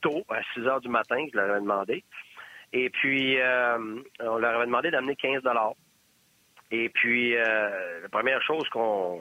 tôt, 0.00 0.24
à 0.30 0.42
6 0.54 0.66
heures 0.66 0.80
du 0.80 0.88
matin, 0.88 1.22
je 1.30 1.36
leur 1.36 1.50
avais 1.50 1.60
demandé. 1.60 2.02
Et 2.78 2.90
puis, 2.90 3.38
on 4.20 4.36
leur 4.36 4.56
avait 4.56 4.66
demandé 4.66 4.90
d'amener 4.90 5.16
15 5.16 5.42
Et 6.70 6.90
puis, 6.90 7.34
la 7.34 8.08
première 8.10 8.42
chose 8.42 8.68
qu'on 8.68 9.20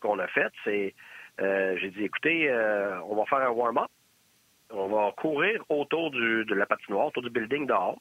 qu'on 0.00 0.18
a 0.18 0.26
fait, 0.26 0.52
c'est 0.64 0.94
euh, 1.40 1.76
j'ai 1.80 1.90
dit 1.90 2.04
écoutez, 2.04 2.48
euh, 2.48 3.00
on 3.02 3.16
va 3.16 3.24
faire 3.24 3.38
un 3.38 3.50
warm-up. 3.50 3.90
On 4.70 4.88
va 4.88 5.12
courir 5.12 5.62
autour 5.68 6.10
du, 6.10 6.44
de 6.44 6.54
la 6.54 6.66
patinoire, 6.66 7.06
autour 7.06 7.22
du 7.22 7.30
building 7.30 7.66
dehors. 7.66 7.98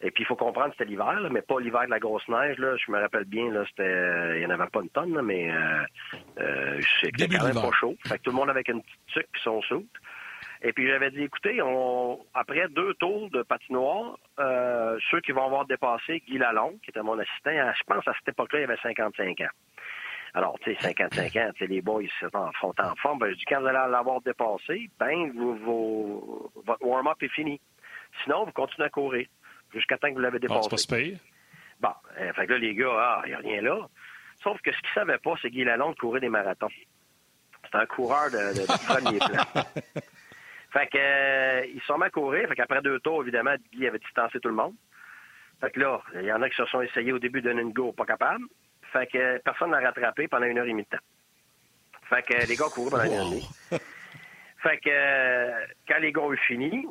Et 0.00 0.10
puis, 0.10 0.24
il 0.24 0.26
faut 0.26 0.36
comprendre 0.36 0.68
que 0.68 0.72
c'était 0.78 0.90
l'hiver, 0.90 1.18
mais 1.30 1.40
pas 1.40 1.58
l'hiver 1.60 1.84
de 1.86 1.90
la 1.90 1.98
grosse 1.98 2.26
neige. 2.28 2.58
Là. 2.58 2.76
Je 2.76 2.90
me 2.90 3.00
rappelle 3.00 3.24
bien, 3.24 3.50
là, 3.50 3.64
c'était, 3.68 4.34
il 4.34 4.40
n'y 4.40 4.46
en 4.46 4.50
avait 4.50 4.68
pas 4.68 4.82
une 4.82 4.90
tonne, 4.90 5.20
mais 5.22 5.50
euh, 5.50 6.80
c'était 7.00 7.28
quand 7.28 7.44
même 7.44 7.54
pas 7.54 7.70
chaud. 7.78 7.96
Fait 8.06 8.18
que 8.18 8.24
tout 8.24 8.30
le 8.30 8.36
monde 8.36 8.50
avec 8.50 8.68
une 8.68 8.82
petite 8.82 9.06
tuque 9.06 9.28
et 9.34 9.40
son 9.42 9.62
soute. 9.62 9.86
Et 10.66 10.72
puis, 10.72 10.88
j'avais 10.88 11.10
dit, 11.10 11.22
écoutez, 11.22 11.60
on, 11.62 12.18
après 12.32 12.68
deux 12.68 12.94
tours 12.94 13.30
de 13.30 13.42
patinoire, 13.42 14.18
ceux 15.10 15.20
qui 15.20 15.32
vont 15.32 15.44
avoir 15.44 15.66
dépassé 15.66 16.22
Guy 16.26 16.38
Lalonde, 16.38 16.80
qui 16.82 16.90
était 16.90 17.02
mon 17.02 17.18
assistant, 17.18 17.50
je 17.50 17.82
pense 17.86 18.08
à 18.08 18.14
cette 18.14 18.28
époque-là, 18.28 18.60
il 18.60 18.64
avait 18.64 18.78
55 18.82 19.40
ans. 19.42 19.48
Alors, 20.34 20.58
tu 20.60 20.74
sais, 20.74 20.80
55 20.80 21.36
ans, 21.36 21.50
tu 21.54 21.58
sais, 21.60 21.66
les 21.68 21.80
boys 21.80 22.02
sont 22.18 22.34
en, 22.34 22.50
forme. 22.96 23.18
Ben, 23.20 23.30
je 23.30 23.36
dis, 23.36 23.44
quand 23.44 23.60
vous 23.60 23.66
allez 23.66 23.90
l'avoir 23.90 24.20
dépassé, 24.20 24.90
ben, 24.98 25.30
vous, 25.30 26.50
votre 26.64 26.84
warm-up 26.84 27.22
est 27.22 27.28
fini. 27.28 27.60
Sinon, 28.24 28.44
vous 28.44 28.52
continuez 28.52 28.86
à 28.86 28.90
courir 28.90 29.28
jusqu'à 29.72 29.96
temps 29.96 30.08
que 30.08 30.14
vous 30.14 30.20
l'avez 30.20 30.40
dépassé. 30.40 30.68
Ah, 30.72 30.76
c'est 30.76 30.90
pas 30.90 31.04
se 31.04 31.14
Bon, 31.80 31.92
euh, 32.18 32.32
fait 32.32 32.46
que 32.46 32.52
là, 32.52 32.58
les 32.58 32.74
gars, 32.74 32.92
ah, 32.96 33.22
il 33.26 33.28
n'y 33.28 33.34
a 33.34 33.38
rien 33.38 33.62
là. 33.62 33.88
Sauf 34.42 34.60
que 34.60 34.72
ce 34.72 34.78
qu'ils 34.78 34.88
ne 34.88 34.94
savaient 34.94 35.18
pas, 35.18 35.34
c'est 35.40 35.50
Guy 35.50 35.64
Lalonde 35.64 35.96
courait 35.96 36.20
des 36.20 36.28
marathons. 36.28 36.68
C'est 37.70 37.78
un 37.78 37.86
coureur 37.86 38.30
de, 38.30 38.60
de, 38.60 38.66
premier 38.86 39.18
plan. 39.18 39.62
Fait 40.74 40.88
que, 40.88 40.98
euh, 40.98 41.66
ils 41.72 41.80
sont 41.82 42.00
à 42.02 42.10
courir. 42.10 42.48
Fait 42.48 42.56
qu'après 42.56 42.82
deux 42.82 43.00
tours, 43.00 43.22
évidemment, 43.22 43.54
Guy 43.72 43.86
avait 43.86 44.00
distancé 44.00 44.38
tout 44.40 44.48
le 44.48 44.54
monde. 44.54 44.74
Fait 45.60 45.70
que 45.70 45.80
là, 45.80 46.02
il 46.14 46.24
y 46.24 46.32
en 46.32 46.42
a 46.42 46.50
qui 46.50 46.56
se 46.56 46.66
sont 46.66 46.82
essayés 46.82 47.12
au 47.12 47.18
début 47.18 47.40
d'un 47.40 47.68
go, 47.68 47.92
pas 47.92 48.04
capable. 48.04 48.44
Fait 48.92 49.06
que 49.06 49.38
personne 49.38 49.70
n'a 49.70 49.80
rattrapé 49.80 50.28
pendant 50.28 50.46
une 50.46 50.58
heure 50.58 50.66
et 50.66 50.70
demie 50.70 50.82
de 50.82 50.88
temps. 50.88 51.04
Fait 52.08 52.22
que 52.22 52.46
les 52.46 52.56
gars 52.56 52.66
courent 52.74 52.90
pendant 52.90 53.04
une 53.04 53.12
heure 53.12 53.26
et 53.26 53.30
demie. 53.30 53.48
Fait 54.64 54.78
que 54.78 55.50
quand 55.86 55.98
les 56.00 56.10
gars 56.10 56.22
ont 56.22 56.36
fini, 56.36 56.86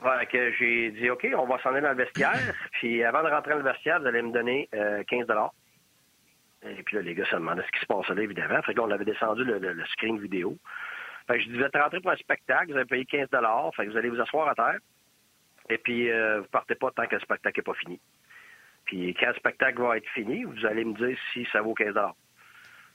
fait 0.00 0.26
que 0.26 0.52
j'ai 0.52 0.90
dit 0.92 1.10
OK, 1.10 1.26
on 1.36 1.46
va 1.46 1.60
s'en 1.60 1.70
aller 1.70 1.80
dans 1.80 1.90
le 1.90 1.96
vestiaire. 1.96 2.54
Puis 2.72 3.02
avant 3.02 3.24
de 3.24 3.28
rentrer 3.28 3.50
dans 3.52 3.58
le 3.58 3.64
vestiaire, 3.64 4.00
vous 4.00 4.06
allez 4.06 4.22
me 4.22 4.32
donner 4.32 4.68
15 5.08 5.26
euh, 5.28 5.48
Et 6.64 6.82
puis 6.84 6.96
là, 6.96 7.02
les 7.02 7.14
gars 7.14 7.24
se 7.26 7.34
demandaient 7.34 7.64
ce 7.66 7.72
qui 7.72 7.80
se 7.80 7.86
passait 7.86 8.14
là, 8.14 8.22
évidemment. 8.22 8.62
Fait 8.62 8.72
que 8.72 8.78
là, 8.78 8.84
on 8.86 8.90
avait 8.92 9.04
descendu 9.04 9.44
le, 9.44 9.84
screen 9.92 10.18
vidéo. 10.20 10.56
Fait 11.26 11.38
que 11.38 11.40
je 11.40 11.46
disais, 11.46 11.58
vous 11.58 11.64
êtes 11.64 11.76
rentré 11.76 12.00
pour 12.00 12.10
un 12.10 12.16
spectacle, 12.16 12.70
vous 12.70 12.76
avez 12.76 12.84
payé 12.84 13.04
15 13.04 13.28
Fait 13.76 13.86
que 13.86 13.90
vous 13.90 13.96
allez 13.96 14.10
vous 14.10 14.20
asseoir 14.20 14.48
à 14.48 14.54
terre. 14.54 14.78
Et 15.68 15.78
puis, 15.78 16.10
euh, 16.10 16.40
vous 16.40 16.48
partez 16.48 16.76
pas 16.76 16.90
tant 16.92 17.06
que 17.06 17.16
le 17.16 17.20
spectacle 17.20 17.58
n'est 17.58 17.64
pas 17.64 17.74
fini. 17.74 18.00
Puis 18.84 19.14
quand 19.18 19.28
le 19.28 19.34
spectacle 19.34 19.80
va 19.80 19.96
être 19.96 20.08
fini, 20.10 20.44
vous 20.44 20.64
allez 20.64 20.84
me 20.84 20.94
dire 20.94 21.18
si 21.32 21.46
ça 21.52 21.60
vaut 21.60 21.74
15 21.74 21.94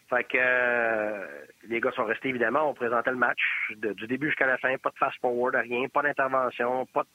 Fait 0.09 0.23
que 0.23 0.37
euh, 0.39 1.27
les 1.67 1.81
gars 1.81 1.91
sont 1.91 2.05
restés, 2.05 2.29
évidemment. 2.29 2.69
On 2.69 2.73
présentait 2.73 3.11
le 3.11 3.17
match 3.17 3.41
du 3.75 4.07
début 4.07 4.27
jusqu'à 4.27 4.47
la 4.47 4.57
fin. 4.57 4.77
Pas 4.77 4.91
de 4.91 4.97
fast-forward, 4.97 5.55
rien. 5.55 5.89
Pas 5.89 6.01
d'intervention. 6.01 6.85
Pas, 6.87 7.05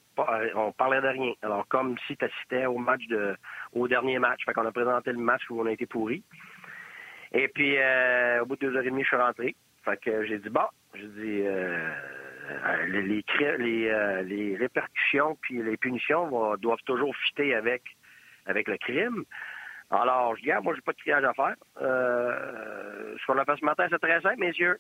on 0.55 0.72
parlait 0.72 1.00
de 1.00 1.09
rien. 1.09 1.33
Alors, 1.40 1.66
comme 1.68 1.96
si 2.07 2.18
tu 2.18 2.26
assistais 2.26 2.66
au 2.66 2.76
match 2.76 3.07
de, 3.07 3.35
au 3.72 3.88
dernier 3.88 4.18
match. 4.18 4.44
Fait 4.44 4.52
qu'on 4.52 4.66
a 4.66 4.72
présenté 4.72 5.11
le 5.12 5.18
match 5.18 5.42
où 5.48 5.62
on 5.62 5.66
a 5.66 5.72
été 5.72 5.87
pourri. 5.87 6.22
Et 7.33 7.48
puis, 7.48 7.79
euh, 7.79 8.42
au 8.42 8.46
bout 8.46 8.57
de 8.57 8.68
deux 8.68 8.76
heures 8.76 8.83
et 8.83 8.90
demie, 8.90 9.02
je 9.02 9.09
suis 9.09 9.16
rentré. 9.16 9.57
Fait 9.87 9.96
que 9.99 10.27
j'ai 10.27 10.38
dit, 10.38 10.51
bon, 10.51 10.66
j'ai 10.94 11.07
dit, 11.07 11.42
euh, 11.46 11.88
les, 12.88 13.03
les, 13.03 14.22
les, 14.25 14.57
répercussions 14.57 15.38
puis 15.40 15.62
les 15.62 15.77
punitions 15.77 16.57
doivent 16.57 16.83
toujours 16.85 17.16
fitter 17.16 17.55
avec 17.55 17.83
avec 18.46 18.68
le 18.68 18.77
crime. 18.79 19.25
Alors, 19.90 20.37
je 20.37 20.42
dis, 20.42 20.51
ah, 20.51 20.61
moi, 20.61 20.75
j'ai 20.75 20.81
pas 20.81 20.92
de 20.92 20.99
criage 20.99 21.25
à 21.25 21.33
faire. 21.35 21.55
Euh, 21.81 23.16
ce 23.18 23.27
qu'on 23.27 23.38
a 23.38 23.44
fait 23.44 23.57
ce 23.57 23.64
matin, 23.64 23.87
c'est 23.88 23.99
très 23.99 24.20
simple, 24.20 24.38
messieurs. 24.38 24.79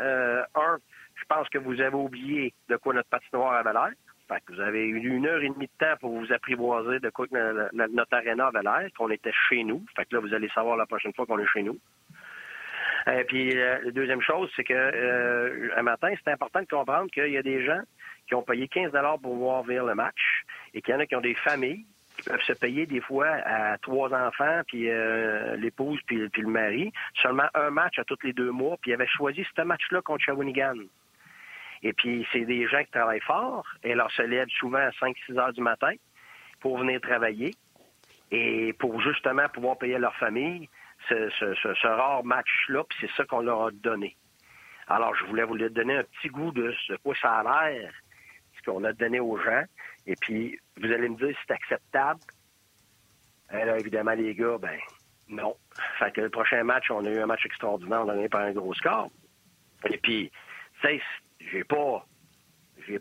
Euh, 0.00 0.44
un, 0.54 0.78
je 1.16 1.24
pense 1.28 1.48
que 1.48 1.58
vous 1.58 1.80
avez 1.80 1.96
oublié 1.96 2.54
de 2.68 2.76
quoi 2.76 2.94
notre 2.94 3.08
patinoire 3.08 3.54
avait 3.54 3.72
l'air. 3.72 3.90
Fait 4.28 4.40
que 4.46 4.54
vous 4.54 4.60
avez 4.60 4.86
eu 4.86 4.96
une 4.96 5.26
heure 5.26 5.42
et 5.42 5.48
demie 5.48 5.66
de 5.66 5.84
temps 5.84 5.96
pour 6.00 6.18
vous 6.18 6.32
apprivoiser 6.32 6.98
de 6.98 7.10
quoi 7.10 7.26
notre 7.32 8.14
aréna 8.14 8.46
avait 8.46 8.62
l'air, 8.62 8.88
qu'on 8.96 9.10
était 9.10 9.34
chez 9.48 9.64
nous. 9.64 9.84
Fait 9.96 10.06
que 10.06 10.14
là, 10.14 10.20
vous 10.20 10.32
allez 10.32 10.48
savoir 10.50 10.76
la 10.76 10.86
prochaine 10.86 11.12
fois 11.12 11.26
qu'on 11.26 11.38
est 11.38 11.46
chez 11.46 11.62
nous. 11.62 11.78
Euh, 13.08 13.24
puis, 13.24 13.56
euh, 13.56 13.78
la 13.84 13.90
deuxième 13.90 14.22
chose, 14.22 14.50
c'est 14.56 14.64
que 14.64 14.72
euh, 14.72 15.68
un 15.76 15.82
matin, 15.82 16.12
c'est 16.24 16.30
important 16.30 16.60
de 16.60 16.66
comprendre 16.66 17.10
qu'il 17.10 17.28
y 17.28 17.36
a 17.36 17.42
des 17.42 17.64
gens 17.64 17.80
qui 18.26 18.34
ont 18.34 18.42
payé 18.42 18.68
15 18.68 18.92
pour 19.22 19.36
voir 19.36 19.62
venir 19.62 19.84
le 19.84 19.94
match 19.94 20.44
et 20.72 20.80
qu'il 20.80 20.94
y 20.94 20.96
en 20.96 21.00
a 21.00 21.06
qui 21.06 21.14
ont 21.14 21.20
des 21.20 21.34
familles 21.34 21.84
peuvent 22.22 22.42
se 22.42 22.52
payer 22.52 22.86
des 22.86 23.00
fois 23.00 23.28
à 23.44 23.78
trois 23.78 24.12
enfants, 24.14 24.62
puis 24.66 24.88
euh, 24.88 25.56
l'épouse, 25.56 25.98
puis, 26.06 26.28
le 26.36 26.48
mari, 26.48 26.92
seulement 27.20 27.48
un 27.54 27.70
match 27.70 27.98
à 27.98 28.04
tous 28.04 28.18
les 28.22 28.32
deux 28.32 28.50
mois, 28.50 28.76
puis 28.80 28.90
ils 28.90 28.94
avaient 28.94 29.06
choisi 29.06 29.44
ce 29.56 29.62
match-là 29.62 30.00
contre 30.02 30.24
Shawinigan. 30.24 30.76
Et 31.82 31.92
puis, 31.92 32.26
c'est 32.32 32.44
des 32.44 32.66
gens 32.68 32.82
qui 32.82 32.90
travaillent 32.90 33.20
fort, 33.20 33.66
et 33.82 33.94
leur 33.94 34.10
se 34.12 34.22
lèvent 34.22 34.48
souvent 34.58 34.78
à 34.78 34.90
5-6 34.90 35.38
heures 35.38 35.52
du 35.52 35.60
matin 35.60 35.92
pour 36.60 36.78
venir 36.78 37.00
travailler 37.00 37.54
et 38.30 38.72
pour 38.74 39.00
justement 39.02 39.48
pouvoir 39.48 39.76
payer 39.76 39.98
leur 39.98 40.16
famille 40.16 40.68
ce, 41.08 41.86
rare 41.86 42.24
match-là, 42.24 42.84
puis 42.84 42.98
c'est 43.00 43.16
ça 43.16 43.24
qu'on 43.24 43.40
leur 43.40 43.66
a 43.66 43.70
donné. 43.70 44.16
Alors, 44.88 45.14
je 45.14 45.24
voulais 45.24 45.44
vous 45.44 45.56
donner 45.56 45.96
un 45.96 46.04
petit 46.04 46.28
goût 46.28 46.52
de 46.52 46.74
ce 46.86 46.94
quoi 46.94 47.14
ça 47.20 47.38
a 47.38 47.42
l'air, 47.70 47.92
ce 48.56 48.70
qu'on 48.70 48.84
a 48.84 48.92
donné 48.92 49.20
aux 49.20 49.38
gens. 49.38 49.64
Et 50.06 50.14
puis, 50.16 50.58
vous 50.76 50.92
allez 50.92 51.08
me 51.08 51.16
dire 51.16 51.28
si 51.28 51.42
c'est 51.46 51.54
acceptable. 51.54 52.20
Alors, 53.48 53.76
évidemment, 53.76 54.12
les 54.12 54.34
gars, 54.34 54.58
ben 54.58 54.78
non. 55.28 55.56
Fait 55.98 56.12
que 56.12 56.20
le 56.20 56.30
prochain 56.30 56.62
match, 56.64 56.90
on 56.90 57.04
a 57.04 57.08
eu 57.08 57.18
un 57.18 57.26
match 57.26 57.46
extraordinaire, 57.46 58.02
on 58.04 58.08
a 58.08 58.14
gagné 58.14 58.28
par 58.28 58.42
un 58.42 58.52
gros 58.52 58.74
score. 58.74 59.10
Et 59.88 59.98
puis, 59.98 60.30
tu 60.80 60.88
sais, 60.88 61.02
j'ai 61.40 61.64
pas 61.64 62.04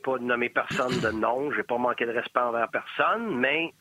pas 0.03 0.17
nommé 0.17 0.49
personne 0.49 0.99
de 1.01 1.11
nom, 1.11 1.51
j'ai 1.51 1.63
pas 1.63 1.77
manqué 1.77 2.05
de 2.05 2.11
respect 2.11 2.39
envers 2.39 2.69
personne, 2.69 3.37
mais 3.37 3.73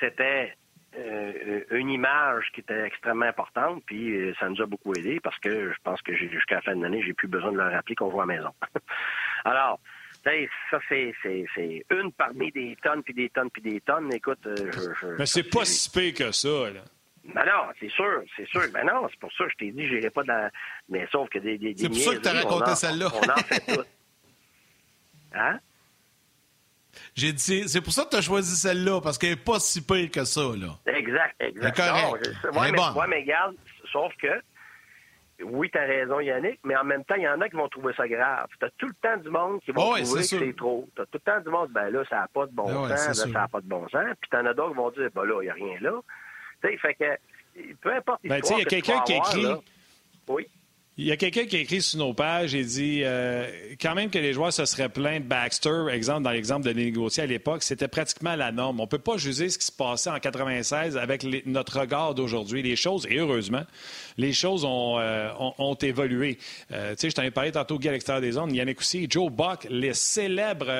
c'était 0.00 0.54
euh, 0.98 1.60
une 1.70 1.90
image 1.90 2.46
qui 2.54 2.60
était 2.60 2.84
extrêmement 2.84 3.26
importante, 3.26 3.82
puis 3.86 4.14
euh, 4.16 4.34
ça 4.40 4.48
nous 4.48 4.60
a 4.62 4.66
beaucoup 4.66 4.94
aidé 4.94 5.20
parce 5.20 5.38
que 5.38 5.72
je 5.72 5.78
pense 5.82 6.00
que 6.02 6.14
jusqu'à 6.14 6.56
la 6.56 6.62
fin 6.62 6.76
de 6.76 6.82
l'année, 6.82 7.02
j'ai 7.04 7.12
plus 7.12 7.28
besoin 7.28 7.52
de 7.52 7.58
leur 7.58 7.70
rappeler 7.70 7.94
qu'on 7.94 8.10
joue 8.10 8.20
à 8.20 8.26
la 8.26 8.34
maison. 8.34 8.50
Alors, 9.44 9.78
ça, 10.70 10.78
c'est, 10.88 11.14
une 11.90 12.12
parmi 12.12 12.50
des 12.50 12.76
tonnes, 12.82 13.02
puis 13.02 13.14
des 13.14 13.28
tonnes, 13.30 13.50
puis 13.50 13.62
des 13.62 13.80
tonnes. 13.80 14.12
Écoute, 14.12 14.44
euh, 14.46 14.56
je, 15.00 15.06
Mais 15.18 15.26
c'est 15.26 15.48
pas 15.48 15.64
si 15.64 15.90
pire 15.90 16.14
que 16.14 16.32
ça, 16.32 16.70
là. 16.70 16.80
Ben 17.34 17.44
non, 17.44 17.72
c'est 17.80 17.90
sûr, 17.90 18.22
c'est 18.36 18.46
sûr. 18.46 18.62
Ben 18.72 18.86
non, 18.86 19.08
c'est 19.10 19.18
pour 19.18 19.32
ça 19.32 19.44
que 19.44 19.50
je 19.50 19.56
t'ai 19.56 19.72
dit, 19.72 19.86
j'irai 19.88 20.10
pas 20.10 20.22
dans. 20.22 20.50
Mais 20.88 21.08
sauf 21.10 21.28
que 21.28 21.38
des. 21.40 21.58
des 21.58 21.74
c'est 21.76 21.88
pour 21.88 21.98
ça 21.98 22.14
que 22.14 22.20
tu 22.20 22.28
as 22.28 22.32
raconté 22.32 22.74
celle-là. 22.76 23.08
On 23.12 23.30
en 23.30 23.36
fait 23.36 23.74
tout. 23.74 23.82
Hein? 25.38 25.58
J'ai 27.14 27.32
dit, 27.32 27.68
c'est 27.68 27.80
pour 27.80 27.92
ça 27.92 28.04
que 28.04 28.10
tu 28.10 28.16
as 28.16 28.22
choisi 28.22 28.56
celle-là, 28.56 29.00
parce 29.00 29.18
qu'elle 29.18 29.30
n'est 29.30 29.36
pas 29.36 29.58
si 29.58 29.84
pire 29.84 30.10
que 30.10 30.24
ça, 30.24 30.40
là. 30.40 30.78
Exact, 30.86 31.34
exact. 31.40 31.76
C'est 31.76 31.82
correct. 31.82 32.30
mais, 32.54 33.06
mais 33.08 33.20
regarde, 33.20 33.56
sauf 33.92 34.12
que 34.20 34.28
oui, 35.42 35.70
tu 35.70 35.78
as 35.78 35.82
raison, 35.82 36.20
Yannick, 36.20 36.60
mais 36.64 36.76
en 36.76 36.84
même 36.84 37.04
temps, 37.04 37.14
il 37.16 37.22
y 37.22 37.28
en 37.28 37.40
a 37.40 37.48
qui 37.48 37.56
vont 37.56 37.68
trouver 37.68 37.92
ça 37.94 38.08
grave. 38.08 38.48
Tu 38.58 38.64
as 38.64 38.70
tout 38.78 38.86
le 38.86 38.94
temps 38.94 39.16
du 39.18 39.28
monde 39.28 39.60
qui 39.60 39.70
vont 39.70 39.92
trouver 39.92 40.20
que 40.20 40.22
c'est 40.22 40.56
trop. 40.56 40.88
Tu 40.94 41.02
as 41.02 41.06
tout 41.06 41.20
le 41.24 41.32
temps 41.32 41.40
du 41.40 41.50
monde, 41.50 41.68
ben 41.70 41.90
là, 41.90 42.04
ça 42.08 42.16
n'a 42.16 42.28
pas 42.28 42.46
de 42.46 42.52
bon 42.52 42.66
sens, 42.66 42.90
là, 42.90 43.14
ça 43.14 43.26
n'a 43.26 43.48
pas 43.48 43.60
de 43.60 43.68
bon 43.68 43.86
sens. 43.88 44.06
Puis 44.20 44.30
tu 44.30 44.36
en 44.36 44.46
as 44.46 44.54
d'autres 44.54 44.70
qui 44.70 44.76
vont 44.76 44.90
dire, 44.90 45.10
ben 45.14 45.24
là, 45.24 45.42
il 45.42 45.44
n'y 45.44 45.50
a 45.50 45.54
rien 45.54 45.78
là. 45.80 45.92
Tu 46.62 46.68
sais, 46.68 46.78
fait 46.78 46.94
que, 46.94 47.74
peu 47.82 47.94
importe 47.94 48.20
ben, 48.24 48.40
il 48.42 48.58
y 48.58 48.62
a 48.62 48.64
quelqu'un 48.64 49.00
qui 49.00 49.12
écrit. 49.12 49.46
oui. 50.28 50.48
Il 50.98 51.04
y 51.04 51.12
a 51.12 51.18
quelqu'un 51.18 51.44
qui 51.44 51.56
a 51.56 51.58
écrit 51.58 51.82
sur 51.82 51.98
nos 51.98 52.14
pages 52.14 52.54
et 52.54 52.64
dit 52.64 53.02
euh, 53.04 53.46
quand 53.78 53.94
même 53.94 54.08
que 54.08 54.18
les 54.18 54.32
joueurs 54.32 54.50
se 54.50 54.64
seraient 54.64 54.88
plaints 54.88 55.20
de 55.20 55.26
Baxter, 55.26 55.88
exemple 55.92 56.22
dans 56.22 56.30
l'exemple 56.30 56.66
de 56.66 56.72
négocier 56.72 57.24
à 57.24 57.26
l'époque, 57.26 57.64
c'était 57.64 57.86
pratiquement 57.86 58.34
la 58.34 58.50
norme. 58.50 58.80
On 58.80 58.84
ne 58.84 58.88
peut 58.88 58.98
pas 58.98 59.18
juger 59.18 59.50
ce 59.50 59.58
qui 59.58 59.66
se 59.66 59.72
passait 59.72 60.08
en 60.08 60.18
96 60.18 60.96
avec 60.96 61.26
notre 61.44 61.80
regard 61.80 62.14
d'aujourd'hui. 62.14 62.62
Les 62.62 62.76
choses, 62.76 63.06
et 63.10 63.18
heureusement, 63.18 63.64
les 64.16 64.32
choses 64.32 64.64
ont, 64.64 64.98
euh, 64.98 65.28
ont, 65.38 65.74
évolué. 65.74 66.38
Euh, 66.72 66.92
tu 66.92 67.00
sais, 67.00 67.10
je 67.10 67.14
t'en 67.14 67.24
ai 67.24 67.30
parlé 67.30 67.52
tantôt, 67.52 67.78
Guy, 67.78 67.90
à 67.90 67.92
l'extérieur 67.92 68.22
des 68.22 68.32
zones. 68.32 68.54
Yannick 68.54 68.80
aussi, 68.80 69.06
Joe 69.10 69.30
Buck, 69.30 69.66
les 69.68 69.92
célèbres 69.92 70.70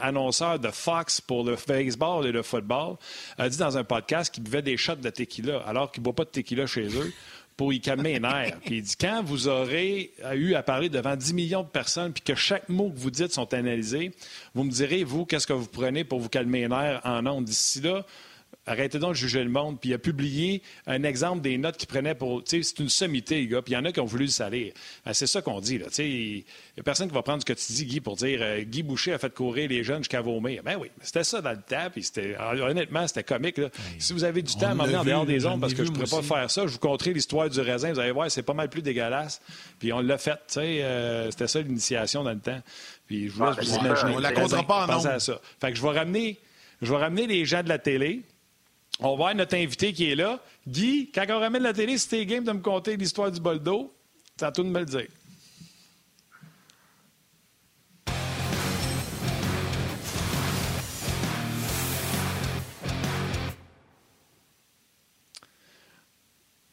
annonceurs 0.00 0.60
de 0.60 0.68
Fox 0.68 1.20
pour 1.20 1.42
le 1.42 1.56
baseball 1.66 2.24
et 2.28 2.30
le 2.30 2.44
football, 2.44 2.94
a 3.38 3.48
dit 3.48 3.58
dans 3.58 3.76
un 3.76 3.82
podcast 3.82 4.32
qu'il 4.32 4.44
buvait 4.44 4.62
des 4.62 4.76
shots 4.76 4.94
de 4.94 5.10
tequila 5.10 5.64
alors 5.66 5.90
qu'il 5.90 6.00
ne 6.02 6.04
boit 6.04 6.14
pas 6.14 6.24
de 6.24 6.30
tequila 6.30 6.68
chez 6.68 6.86
eux 6.96 7.12
pour 7.56 7.72
y 7.72 7.80
calmer 7.80 8.14
les 8.14 8.20
nerfs. 8.20 8.58
Puis 8.64 8.78
il 8.78 8.82
dit 8.82 8.96
quand 9.00 9.22
vous 9.22 9.48
aurez 9.48 10.12
eu 10.34 10.54
à 10.54 10.62
parler 10.62 10.88
devant 10.88 11.16
10 11.16 11.34
millions 11.34 11.62
de 11.62 11.68
personnes, 11.68 12.12
puis 12.12 12.22
que 12.22 12.34
chaque 12.34 12.68
mot 12.68 12.90
que 12.90 12.98
vous 12.98 13.10
dites 13.10 13.32
sont 13.32 13.52
analysés, 13.54 14.12
vous 14.54 14.64
me 14.64 14.70
direz, 14.70 15.04
vous, 15.04 15.24
qu'est-ce 15.24 15.46
que 15.46 15.52
vous 15.52 15.68
prenez 15.68 16.04
pour 16.04 16.20
vous 16.20 16.28
calmer 16.28 16.62
les 16.62 16.68
nerfs 16.68 17.00
en 17.04 17.26
ondes? 17.26 17.44
D'ici 17.44 17.80
là, 17.80 18.04
Arrêtez 18.66 18.98
donc 18.98 19.10
de 19.10 19.16
juger 19.16 19.44
le 19.44 19.50
monde. 19.50 19.78
Puis 19.80 19.90
il 19.90 19.94
a 19.94 19.98
publié 19.98 20.62
un 20.86 21.02
exemple 21.02 21.42
des 21.42 21.58
notes 21.58 21.76
qu'il 21.76 21.88
prenait 21.88 22.14
pour. 22.14 22.42
Tu 22.44 22.62
sais, 22.62 22.62
c'est 22.62 22.82
une 22.82 22.88
sommité, 22.88 23.36
les 23.36 23.46
gars. 23.46 23.62
Puis 23.62 23.72
il 23.72 23.76
y 23.76 23.78
en 23.78 23.84
a 23.84 23.92
qui 23.92 24.00
ont 24.00 24.06
voulu 24.06 24.24
le 24.24 24.30
salir. 24.30 24.72
Ben, 25.04 25.12
c'est 25.12 25.26
ça 25.26 25.42
qu'on 25.42 25.60
dit, 25.60 25.78
là. 25.78 25.86
Tu 25.86 25.94
sais, 25.94 26.08
il 26.08 26.34
n'y 26.36 26.80
a 26.80 26.82
personne 26.82 27.08
qui 27.08 27.14
va 27.14 27.22
prendre 27.22 27.42
ce 27.42 27.46
que 27.46 27.52
tu 27.52 27.72
dis, 27.72 27.84
Guy, 27.84 28.00
pour 28.00 28.16
dire 28.16 28.38
euh, 28.42 28.62
Guy 28.62 28.82
Boucher 28.82 29.12
a 29.12 29.18
fait 29.18 29.32
courir 29.32 29.68
les 29.68 29.84
jeunes 29.84 29.98
jusqu'à 29.98 30.20
vomir. 30.20 30.62
Ben 30.64 30.76
oui, 30.80 30.88
c'était 31.02 31.24
ça 31.24 31.40
dans 31.40 31.50
le 31.50 31.60
temps. 31.60 31.90
Puis 31.92 32.04
c'était, 32.04 32.36
honnêtement, 32.38 33.06
c'était 33.06 33.24
comique. 33.24 33.58
Là. 33.58 33.68
si 33.98 34.12
vous 34.12 34.24
avez 34.24 34.42
du 34.42 34.54
temps 34.54 34.70
à 34.70 34.74
m'emmener 34.74 34.96
en 34.96 35.04
dehors 35.04 35.26
des 35.26 35.44
ondes, 35.46 35.60
parce 35.60 35.74
que 35.74 35.84
je 35.84 35.90
ne 35.90 35.94
pourrais 35.94 36.22
pas 36.22 36.22
faire 36.22 36.50
ça, 36.50 36.66
je 36.66 36.72
vous 36.72 36.78
conterai 36.78 37.12
l'histoire 37.12 37.50
du 37.50 37.60
raisin. 37.60 37.92
Vous 37.92 38.00
allez 38.00 38.12
voir, 38.12 38.30
c'est 38.30 38.42
pas 38.42 38.54
mal 38.54 38.68
plus 38.68 38.82
dégueulasse. 38.82 39.40
Puis 39.78 39.92
on 39.92 40.00
l'a 40.00 40.18
fait. 40.18 40.32
Tu 40.32 40.54
sais, 40.54 40.82
euh, 40.82 41.30
c'était 41.30 41.48
ça 41.48 41.60
l'initiation 41.60 42.24
dans 42.24 42.32
le 42.32 42.40
temps. 42.40 42.60
Puis 43.06 43.28
je 43.28 43.34
vous 43.34 43.44
laisse 43.44 43.58
vous 43.58 43.76
imaginer. 43.76 44.12
On 44.14 44.18
la 44.18 44.32
comptera 44.32 44.66
pas 44.66 44.86
en 44.86 45.04
à 45.04 45.20
ça. 45.20 45.40
Fait 45.60 45.70
que 45.70 45.76
je 45.76 45.82
vais 45.82 45.98
ramener. 45.98 46.38
Je 46.82 46.90
vais 46.92 46.98
ramener 46.98 47.26
les 47.26 47.44
gens 47.44 47.62
de 47.62 47.68
la 47.68 47.78
télé, 47.78 48.22
on 49.00 49.16
va 49.16 49.34
notre 49.34 49.56
invité 49.56 49.92
qui 49.92 50.10
est 50.10 50.14
là. 50.14 50.40
Guy, 50.66 51.10
quand 51.12 51.26
on 51.28 51.40
ramène 51.40 51.62
la 51.62 51.72
télé, 51.72 51.98
si 51.98 52.08
t'es 52.08 52.26
game 52.26 52.44
de 52.44 52.52
me 52.52 52.60
conter 52.60 52.96
l'histoire 52.96 53.30
du 53.30 53.40
bol 53.40 53.58
d'eau, 53.58 53.92
c'est 54.36 54.46
à 54.46 54.52
tout 54.52 54.62
de 54.62 54.68
me 54.68 54.80
le 54.80 54.86
dire. 54.86 55.08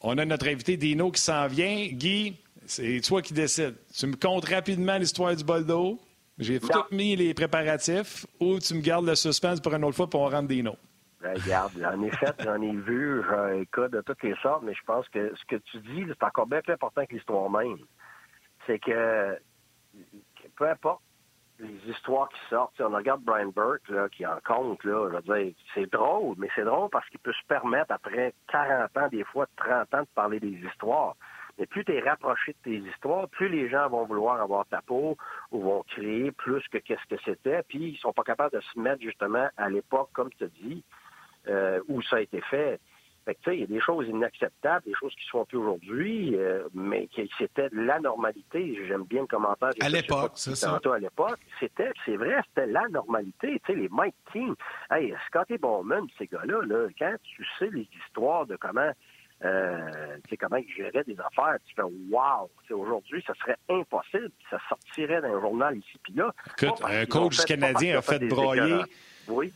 On 0.04 0.18
a 0.18 0.24
notre 0.24 0.48
invité 0.48 0.76
Dino 0.76 1.12
qui 1.12 1.20
s'en 1.20 1.46
vient. 1.46 1.86
Guy, 1.92 2.36
c'est 2.66 3.00
toi 3.02 3.22
qui 3.22 3.32
décides. 3.34 3.76
Tu 3.96 4.06
me 4.06 4.16
comptes 4.16 4.48
rapidement 4.48 4.98
l'histoire 4.98 5.34
du 5.36 5.44
bol 5.44 5.64
d'eau. 5.64 6.00
J'ai 6.38 6.58
tout 6.58 6.68
mis 6.90 7.14
les 7.14 7.34
préparatifs 7.34 8.26
ou 8.40 8.58
tu 8.58 8.74
me 8.74 8.80
gardes 8.80 9.06
le 9.06 9.14
suspense 9.14 9.60
pour 9.60 9.74
une 9.74 9.84
autre 9.84 9.96
fois 9.96 10.10
pour 10.10 10.22
on 10.22 10.28
rentre 10.28 10.48
Dino. 10.48 10.76
Ben, 11.22 11.40
regarde, 11.40 11.72
j'en 11.78 12.02
ai 12.02 12.10
fait, 12.10 12.34
j'en 12.42 12.60
ai 12.60 12.72
vu, 12.72 13.22
un 13.30 13.64
cas 13.66 13.86
de 13.86 14.00
toutes 14.00 14.22
les 14.24 14.34
sortes, 14.42 14.64
mais 14.64 14.74
je 14.74 14.82
pense 14.84 15.08
que 15.10 15.32
ce 15.36 15.44
que 15.44 15.56
tu 15.56 15.78
dis, 15.78 16.04
c'est 16.08 16.24
encore 16.24 16.48
bien 16.48 16.60
plus 16.62 16.72
important 16.72 17.06
que 17.06 17.14
l'histoire 17.14 17.48
même. 17.48 17.78
C'est 18.66 18.80
que, 18.80 19.38
peu 20.56 20.68
importe 20.68 21.00
les 21.60 21.92
histoires 21.92 22.28
qui 22.28 22.40
sortent, 22.48 22.80
on 22.80 22.88
regarde 22.90 23.22
Brian 23.22 23.52
Burke 23.54 23.88
là, 23.88 24.08
qui 24.08 24.26
en 24.26 24.38
compte, 24.44 24.82
là, 24.82 25.10
je 25.10 25.16
veux 25.16 25.22
dire, 25.22 25.54
c'est 25.74 25.90
drôle, 25.92 26.34
mais 26.38 26.48
c'est 26.56 26.64
drôle 26.64 26.90
parce 26.90 27.08
qu'il 27.08 27.20
peut 27.20 27.32
se 27.32 27.46
permettre, 27.46 27.92
après 27.92 28.34
40 28.48 28.96
ans, 28.96 29.08
des 29.08 29.22
fois 29.22 29.46
30 29.56 29.94
ans, 29.94 30.00
de 30.00 30.08
parler 30.16 30.40
des 30.40 30.58
histoires. 30.66 31.14
Mais 31.56 31.66
plus 31.66 31.84
tu 31.84 31.94
es 31.94 32.00
rapproché 32.00 32.52
de 32.52 32.58
tes 32.64 32.78
histoires, 32.78 33.28
plus 33.28 33.48
les 33.48 33.68
gens 33.68 33.88
vont 33.88 34.06
vouloir 34.06 34.40
avoir 34.40 34.66
ta 34.66 34.82
peau 34.82 35.16
ou 35.52 35.60
vont 35.60 35.84
créer 35.84 36.32
plus 36.32 36.66
que 36.68 36.78
qu'est-ce 36.78 37.06
que 37.08 37.20
c'était, 37.24 37.62
puis 37.68 37.90
ils 37.90 37.98
sont 37.98 38.12
pas 38.12 38.24
capables 38.24 38.56
de 38.56 38.60
se 38.60 38.80
mettre 38.80 39.02
justement 39.02 39.48
à 39.56 39.68
l'époque, 39.68 40.08
comme 40.12 40.30
tu 40.30 40.48
dis, 40.62 40.82
euh, 41.48 41.80
où 41.88 42.02
ça 42.02 42.16
a 42.16 42.20
été 42.20 42.40
fait. 42.42 42.80
Fait 43.24 43.36
que, 43.36 43.50
il 43.52 43.60
y 43.60 43.62
a 43.62 43.66
des 43.66 43.80
choses 43.80 44.08
inacceptables, 44.08 44.84
des 44.84 44.94
choses 44.94 45.14
qui 45.14 45.24
se 45.24 45.30
font 45.30 45.44
plus 45.44 45.58
aujourd'hui, 45.58 46.34
euh, 46.34 46.64
mais 46.74 47.06
qui 47.06 47.30
c'était 47.38 47.68
la 47.72 48.00
normalité. 48.00 48.76
J'aime 48.88 49.04
bien 49.04 49.20
le 49.20 49.26
commentaire. 49.28 49.70
À 49.80 49.88
l'époque, 49.88 50.32
c'est 50.34 50.56
ça. 50.56 50.80
À 50.84 50.98
l'époque, 50.98 51.38
c'était, 51.60 51.92
c'est 52.04 52.16
vrai, 52.16 52.40
c'était 52.48 52.66
la 52.66 52.88
normalité. 52.88 53.60
Tu 53.64 53.72
sais, 53.72 53.78
les 53.78 53.88
Mike 53.88 54.16
King, 54.32 54.54
hey, 54.90 55.14
Scotty 55.28 55.56
Bowman, 55.58 56.06
ces 56.18 56.26
gars-là, 56.26 56.62
là, 56.66 56.88
quand 56.98 57.14
tu 57.22 57.46
sais 57.58 57.70
les 57.70 57.88
histoires 58.04 58.44
de 58.46 58.56
comment, 58.56 58.90
euh, 59.44 60.16
tu 60.24 60.30
sais, 60.30 60.36
comment 60.36 60.56
ils 60.56 60.72
géraient 60.72 61.04
des 61.04 61.18
affaires, 61.20 61.58
tu 61.64 61.74
fais 61.76 61.82
wow. 61.82 62.50
Aujourd'hui, 62.70 63.22
ça 63.24 63.34
serait 63.34 63.56
impossible. 63.68 64.32
Ça 64.50 64.58
sortirait 64.68 65.20
d'un 65.20 65.40
journal 65.40 65.76
ici 65.76 65.96
puis 66.02 66.14
là. 66.14 66.34
Écoute, 66.58 66.82
un 66.84 67.06
coach 67.06 67.44
canadien 67.44 67.98
a 67.98 68.02
fait 68.02 68.18
broyer. 68.26 68.80
Oui. 69.28 69.52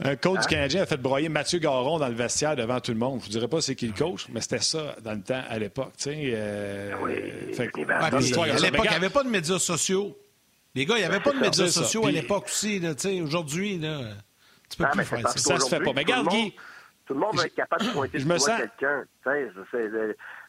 Un 0.00 0.16
coach 0.16 0.40
du 0.40 0.46
hein? 0.46 0.48
Canadien 0.48 0.82
a 0.82 0.86
fait 0.86 0.96
broyer 0.96 1.28
Mathieu 1.28 1.58
Garon 1.58 1.98
dans 1.98 2.08
le 2.08 2.14
vestiaire 2.14 2.56
devant 2.56 2.80
tout 2.80 2.92
le 2.92 2.98
monde. 2.98 3.20
Je 3.22 3.26
ne 3.26 3.32
dirais 3.32 3.48
pas 3.48 3.60
c'est 3.60 3.74
qui 3.74 3.86
le 3.86 3.92
coach, 3.92 4.26
mais 4.30 4.40
c'était 4.40 4.58
ça 4.58 4.96
dans 5.02 5.12
le 5.12 5.22
temps, 5.22 5.42
à 5.48 5.58
l'époque. 5.58 5.92
Euh, 6.06 6.92
oui, 7.02 7.12
à 7.58 8.58
l'époque, 8.58 8.84
il 8.84 8.90
n'y 8.90 8.96
avait 8.96 9.10
pas 9.10 9.22
de 9.22 9.28
médias 9.28 9.58
sociaux. 9.58 10.16
Les 10.74 10.86
gars, 10.86 10.96
il 10.96 11.00
n'y 11.00 11.04
avait 11.04 11.20
pas 11.20 11.32
de 11.32 11.38
médias 11.38 11.68
sociaux 11.68 12.06
à 12.06 12.10
l'époque 12.10 12.46
aussi. 12.46 12.82
Aujourd'hui, 13.22 13.80
tu 14.68 14.76
peux 14.78 14.86
plus 14.90 15.04
faire 15.04 15.28
ça. 15.28 15.38
Ça 15.38 15.58
se 15.58 15.68
fait 15.68 15.80
pas. 15.80 15.92
Mais 15.92 16.02
regarde, 16.02 16.28
Guy. 16.28 16.54
Tout 17.04 17.14
le 17.14 17.20
monde 17.20 17.36
va 17.36 17.44
être 17.44 17.54
capable 17.54 17.84
de 17.84 17.90
pointer 17.92 18.18
je 18.20 18.26
me 18.26 18.38
sens... 18.38 18.56
quelqu'un. 18.58 19.04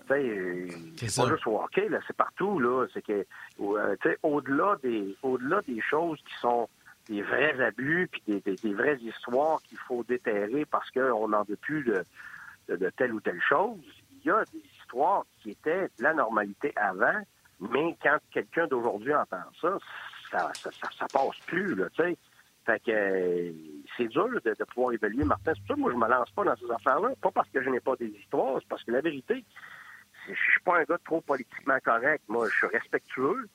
C'est 0.08 1.16
pas 1.16 1.28
juste 1.28 1.48
au 1.48 1.60
hockey, 1.60 1.90
c'est 2.08 2.16
partout. 2.16 2.60
Là. 2.60 2.86
C'est 2.94 3.02
que, 3.02 3.26
euh, 3.60 3.96
au-delà 4.22 4.78
des, 4.84 5.16
au-delà 5.24 5.62
des 5.68 5.82
choses 5.90 6.20
qui 6.20 6.34
sont 6.42 6.70
des 7.08 7.22
vrais 7.22 7.60
abus 7.62 8.10
puis 8.12 8.42
des, 8.42 8.74
vraies 8.74 8.98
histoires 8.98 9.62
qu'il 9.64 9.78
faut 9.78 10.04
déterrer 10.04 10.66
parce 10.66 10.90
qu'on 10.92 11.28
n'en 11.28 11.44
veut 11.44 11.58
plus 11.58 11.84
de, 11.84 12.90
telle 12.98 13.14
ou 13.14 13.20
telle 13.20 13.42
chose. 13.42 13.80
Il 14.12 14.28
y 14.28 14.32
a 14.32 14.44
des 14.46 14.64
histoires 14.80 15.26
qui 15.42 15.52
étaient 15.52 15.90
de 15.98 16.04
la 16.04 16.14
normalité 16.14 16.72
avant, 16.76 17.22
mais 17.60 17.98
quand 18.02 18.18
quelqu'un 18.32 18.68
d'aujourd'hui 18.68 19.14
entend 19.14 19.44
ça, 19.62 19.78
ça, 20.32 21.08
passe 21.12 21.38
plus, 21.46 21.76
là, 21.76 21.90
tu 21.92 22.04
sais. 22.04 22.18
Fait 22.66 22.80
que 22.80 22.92
euh, 22.92 23.52
c'est 23.98 24.08
dur 24.08 24.30
de, 24.30 24.64
pouvoir 24.74 24.94
évaluer 24.94 25.26
Martin. 25.26 25.52
C'est 25.54 25.66
pour 25.68 25.76
ça 25.76 25.82
moi, 25.82 25.92
je 25.92 25.98
me 25.98 26.08
lance 26.08 26.32
pas 26.32 26.46
dans 26.46 26.56
ces 26.56 26.72
affaires-là. 26.72 27.10
Pas 27.22 27.32
parce 27.32 27.50
que 27.50 27.62
je 27.62 27.70
n'ai 27.70 27.82
pas 27.82 27.98
des 27.98 28.08
histoires, 28.08 28.56
c'est 28.62 28.68
parce 28.70 28.84
que 28.86 28.92
la 28.92 29.02
vérité, 29.02 29.44
je 30.30 30.34
suis 30.34 30.62
pas 30.64 30.80
un 30.80 30.84
gars 30.84 30.98
trop 31.04 31.20
politiquement 31.20 31.78
correct. 31.84 32.24
Moi, 32.30 32.48
je 32.50 32.56
suis 32.56 32.68
respectueux. 32.68 33.50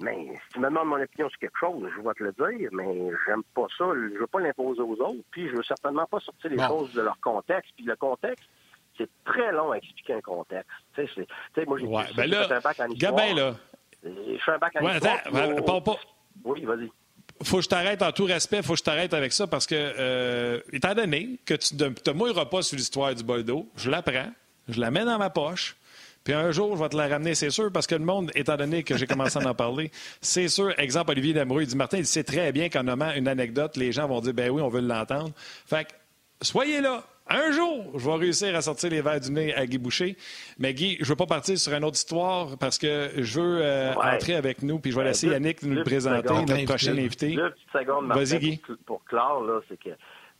Mais 0.00 0.26
si 0.26 0.54
tu 0.54 0.60
me 0.60 0.68
demandes 0.68 0.88
mon 0.88 1.00
opinion 1.00 1.28
sur 1.28 1.38
quelque 1.38 1.58
chose, 1.58 1.88
je 1.96 2.02
vais 2.02 2.14
te 2.14 2.22
le 2.24 2.32
dire, 2.32 2.68
mais 2.72 3.10
j'aime 3.26 3.42
pas 3.54 3.66
ça. 3.78 3.84
Je 3.94 4.18
veux 4.18 4.26
pas 4.26 4.40
l'imposer 4.40 4.80
aux 4.80 4.96
autres, 4.96 5.22
puis 5.30 5.48
je 5.48 5.56
veux 5.56 5.62
certainement 5.62 6.06
pas 6.06 6.18
sortir 6.20 6.50
les 6.50 6.58
choses 6.58 6.92
de 6.94 7.02
leur 7.02 7.18
contexte. 7.20 7.72
Puis 7.76 7.84
le 7.84 7.94
contexte, 7.94 8.44
c'est 8.98 9.08
très 9.24 9.52
long 9.52 9.70
à 9.72 9.76
expliquer 9.76 10.14
un 10.14 10.20
contexte. 10.20 10.68
Tu 10.94 11.06
sais, 11.06 11.64
moi, 11.66 11.78
j'ai 11.78 11.86
ouais, 11.86 12.04
ben 12.16 12.28
là, 12.28 12.48
un 12.50 12.60
bac 12.60 12.80
en 12.80 12.88
histoire. 12.88 13.14
Gabin, 13.14 13.34
là. 13.34 13.54
Je 14.02 14.38
fais 14.44 14.52
un 14.52 14.58
bac 14.58 14.76
en 14.76 14.84
ouais, 14.84 14.94
histoire. 14.96 15.20
Attends, 15.58 15.80
pas... 15.80 15.96
Oui, 16.44 16.64
vas-y. 16.64 16.90
Faut 17.42 17.58
que 17.58 17.62
je 17.62 17.68
t'arrête 17.68 18.02
en 18.02 18.12
tout 18.12 18.24
respect, 18.24 18.62
faut 18.62 18.74
que 18.74 18.78
je 18.78 18.84
t'arrête 18.84 19.14
avec 19.14 19.32
ça 19.32 19.46
parce 19.46 19.66
que, 19.66 19.74
euh, 19.74 20.60
étant 20.72 20.94
donné 20.94 21.38
que 21.44 21.54
tu 21.54 21.74
ne 21.74 21.88
te 21.88 22.10
mouilleras 22.10 22.46
pas 22.46 22.62
sur 22.62 22.76
l'histoire 22.76 23.14
du 23.14 23.24
bol 23.24 23.42
d'eau, 23.42 23.68
je 23.76 23.90
la 23.90 24.02
prends, 24.02 24.30
je 24.68 24.80
la 24.80 24.90
mets 24.90 25.04
dans 25.04 25.18
ma 25.18 25.30
poche, 25.30 25.76
puis 26.24 26.32
un 26.32 26.50
jour, 26.52 26.76
je 26.76 26.82
vais 26.82 26.88
te 26.88 26.96
la 26.96 27.06
ramener, 27.06 27.34
c'est 27.34 27.50
sûr, 27.50 27.70
parce 27.70 27.86
que 27.86 27.94
le 27.94 28.04
monde, 28.04 28.30
étant 28.34 28.56
donné 28.56 28.82
que 28.82 28.96
j'ai 28.96 29.06
commencé 29.06 29.38
à 29.38 29.46
en 29.46 29.54
parler, 29.54 29.90
c'est 30.22 30.48
sûr, 30.48 30.72
exemple, 30.78 31.10
Olivier 31.10 31.34
Lamoureux, 31.34 31.62
il 31.62 31.68
dit 31.68 31.76
Martin, 31.76 31.98
il 31.98 32.06
sait 32.06 32.24
très 32.24 32.50
bien 32.50 32.70
qu'en 32.70 32.84
nommant 32.84 33.12
une 33.12 33.28
anecdote, 33.28 33.76
les 33.76 33.92
gens 33.92 34.08
vont 34.08 34.20
dire 34.20 34.32
ben 34.32 34.50
oui, 34.50 34.62
on 34.62 34.68
veut 34.68 34.80
l'entendre. 34.80 35.30
Fait 35.66 35.84
que, 35.84 35.92
soyez 36.40 36.80
là. 36.80 37.04
Un 37.26 37.52
jour, 37.52 37.98
je 37.98 38.04
vais 38.04 38.16
réussir 38.16 38.54
à 38.54 38.60
sortir 38.60 38.90
les 38.90 39.00
verres 39.00 39.20
du 39.20 39.30
nez 39.30 39.54
à 39.54 39.64
Guy 39.64 39.78
Boucher. 39.78 40.18
Mais 40.58 40.74
Guy, 40.74 40.98
je 41.00 41.08
veux 41.08 41.16
pas 41.16 41.24
partir 41.24 41.56
sur 41.56 41.72
une 41.72 41.82
autre 41.82 41.96
histoire 41.96 42.58
parce 42.58 42.76
que 42.76 43.12
je 43.16 43.40
veux 43.40 43.60
euh, 43.62 43.94
entrer 43.94 44.34
avec 44.34 44.62
nous, 44.62 44.78
puis 44.78 44.90
je 44.90 44.98
vais 44.98 45.04
laisser 45.04 45.28
Yannick 45.28 45.62
nous 45.62 45.74
le 45.74 45.84
présenter, 45.84 46.34
notre 46.34 46.64
prochain 46.66 46.92
invité. 46.92 47.34
Vas-y, 47.72 48.38
Guy. 48.38 48.60
Pour 48.84 49.02
clore, 49.04 49.42
là, 49.42 49.60
c'est 49.70 49.78
que 49.78 49.90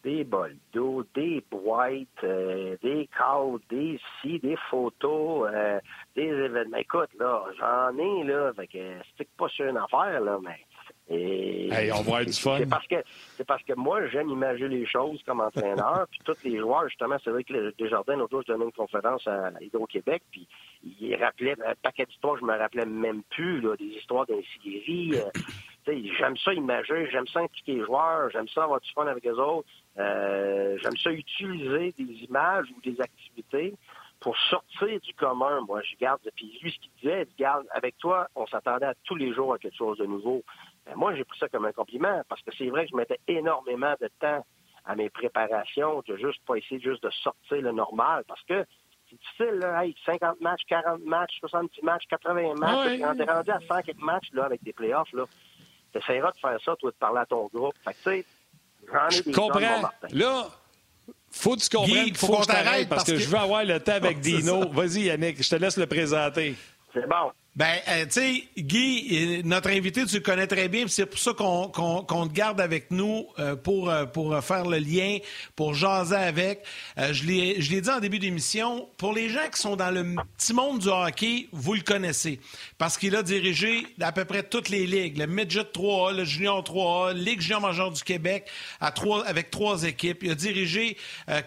des 0.05 0.23
bols 0.23 0.57
d'eau, 0.73 1.05
des 1.15 1.43
boîtes, 1.51 2.07
euh, 2.23 2.77
des 2.83 3.09
cadres, 3.17 3.59
des 3.71 3.99
si, 4.21 4.39
des 4.39 4.57
photos, 4.71 5.51
euh, 5.53 5.81
des 6.15 6.29
événements. 6.29 6.77
Écoute, 6.77 7.11
là, 7.19 7.43
j'en 7.59 7.99
ai, 7.99 8.25
là, 8.25 8.53
fait 8.55 8.67
que 8.67 8.79
c'est 9.17 9.29
pas 9.37 9.49
sur 9.49 9.67
une 9.67 9.79
affaire, 9.79 10.21
là, 10.21 10.39
mais. 10.43 10.61
Et, 11.09 11.69
hey, 11.71 11.93
on 11.93 12.01
va 12.01 12.23
être 12.23 12.29
du 12.29 12.41
fun. 12.41 12.57
C'est 12.59 12.69
parce 12.69 12.87
que 12.87 12.97
c'est 13.37 13.47
parce 13.47 13.63
que 13.63 13.75
moi 13.75 14.07
j'aime 14.09 14.31
imaginer 14.31 14.79
les 14.79 14.87
choses 14.87 15.23
comme 15.27 15.41
entraîneur, 15.41 16.07
puis 16.11 16.21
tous 16.25 16.37
les 16.45 16.59
joueurs 16.59 16.89
justement, 16.89 17.17
c'est 17.23 17.31
vrai 17.31 17.45
que 17.45 17.53
le 17.53 17.75
Desjardins 17.79 18.17
l'autre 18.17 18.31
jour 18.31 18.43
je 18.47 18.53
donnais 18.53 18.65
une 18.65 18.73
conférence 18.73 19.27
à 19.27 19.51
Hydro-Québec, 19.61 20.23
puis 20.31 20.49
il 20.83 21.15
rappelait 21.17 21.57
un 21.67 21.75
paquet 21.83 22.07
d'histoires, 22.07 22.39
je 22.39 22.45
me 22.45 22.57
rappelais 22.57 22.87
même 22.87 23.23
plus 23.31 23.61
là, 23.61 23.77
des 23.77 23.85
histoires 23.85 24.25
d'insérie. 24.27 25.13
Euh, 25.15 25.93
j'aime 26.19 26.39
ça 26.39 26.55
imaginer, 26.55 27.11
j'aime 27.11 27.27
ça 27.27 27.41
impliquer 27.41 27.75
les 27.75 27.85
joueurs, 27.85 28.31
j'aime 28.31 28.49
ça 28.49 28.65
avoir 28.65 28.81
du 28.81 28.91
fun 28.93 29.07
avec 29.07 29.25
les 29.25 29.33
autres. 29.33 29.69
Euh, 29.99 30.77
j'aime 30.83 30.97
ça 30.97 31.13
utiliser 31.13 31.93
des 31.97 32.25
images 32.25 32.67
ou 32.77 32.81
des 32.81 33.01
activités 33.01 33.75
pour 34.25 34.37
sortir 34.49 35.01
du 35.01 35.13
commun, 35.15 35.61
moi, 35.69 35.83
je 35.83 35.97
garde, 35.97 36.19
puis 36.35 36.59
lui, 36.63 36.73
ce 36.73 36.79
qu'il 36.79 36.91
disait, 37.03 37.27
il 37.29 37.37
garde, 37.37 37.67
avec 37.73 37.99
toi, 37.99 38.27
on 38.35 38.47
s'attendait 38.47 38.87
à 38.87 38.95
tous 39.05 39.17
les 39.17 39.35
jours 39.35 39.53
à 39.53 39.59
quelque 39.59 39.77
chose 39.77 39.99
de 39.99 40.07
nouveau. 40.07 40.43
Ben, 40.87 40.95
moi, 40.97 41.15
j'ai 41.15 41.25
pris 41.25 41.39
ça 41.39 41.49
comme 41.51 41.67
un 41.67 41.73
compliment, 41.73 42.23
parce 42.27 42.41
que 42.41 42.51
c'est 42.57 42.71
vrai 42.71 42.85
que 42.85 42.93
je 42.93 42.97
mettais 42.97 43.21
énormément 43.29 43.95
de 44.01 44.09
temps 44.19 44.45
à 44.87 44.97
mes 44.97 45.11
préparations, 45.11 46.03
de 46.09 46.17
juste 46.17 46.43
pas 46.47 46.57
essayer 46.57 46.81
juste 46.81 47.03
de 47.03 47.11
sortir 47.11 47.61
le 47.61 47.73
normal, 47.73 48.25
parce 48.27 48.43
que 48.45 48.65
c'est 49.11 49.19
difficile, 49.19 49.59
là, 49.61 49.85
50 50.07 50.41
matchs, 50.41 50.63
40 50.69 51.05
matchs, 51.05 51.39
70 51.41 51.83
matchs, 51.83 52.05
80 52.09 52.55
matchs, 52.55 53.01
quand 53.01 53.17
t'es 53.17 53.31
rendu 53.31 53.51
à 53.51 53.61
100 53.61 53.83
quelques 53.83 53.99
matchs, 53.99 54.33
là, 54.33 54.45
avec 54.45 54.63
des 54.63 54.73
playoffs, 54.73 55.13
là, 55.13 55.25
t'essaieras 55.93 56.33
de 56.33 56.39
faire 56.39 56.59
ça, 56.65 56.77
toi, 56.77 56.91
de 56.91 56.97
parler 56.97 57.21
à 57.21 57.27
ton 57.27 57.47
groupe. 57.53 57.75
Fait 57.85 57.93
que, 57.93 57.97
tu 57.99 58.03
sais, 58.05 58.27
des 58.85 59.17
Je 59.17 59.33
comprends. 59.33 59.91
Là, 60.11 60.49
faut 61.31 61.57
que 61.57 61.61
tu 61.61 61.69
comprennes 61.69 62.15
faut, 62.15 62.27
faut 62.27 62.37
qu'on 62.37 62.43
t'arrête 62.43 62.89
parce, 62.89 63.05
que, 63.05 63.17
je 63.17 63.29
veux 63.29 63.39
avoir 63.39 63.65
le 63.65 63.81
temps 63.81 63.93
avec 63.93 64.21
Dino. 64.21 64.69
Vas-y, 64.71 65.05
Yannick, 65.05 65.43
je 65.43 65.49
te 65.49 65.57
laisse 65.57 65.77
le 65.77 65.87
présenter. 65.87 66.55
C'est 66.93 67.09
bon. 67.09 67.33
Ben, 67.57 67.77
euh, 67.87 68.05
tu 68.07 68.11
sais, 68.11 68.49
Guy, 68.59 69.43
notre 69.45 69.71
invité, 69.71 70.05
tu 70.07 70.17
le 70.17 70.23
connais 70.23 70.49
très 70.49 70.69
bien, 70.69 70.87
c'est 70.89 71.07
pour 71.07 71.21
ça 71.21 71.33
qu'on 71.35 71.69
te 71.69 72.33
garde 72.33 72.61
avec 72.61 72.91
nous 72.91 73.29
euh, 73.39 73.55
pour, 73.55 73.91
euh, 73.91 74.07
pour 74.07 74.43
faire 74.43 74.65
le 74.67 74.79
lien, 74.79 75.19
pour 75.55 75.73
jaser 75.73 76.17
avec. 76.17 76.65
je 76.97 77.23
l'ai 77.25 77.81
dit 77.81 77.91
en 77.91 78.01
début 78.01 78.19
d'émission, 78.19 78.89
pour 78.97 79.13
les 79.13 79.29
gens 79.29 79.49
qui 79.53 79.61
sont 79.61 79.77
dans 79.77 79.93
le 79.93 80.17
petit 80.37 80.53
monde 80.53 80.81
du 80.81 80.89
hockey, 80.89 81.47
vous 81.53 81.75
le 81.75 81.83
connaissez, 81.83 82.41
parce 82.77 82.99
qu'il 82.99 83.15
a 83.15 83.23
dirigé 83.23 83.87
à 84.01 84.11
peu 84.11 84.25
près 84.25 84.43
toutes 84.43 84.69
les 84.69 84.85
ligues, 84.85 85.19
le 85.19 85.29
Midget 85.29 85.63
3A, 85.63 86.13
le 86.13 86.25
Junior 86.25 86.61
3A, 86.61 87.15
Ligue 87.15 87.41
Junior 87.41 87.61
Major 87.61 87.93
du 87.93 88.03
Québec, 88.03 88.51
à 88.81 88.91
trois, 88.91 89.25
avec 89.29 89.53
trois 89.53 89.85
équipes. 89.85 90.25
Il 90.25 90.33
a 90.33 90.35
dirigé 90.35 90.97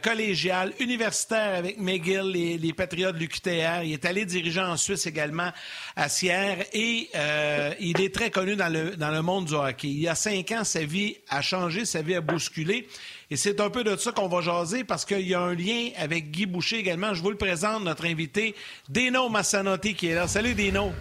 collégial, 0.01 0.71
universitaire 0.79 1.55
avec 1.55 1.77
McGill, 1.79 2.31
les, 2.31 2.57
les 2.57 2.71
Patriotes 2.71 3.15
de 3.15 3.19
l'UQTR. 3.19 3.83
Il 3.83 3.91
est 3.91 4.05
allé 4.05 4.23
diriger 4.23 4.61
en 4.61 4.77
Suisse 4.77 5.05
également 5.05 5.51
à 5.97 6.09
Sierre 6.09 6.63
et 6.73 7.09
euh, 7.15 7.73
il 7.79 7.99
est 7.99 8.13
très 8.13 8.29
connu 8.29 8.55
dans 8.55 8.71
le, 8.71 8.95
dans 8.95 9.09
le 9.09 9.23
monde 9.23 9.45
du 9.45 9.55
hockey. 9.55 9.87
Il 9.87 9.99
y 9.99 10.07
a 10.07 10.13
cinq 10.13 10.51
ans, 10.51 10.63
sa 10.63 10.85
vie 10.85 11.17
a 11.27 11.41
changé, 11.41 11.85
sa 11.85 12.03
vie 12.03 12.13
a 12.13 12.21
bousculé. 12.21 12.87
Et 13.31 13.35
c'est 13.35 13.59
un 13.59 13.71
peu 13.71 13.83
de 13.83 13.95
ça 13.97 14.11
qu'on 14.11 14.27
va 14.27 14.41
jaser 14.41 14.83
parce 14.83 15.05
qu'il 15.05 15.27
y 15.27 15.33
a 15.33 15.41
un 15.41 15.55
lien 15.55 15.89
avec 15.97 16.29
Guy 16.29 16.45
Boucher 16.45 16.77
également. 16.77 17.15
Je 17.15 17.23
vous 17.23 17.31
le 17.31 17.37
présente, 17.37 17.83
notre 17.83 18.05
invité, 18.05 18.55
Dino 18.87 19.27
Massanotti, 19.27 19.95
qui 19.95 20.09
est 20.09 20.15
là. 20.15 20.27
Salut, 20.27 20.53
Dino. 20.53 20.91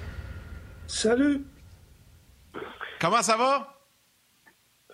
Salut. 0.87 1.45
Comment 2.99 3.23
ça 3.23 3.37
va? 3.37 3.75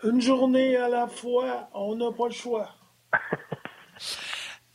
Une 0.03 0.21
journée 0.21 0.77
à 0.77 0.89
la 0.89 1.07
fois, 1.07 1.69
on 1.75 1.95
n'a 1.95 2.11
pas 2.11 2.27
le 2.27 2.35
choix. 2.35 2.69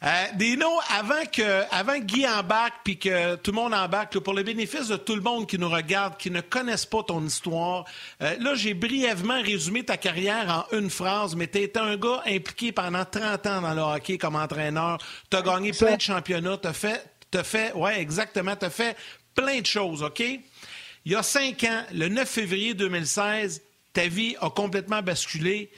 Euh, 0.08 0.26
Dino, 0.36 0.70
avant 0.90 1.26
que, 1.26 1.64
avant 1.70 1.98
Guy 2.00 2.26
embarque 2.26 2.76
puis 2.86 2.98
que 2.98 3.36
tout 3.36 3.52
le 3.52 3.56
monde 3.56 3.74
embarque, 3.74 4.18
pour 4.20 4.34
le 4.34 4.42
bénéfice 4.42 4.88
de 4.88 4.96
tout 4.96 5.16
le 5.16 5.22
monde 5.22 5.48
qui 5.48 5.60
nous 5.60 5.68
regarde, 5.68 6.16
qui 6.16 6.32
ne 6.32 6.40
connaissent 6.40 6.86
pas 6.86 7.04
ton 7.04 7.26
histoire, 7.26 7.84
euh, 8.22 8.38
là, 8.40 8.56
j'ai 8.56 8.74
brièvement 8.74 9.42
résumé 9.42 9.84
ta 9.84 9.98
carrière 9.98 10.66
en 10.72 10.78
une 10.78 10.90
phrase, 10.90 11.36
mais 11.36 11.48
tu 11.48 11.58
été 11.58 11.78
un 11.78 11.98
gars 11.98 12.24
impliqué 12.26 12.72
pendant 12.72 13.04
30 13.04 13.48
ans 13.48 13.62
dans 13.62 13.74
le 13.74 13.82
hockey 13.82 14.18
comme 14.18 14.38
entraîneur. 14.38 14.98
Tu 15.30 15.36
as 15.36 15.42
gagné 15.42 15.74
plein 15.74 15.98
de 15.98 16.02
championnats, 16.02 16.58
tu 16.58 16.70
as 16.70 16.74
fait, 16.74 17.04
as 17.34 17.44
fait, 17.44 17.74
ouais, 17.74 18.00
exactement, 18.00 18.56
tu 18.56 18.66
as 18.66 18.70
fait 18.70 18.96
plein 19.36 19.60
de 19.60 19.66
choses, 19.66 20.04
OK? 20.04 20.22
Il 20.22 21.12
y 21.12 21.16
a 21.16 21.24
cinq 21.24 21.66
ans, 21.66 21.84
le 21.92 22.08
9 22.08 22.30
février 22.30 22.74
2016, 22.74 23.62
ta 23.92 24.08
vie 24.08 24.38
a 24.40 24.50
complètement 24.50 25.02
basculé. 25.02 25.70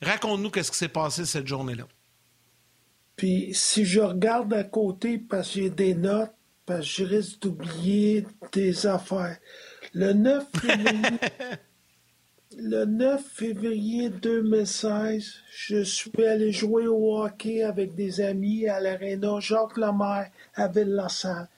Raconte-nous 0.00 0.50
qu'est-ce 0.50 0.70
qui 0.70 0.78
s'est 0.78 0.88
passé 0.88 1.26
cette 1.26 1.46
journée-là. 1.46 1.84
Puis 3.16 3.50
si 3.54 3.84
je 3.84 4.00
regarde 4.00 4.52
à 4.52 4.64
côté 4.64 5.18
parce 5.18 5.48
que 5.48 5.60
j'ai 5.60 5.70
des 5.70 5.94
notes, 5.94 6.32
parce 6.66 6.80
que 6.80 6.86
je 6.86 7.04
risque 7.04 7.40
d'oublier 7.40 8.26
des 8.52 8.86
affaires. 8.86 9.38
Le 9.94 10.12
9 10.12 10.44
février, 10.60 11.18
le 12.58 12.84
9 12.84 13.24
février 13.24 14.10
2016, 14.10 15.32
je 15.48 15.82
suis 15.82 16.26
allé 16.26 16.52
jouer 16.52 16.88
au 16.88 17.16
hockey 17.16 17.62
avec 17.62 17.94
des 17.94 18.20
amis 18.20 18.68
à 18.68 18.80
l'aréna 18.80 19.40
Jacques 19.40 19.76
Lemaire 19.76 20.30
à 20.54 20.68
Ville-la-Salle. 20.68 21.48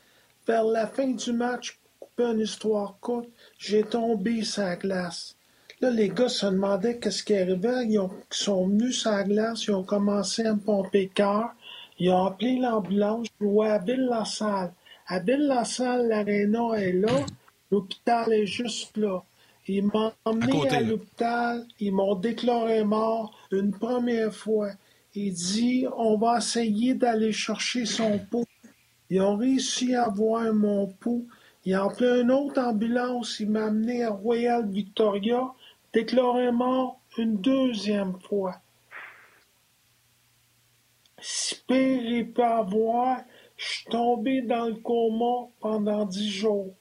Vers 0.46 0.64
la 0.64 0.86
fin 0.86 1.08
du 1.08 1.32
match, 1.32 1.78
couper 1.98 2.24
une 2.24 2.40
histoire 2.40 2.98
courte, 3.00 3.28
j'ai 3.58 3.82
tombé 3.82 4.44
sur 4.44 4.62
la 4.62 4.76
glace. 4.76 5.37
Là, 5.80 5.90
les 5.90 6.08
gars 6.08 6.28
se 6.28 6.46
demandaient 6.46 6.98
qu'est-ce 6.98 7.22
qui 7.22 7.36
arrivait. 7.36 7.86
Ils, 7.86 8.00
ont, 8.00 8.10
sont 8.30 8.66
venus 8.66 9.00
sur 9.00 9.12
la 9.12 9.22
glace, 9.22 9.64
ils 9.66 9.74
ont 9.74 9.84
commencé 9.84 10.44
à 10.44 10.54
me 10.54 10.58
pomper 10.58 11.02
le 11.04 11.08
cœur. 11.08 11.54
Ils 12.00 12.10
ont 12.10 12.26
appelé 12.26 12.58
l'ambulance, 12.58 13.28
je 13.40 13.46
jouais 13.46 13.68
à 13.68 13.78
Ville-la-Salle. 13.78 14.72
À 15.06 15.18
Ville-la-Salle, 15.20 16.08
l'aréna 16.08 16.74
est 16.76 16.92
là, 16.92 17.24
l'hôpital 17.70 18.32
est 18.32 18.46
juste 18.46 18.96
là. 18.96 19.22
Ils 19.68 19.84
m'ont 19.84 20.12
emmené 20.24 20.68
à, 20.70 20.80
l'hôpital, 20.80 21.66
ils 21.78 21.92
m'ont 21.92 22.14
déclaré 22.14 22.84
mort 22.84 23.36
une 23.52 23.70
première 23.70 24.32
fois. 24.32 24.70
Ils 25.14 25.32
dit 25.32 25.86
on 25.96 26.16
va 26.16 26.38
essayer 26.38 26.94
d'aller 26.94 27.32
chercher 27.32 27.84
son 27.84 28.18
pouls. 28.30 28.46
Ils 29.10 29.20
ont 29.20 29.36
réussi 29.36 29.94
à 29.94 30.08
voir 30.08 30.52
mon 30.54 30.86
pouls. 30.86 31.26
Ils 31.64 31.76
ont 31.76 31.88
appelé 31.88 32.22
une 32.22 32.30
autre 32.30 32.60
ambulance, 32.60 33.40
ils 33.40 33.50
m'ont 33.50 33.66
amené 33.66 34.04
à 34.04 34.10
Royal 34.10 34.66
Victoria 34.68 35.52
déclaré 35.98 36.52
mort 36.52 37.00
une 37.16 37.38
deuxième 37.38 38.20
fois. 38.20 38.60
Il 41.68 42.30
peut 42.32 42.44
avoir, 42.44 43.22
je 43.56 43.66
suis 43.66 43.84
tombé 43.86 44.42
dans 44.42 44.66
le 44.66 44.76
coma 44.76 45.48
pendant 45.58 46.04
dix 46.04 46.30
jours. 46.30 46.72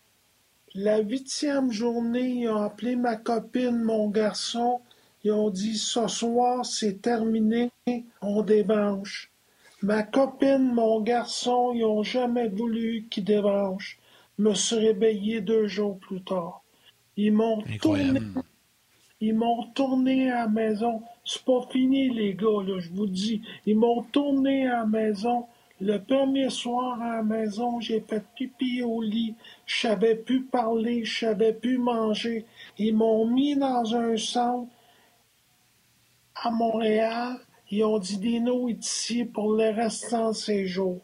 La 0.76 1.00
huitième 1.00 1.72
journée, 1.72 2.30
ils 2.42 2.50
ont 2.50 2.62
appelé 2.62 2.96
ma 2.96 3.16
copine, 3.16 3.82
mon 3.84 4.10
garçon. 4.10 4.82
Ils 5.24 5.32
ont 5.32 5.50
dit 5.50 5.80
ce 5.80 6.08
soir, 6.08 6.64
c'est 6.64 7.02
terminé, 7.02 7.72
on 8.22 8.44
débranche. 8.44 9.32
Ma 9.82 10.04
copine, 10.04 10.72
mon 10.72 11.02
garçon, 11.02 11.72
ils 11.74 11.82
n'ont 11.82 12.04
jamais 12.04 12.50
voulu 12.50 13.08
qu'ils 13.10 13.24
débranchent. 13.24 13.98
Me 14.38 14.54
suis 14.54 14.76
réveillé 14.76 15.42
deux 15.42 15.66
jours 15.66 15.98
plus 15.98 16.22
tard. 16.22 16.62
Ils 17.16 17.34
m'ont 17.34 17.64
tourné 17.82 18.20
ils 19.20 19.36
m'ont 19.36 19.64
tourné 19.74 20.32
à 20.32 20.42
la 20.42 20.48
maison. 20.48 21.02
C'est 21.26 21.44
pas 21.44 21.62
fini, 21.72 22.10
les 22.10 22.34
gars, 22.34 22.64
là, 22.66 22.80
je 22.80 22.90
vous 22.90 23.08
dis. 23.08 23.42
Ils 23.66 23.78
m'ont 23.78 24.04
tourné 24.04 24.68
à 24.68 24.80
la 24.80 24.86
maison. 24.86 25.46
Le 25.80 25.98
premier 26.00 26.50
soir 26.50 27.02
à 27.02 27.18
la 27.18 27.24
maison, 27.24 27.80
j'ai 27.80 28.00
fait 28.00 28.24
pipi 28.36 28.82
au 28.82 29.02
lit. 29.02 29.36
Je 29.66 29.82
savais 29.82 30.16
plus 30.16 30.44
parler, 30.44 31.04
je 31.04 31.20
savais 31.20 31.54
plus 31.54 31.78
manger. 31.78 32.46
Ils 32.78 32.96
m'ont 32.96 33.26
mis 33.28 33.56
dans 33.56 33.96
un 33.96 34.18
centre 34.18 34.72
à 36.36 36.50
Montréal. 36.52 37.38
Ils 37.70 37.84
ont 37.84 38.00
dit 38.00 38.18
Dino 38.18 38.70
est 38.70 38.84
ici 38.84 39.26
pour 39.26 39.54
le 39.54 39.70
restant 39.70 40.30
de 40.30 40.36
ses 40.36 40.66
jours. 40.68 41.02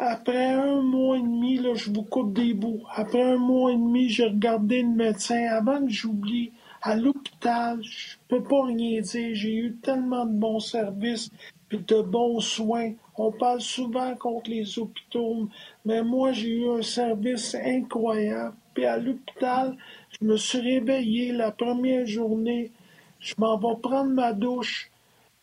Après 0.00 0.52
un 0.52 0.80
mois 0.80 1.18
et 1.18 1.22
demi, 1.22 1.58
là, 1.58 1.74
je 1.74 1.90
vous 1.90 2.04
coupe 2.04 2.32
des 2.32 2.54
bouts. 2.54 2.84
Après 2.94 3.20
un 3.20 3.36
mois 3.36 3.72
et 3.72 3.76
demi, 3.76 4.08
j'ai 4.08 4.26
regardé 4.26 4.82
le 4.82 4.90
médecin. 4.90 5.48
Avant 5.50 5.84
que 5.84 5.90
j'oublie, 5.90 6.52
à 6.82 6.94
l'hôpital, 6.94 7.80
je 7.82 8.14
peux 8.28 8.40
pas 8.40 8.66
rien 8.66 9.00
dire. 9.00 9.34
J'ai 9.34 9.54
eu 9.56 9.74
tellement 9.82 10.24
de 10.24 10.32
bons 10.32 10.60
services 10.60 11.30
et 11.72 11.78
de 11.78 12.00
bons 12.00 12.38
soins. 12.38 12.92
On 13.16 13.32
parle 13.32 13.60
souvent 13.60 14.14
contre 14.14 14.50
les 14.50 14.78
hôpitaux, 14.78 15.48
mais 15.84 16.04
moi, 16.04 16.30
j'ai 16.30 16.50
eu 16.50 16.70
un 16.70 16.82
service 16.82 17.56
incroyable. 17.56 18.54
Puis 18.74 18.84
à 18.84 18.98
l'hôpital, 18.98 19.76
je 20.10 20.24
me 20.24 20.36
suis 20.36 20.60
réveillé 20.60 21.32
la 21.32 21.50
première 21.50 22.06
journée. 22.06 22.70
Je 23.18 23.34
m'en 23.38 23.58
vais 23.58 23.80
prendre 23.82 24.10
ma 24.10 24.32
douche. 24.32 24.92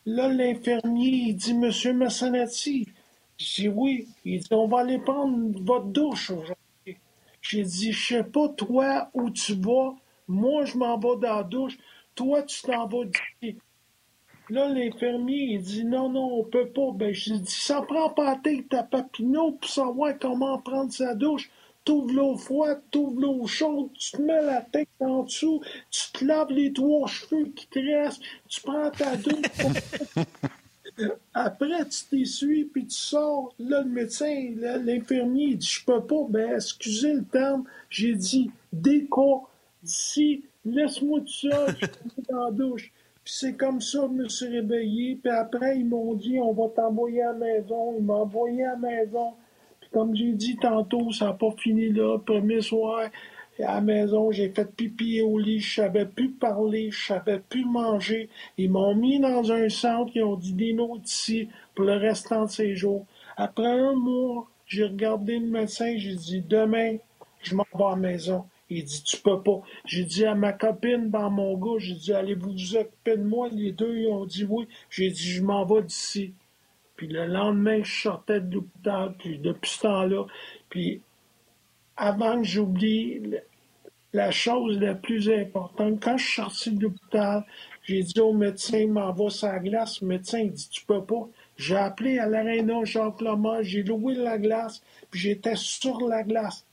Là, 0.06 0.28
l'infirmier, 0.28 1.34
dit, 1.34 1.52
Monsieur 1.52 1.92
Massanati, 1.92 2.86
j'ai 3.38 3.62
dit 3.62 3.68
oui. 3.68 4.08
Il 4.24 4.40
dit, 4.40 4.48
on 4.50 4.66
va 4.66 4.80
aller 4.80 4.98
prendre 4.98 5.58
votre 5.62 5.86
douche 5.86 6.30
aujourd'hui. 6.30 6.98
J'ai 7.42 7.62
dit, 7.62 7.92
je 7.92 8.14
sais 8.14 8.24
pas, 8.24 8.48
toi, 8.48 9.10
où 9.14 9.30
tu 9.30 9.54
vas. 9.54 9.94
Moi, 10.28 10.64
je 10.64 10.76
m'en 10.76 10.98
vais 10.98 11.16
dans 11.20 11.36
la 11.36 11.42
douche. 11.42 11.78
Toi, 12.14 12.42
tu 12.42 12.62
t'en 12.62 12.86
vas 12.86 13.04
d'ici. 13.04 13.58
Là, 14.48 14.68
l'infirmier, 14.68 15.54
il 15.54 15.60
dit, 15.60 15.84
non, 15.84 16.08
non, 16.08 16.40
on 16.40 16.44
peut 16.44 16.68
pas. 16.68 16.92
Ben, 16.94 17.12
j'ai 17.12 17.38
dit, 17.38 17.50
ça 17.50 17.82
prend 17.82 18.10
pas 18.10 18.24
la 18.24 18.36
tête 18.36 18.68
ta 18.68 18.82
papineau 18.82 19.52
pour 19.52 19.70
savoir 19.70 20.18
comment 20.18 20.58
prendre 20.58 20.92
sa 20.92 21.14
douche. 21.14 21.50
T'ouvres 21.84 22.12
l'eau 22.12 22.36
froide, 22.36 22.82
t'ouvres 22.90 23.20
l'eau 23.20 23.46
chaude, 23.46 23.92
tu 23.92 24.12
te 24.12 24.22
mets 24.22 24.42
la 24.42 24.60
tête 24.60 24.88
en 24.98 25.22
dessous, 25.22 25.62
tu 25.88 26.10
te 26.12 26.24
laves 26.24 26.50
les 26.50 26.72
trois 26.72 27.06
cheveux 27.06 27.46
qui 27.54 27.68
te 27.68 27.78
restent, 27.78 28.20
tu 28.48 28.60
prends 28.60 28.90
ta 28.90 29.16
douche. 29.16 29.36
Après, 31.34 31.84
tu 31.88 32.04
t'essuies, 32.10 32.64
puis 32.64 32.86
tu 32.86 32.96
sors. 32.96 33.54
Là, 33.58 33.82
le 33.82 33.90
médecin, 33.90 34.52
l'infirmier, 34.56 35.48
il 35.50 35.58
dit 35.58 35.66
Je 35.66 35.84
peux 35.84 36.00
pas. 36.00 36.26
Ben, 36.28 36.54
excusez 36.54 37.12
le 37.12 37.24
terme. 37.24 37.64
J'ai 37.90 38.14
dit 38.14 38.50
Déco, 38.72 39.46
d'ici, 39.82 40.44
laisse-moi 40.64 41.20
tout 41.20 41.26
seul, 41.26 41.76
je 41.80 41.86
suis 41.86 42.22
dans 42.30 42.44
la 42.46 42.50
douche. 42.50 42.92
Puis 43.24 43.34
c'est 43.36 43.54
comme 43.54 43.80
ça, 43.80 44.08
je 44.08 44.22
me 44.22 44.28
suis 44.28 44.46
réveillé. 44.46 45.16
Puis 45.16 45.32
après, 45.32 45.78
ils 45.78 45.86
m'ont 45.86 46.14
dit, 46.14 46.38
on 46.38 46.52
va 46.52 46.68
t'envoyer 46.68 47.22
à 47.22 47.32
la 47.32 47.38
maison. 47.38 47.94
Ils 47.98 48.04
m'ont 48.04 48.22
envoyé 48.22 48.64
à 48.64 48.72
la 48.72 48.76
maison. 48.76 49.32
Puis 49.80 49.90
comme 49.90 50.14
j'ai 50.14 50.32
dit 50.32 50.56
tantôt, 50.56 51.10
ça 51.12 51.26
n'a 51.26 51.32
pas 51.32 51.50
fini 51.58 51.92
là. 51.92 52.18
Premier 52.18 52.60
soir, 52.60 53.10
à 53.64 53.76
la 53.76 53.80
maison, 53.80 54.30
j'ai 54.30 54.50
fait 54.50 54.70
pipi 54.76 55.20
au 55.20 55.38
lit. 55.38 55.60
Je 55.60 55.76
savais 55.76 56.06
plus 56.06 56.30
parler. 56.30 56.90
Je 56.90 57.06
savais 57.06 57.40
plus 57.40 57.64
manger. 57.64 58.28
Ils 58.58 58.70
m'ont 58.70 58.94
mis 58.94 59.18
dans 59.20 59.50
un 59.52 59.68
centre. 59.68 60.12
Ils 60.14 60.24
ont 60.24 60.36
dit, 60.36 60.52
Dino, 60.52 60.98
ici 61.04 61.48
pour 61.74 61.84
le 61.84 61.96
restant 61.96 62.44
de 62.46 62.50
ces 62.50 62.74
jours. 62.74 63.06
Après 63.36 63.66
un 63.66 63.94
mois, 63.94 64.48
j'ai 64.66 64.84
regardé 64.84 65.38
le 65.38 65.46
médecin. 65.46 65.94
J'ai 65.96 66.14
dit, 66.14 66.40
demain, 66.40 66.96
je 67.42 67.54
m'en 67.54 67.66
vais 67.74 67.84
à 67.84 67.90
la 67.90 67.96
maison. 67.96 68.44
Il 68.68 68.84
dit, 68.84 69.02
tu 69.04 69.18
peux 69.18 69.40
pas. 69.42 69.60
J'ai 69.84 70.04
dit 70.04 70.24
à 70.24 70.34
ma 70.34 70.52
copine, 70.52 71.10
dans 71.10 71.30
mon 71.30 71.56
gars, 71.56 71.78
j'ai 71.78 71.94
dit, 71.94 72.12
allez-vous 72.12 72.52
vous 72.52 72.76
occuper 72.76 73.16
de 73.16 73.22
moi? 73.22 73.48
Les 73.52 73.72
deux, 73.72 74.08
ont 74.08 74.26
dit 74.26 74.44
oui. 74.48 74.66
J'ai 74.90 75.10
dit, 75.10 75.22
je 75.22 75.42
m'en 75.42 75.64
vais 75.64 75.82
d'ici. 75.82 76.32
Puis 76.96 77.06
le 77.06 77.26
lendemain, 77.26 77.82
je 77.84 78.02
sortais 78.02 78.40
de 78.40 78.54
l'hôpital, 78.54 79.14
puis 79.18 79.38
depuis 79.38 79.70
ce 79.70 79.80
temps-là, 79.82 80.24
puis 80.70 81.02
avant 81.96 82.38
que 82.38 82.46
j'oublie 82.46 83.20
la 84.12 84.30
chose 84.30 84.78
la 84.80 84.94
plus 84.94 85.30
importante, 85.30 86.02
quand 86.02 86.16
je 86.16 86.24
suis 86.24 86.34
sorti 86.34 86.70
de 86.72 86.82
l'hôpital, 86.84 87.44
j'ai 87.82 88.02
dit 88.02 88.20
au 88.20 88.32
médecin, 88.32 88.78
il 88.78 88.92
m'en 88.92 89.12
va 89.12 89.30
sur 89.30 89.48
la 89.48 89.58
glace. 89.58 90.00
Le 90.00 90.08
médecin, 90.08 90.38
il 90.40 90.52
dit, 90.52 90.68
tu 90.68 90.84
peux 90.84 91.04
pas. 91.04 91.28
J'ai 91.56 91.76
appelé 91.76 92.18
à 92.18 92.26
l'aréna 92.26 92.84
Jacques 92.84 93.20
Lamar, 93.20 93.62
j'ai 93.62 93.82
loué 93.82 94.14
la 94.14 94.38
glace, 94.38 94.82
puis 95.10 95.20
j'étais 95.20 95.56
sur 95.56 96.00
la 96.06 96.22
glace. 96.22 96.66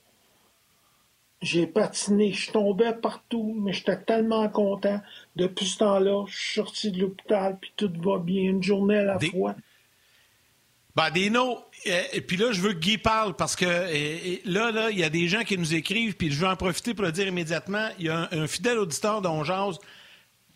J'ai 1.40 1.66
patiné, 1.66 2.32
je 2.32 2.52
tombais 2.52 2.94
partout, 2.94 3.54
mais 3.60 3.72
j'étais 3.72 4.00
tellement 4.00 4.48
content. 4.48 5.00
Depuis 5.36 5.66
ce 5.66 5.78
temps-là, 5.78 6.24
je 6.26 6.36
suis 6.36 6.54
sorti 6.54 6.90
de 6.90 7.00
l'hôpital, 7.00 7.58
puis 7.60 7.72
tout 7.76 7.92
va 8.02 8.18
bien, 8.18 8.42
une 8.44 8.62
journée 8.62 8.98
à 8.98 9.04
la 9.04 9.18
fois. 9.20 9.54
Ben, 10.96 11.10
Dino, 11.10 11.58
et 11.84 12.20
puis 12.20 12.36
là, 12.36 12.52
je 12.52 12.60
veux 12.60 12.72
que 12.72 12.78
Guy 12.78 12.98
parle 12.98 13.34
parce 13.34 13.56
que 13.56 13.64
là, 14.44 14.70
là, 14.70 14.90
il 14.90 14.98
y 14.98 15.02
a 15.02 15.10
des 15.10 15.26
gens 15.26 15.42
qui 15.42 15.58
nous 15.58 15.74
écrivent, 15.74 16.14
puis 16.14 16.30
je 16.30 16.38
veux 16.38 16.46
en 16.46 16.54
profiter 16.54 16.94
pour 16.94 17.04
le 17.04 17.10
dire 17.10 17.26
immédiatement. 17.26 17.88
Il 17.98 18.06
y 18.06 18.08
a 18.10 18.28
un, 18.30 18.46
fidèle 18.46 18.78
auditeur 18.78 19.20
d'Onjaz, 19.20 19.78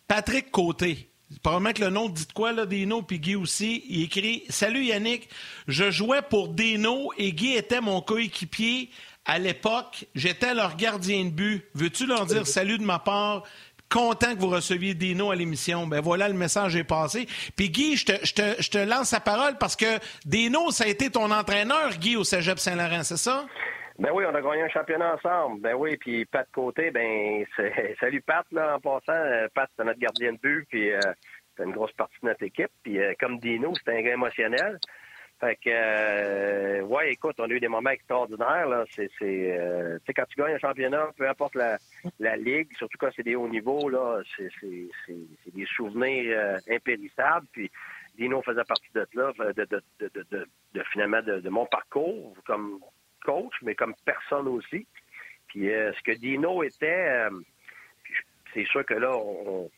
Patrick 0.07 0.49
Côté. 0.49 1.09
Probablement 1.43 1.73
que 1.73 1.83
le 1.83 1.89
nom 1.89 2.09
dit 2.09 2.25
quoi, 2.33 2.53
là, 2.53 2.65
Dino, 2.65 3.01
puis 3.01 3.19
Guy 3.19 3.35
aussi. 3.35 3.83
Il 3.89 4.03
écrit 4.03 4.45
Salut 4.49 4.83
Yannick, 4.83 5.29
je 5.67 5.91
jouais 5.91 6.21
pour 6.21 6.47
Dino 6.47 7.11
et 7.17 7.33
Guy 7.33 7.55
était 7.55 7.81
mon 7.81 8.01
coéquipier 8.01 8.89
à 9.29 9.37
l'époque, 9.37 10.05
j'étais 10.15 10.55
leur 10.55 10.75
gardien 10.75 11.25
de 11.25 11.29
but. 11.29 11.65
Veux-tu 11.75 12.07
leur 12.07 12.25
dire 12.25 12.47
salut 12.47 12.79
de 12.79 12.83
ma 12.83 12.97
part? 12.97 13.43
Content 13.89 14.35
que 14.35 14.39
vous 14.39 14.49
receviez 14.49 14.93
Dino 14.93 15.31
à 15.31 15.35
l'émission. 15.35 15.87
Ben 15.87 15.99
voilà, 15.99 16.27
le 16.27 16.35
message 16.35 16.75
est 16.75 16.83
passé. 16.83 17.25
Puis 17.57 17.69
Guy, 17.71 17.95
je 17.95 18.05
te, 18.05 18.87
lance 18.87 19.11
la 19.11 19.19
parole 19.19 19.57
parce 19.59 19.75
que 19.75 19.97
Dino, 20.25 20.69
ça 20.69 20.83
a 20.83 20.87
été 20.87 21.09
ton 21.09 21.31
entraîneur, 21.31 21.89
Guy, 21.99 22.15
au 22.15 22.23
Cégep 22.23 22.59
Saint-Laurent, 22.59 23.01
c'est 23.01 23.17
ça? 23.17 23.45
Ben 23.97 24.11
oui, 24.13 24.23
on 24.25 24.35
a 24.35 24.41
gagné 24.41 24.61
un 24.61 24.69
championnat 24.69 25.15
ensemble. 25.15 25.61
Ben 25.61 25.73
oui, 25.73 25.97
puis 25.97 26.23
Pat 26.25 26.47
Côté, 26.53 26.91
ben 26.91 27.43
salut 27.99 28.21
Pat, 28.21 28.45
là, 28.51 28.75
en 28.75 28.79
passant. 28.79 29.11
Euh, 29.11 29.47
Pat, 29.53 29.67
c'est 29.75 29.83
notre 29.83 29.99
gardien 29.99 30.33
de 30.33 30.37
but, 30.37 30.67
puis 30.69 30.93
euh, 30.93 30.99
c'est 31.57 31.63
une 31.63 31.73
grosse 31.73 31.91
partie 31.93 32.15
de 32.21 32.27
notre 32.27 32.43
équipe. 32.43 32.71
Puis 32.83 32.99
euh, 32.99 33.13
comme 33.19 33.39
Dino, 33.39 33.73
c'était 33.75 33.97
un 33.97 34.01
gars 34.01 34.13
émotionnel. 34.13 34.77
Fait 35.39 35.55
que, 35.55 35.69
euh, 35.69 36.81
ouais, 36.81 37.13
écoute, 37.13 37.35
on 37.39 37.45
a 37.45 37.53
eu 37.53 37.61
des 37.61 37.69
moments 37.69 37.91
extraordinaires. 37.91 38.67
Là. 38.67 38.83
C'est, 38.93 39.09
c'est, 39.17 39.57
euh, 39.57 39.97
quand 40.13 40.25
tu 40.27 40.35
gagnes 40.35 40.55
un 40.55 40.59
championnat, 40.59 41.11
peu 41.17 41.29
importe 41.29 41.55
la, 41.55 41.77
la 42.19 42.35
ligue, 42.35 42.67
surtout 42.77 42.97
quand 42.99 43.09
c'est 43.15 43.23
des 43.23 43.35
hauts 43.35 43.47
niveaux, 43.47 43.87
là, 43.87 44.21
c'est, 44.35 44.49
c'est, 44.59 45.53
des 45.53 45.65
souvenirs 45.65 46.37
euh, 46.37 46.57
impérissables. 46.69 47.47
Puis 47.53 47.71
Dino 48.17 48.41
faisait 48.41 48.65
partie 48.65 48.91
de 48.93 49.07
là, 49.13 49.31
de, 49.53 49.63
de, 49.63 49.81
de, 49.99 50.47
de, 50.73 50.83
finalement 50.91 51.21
de, 51.21 51.47
mon 51.49 51.65
parcours 51.67 52.35
comme 52.45 52.79
coach, 53.23 53.53
mais 53.61 53.75
comme 53.75 53.95
personne 54.03 54.47
aussi. 54.49 54.85
Puis 55.47 55.71
euh, 55.71 55.93
ce 55.93 56.01
que 56.01 56.17
Dino 56.17 56.63
était, 56.63 57.29
c'est 58.53 58.65
sûr 58.65 58.85
que 58.85 58.95
là, 58.95 59.15
on 59.15 59.59
on 59.61 59.69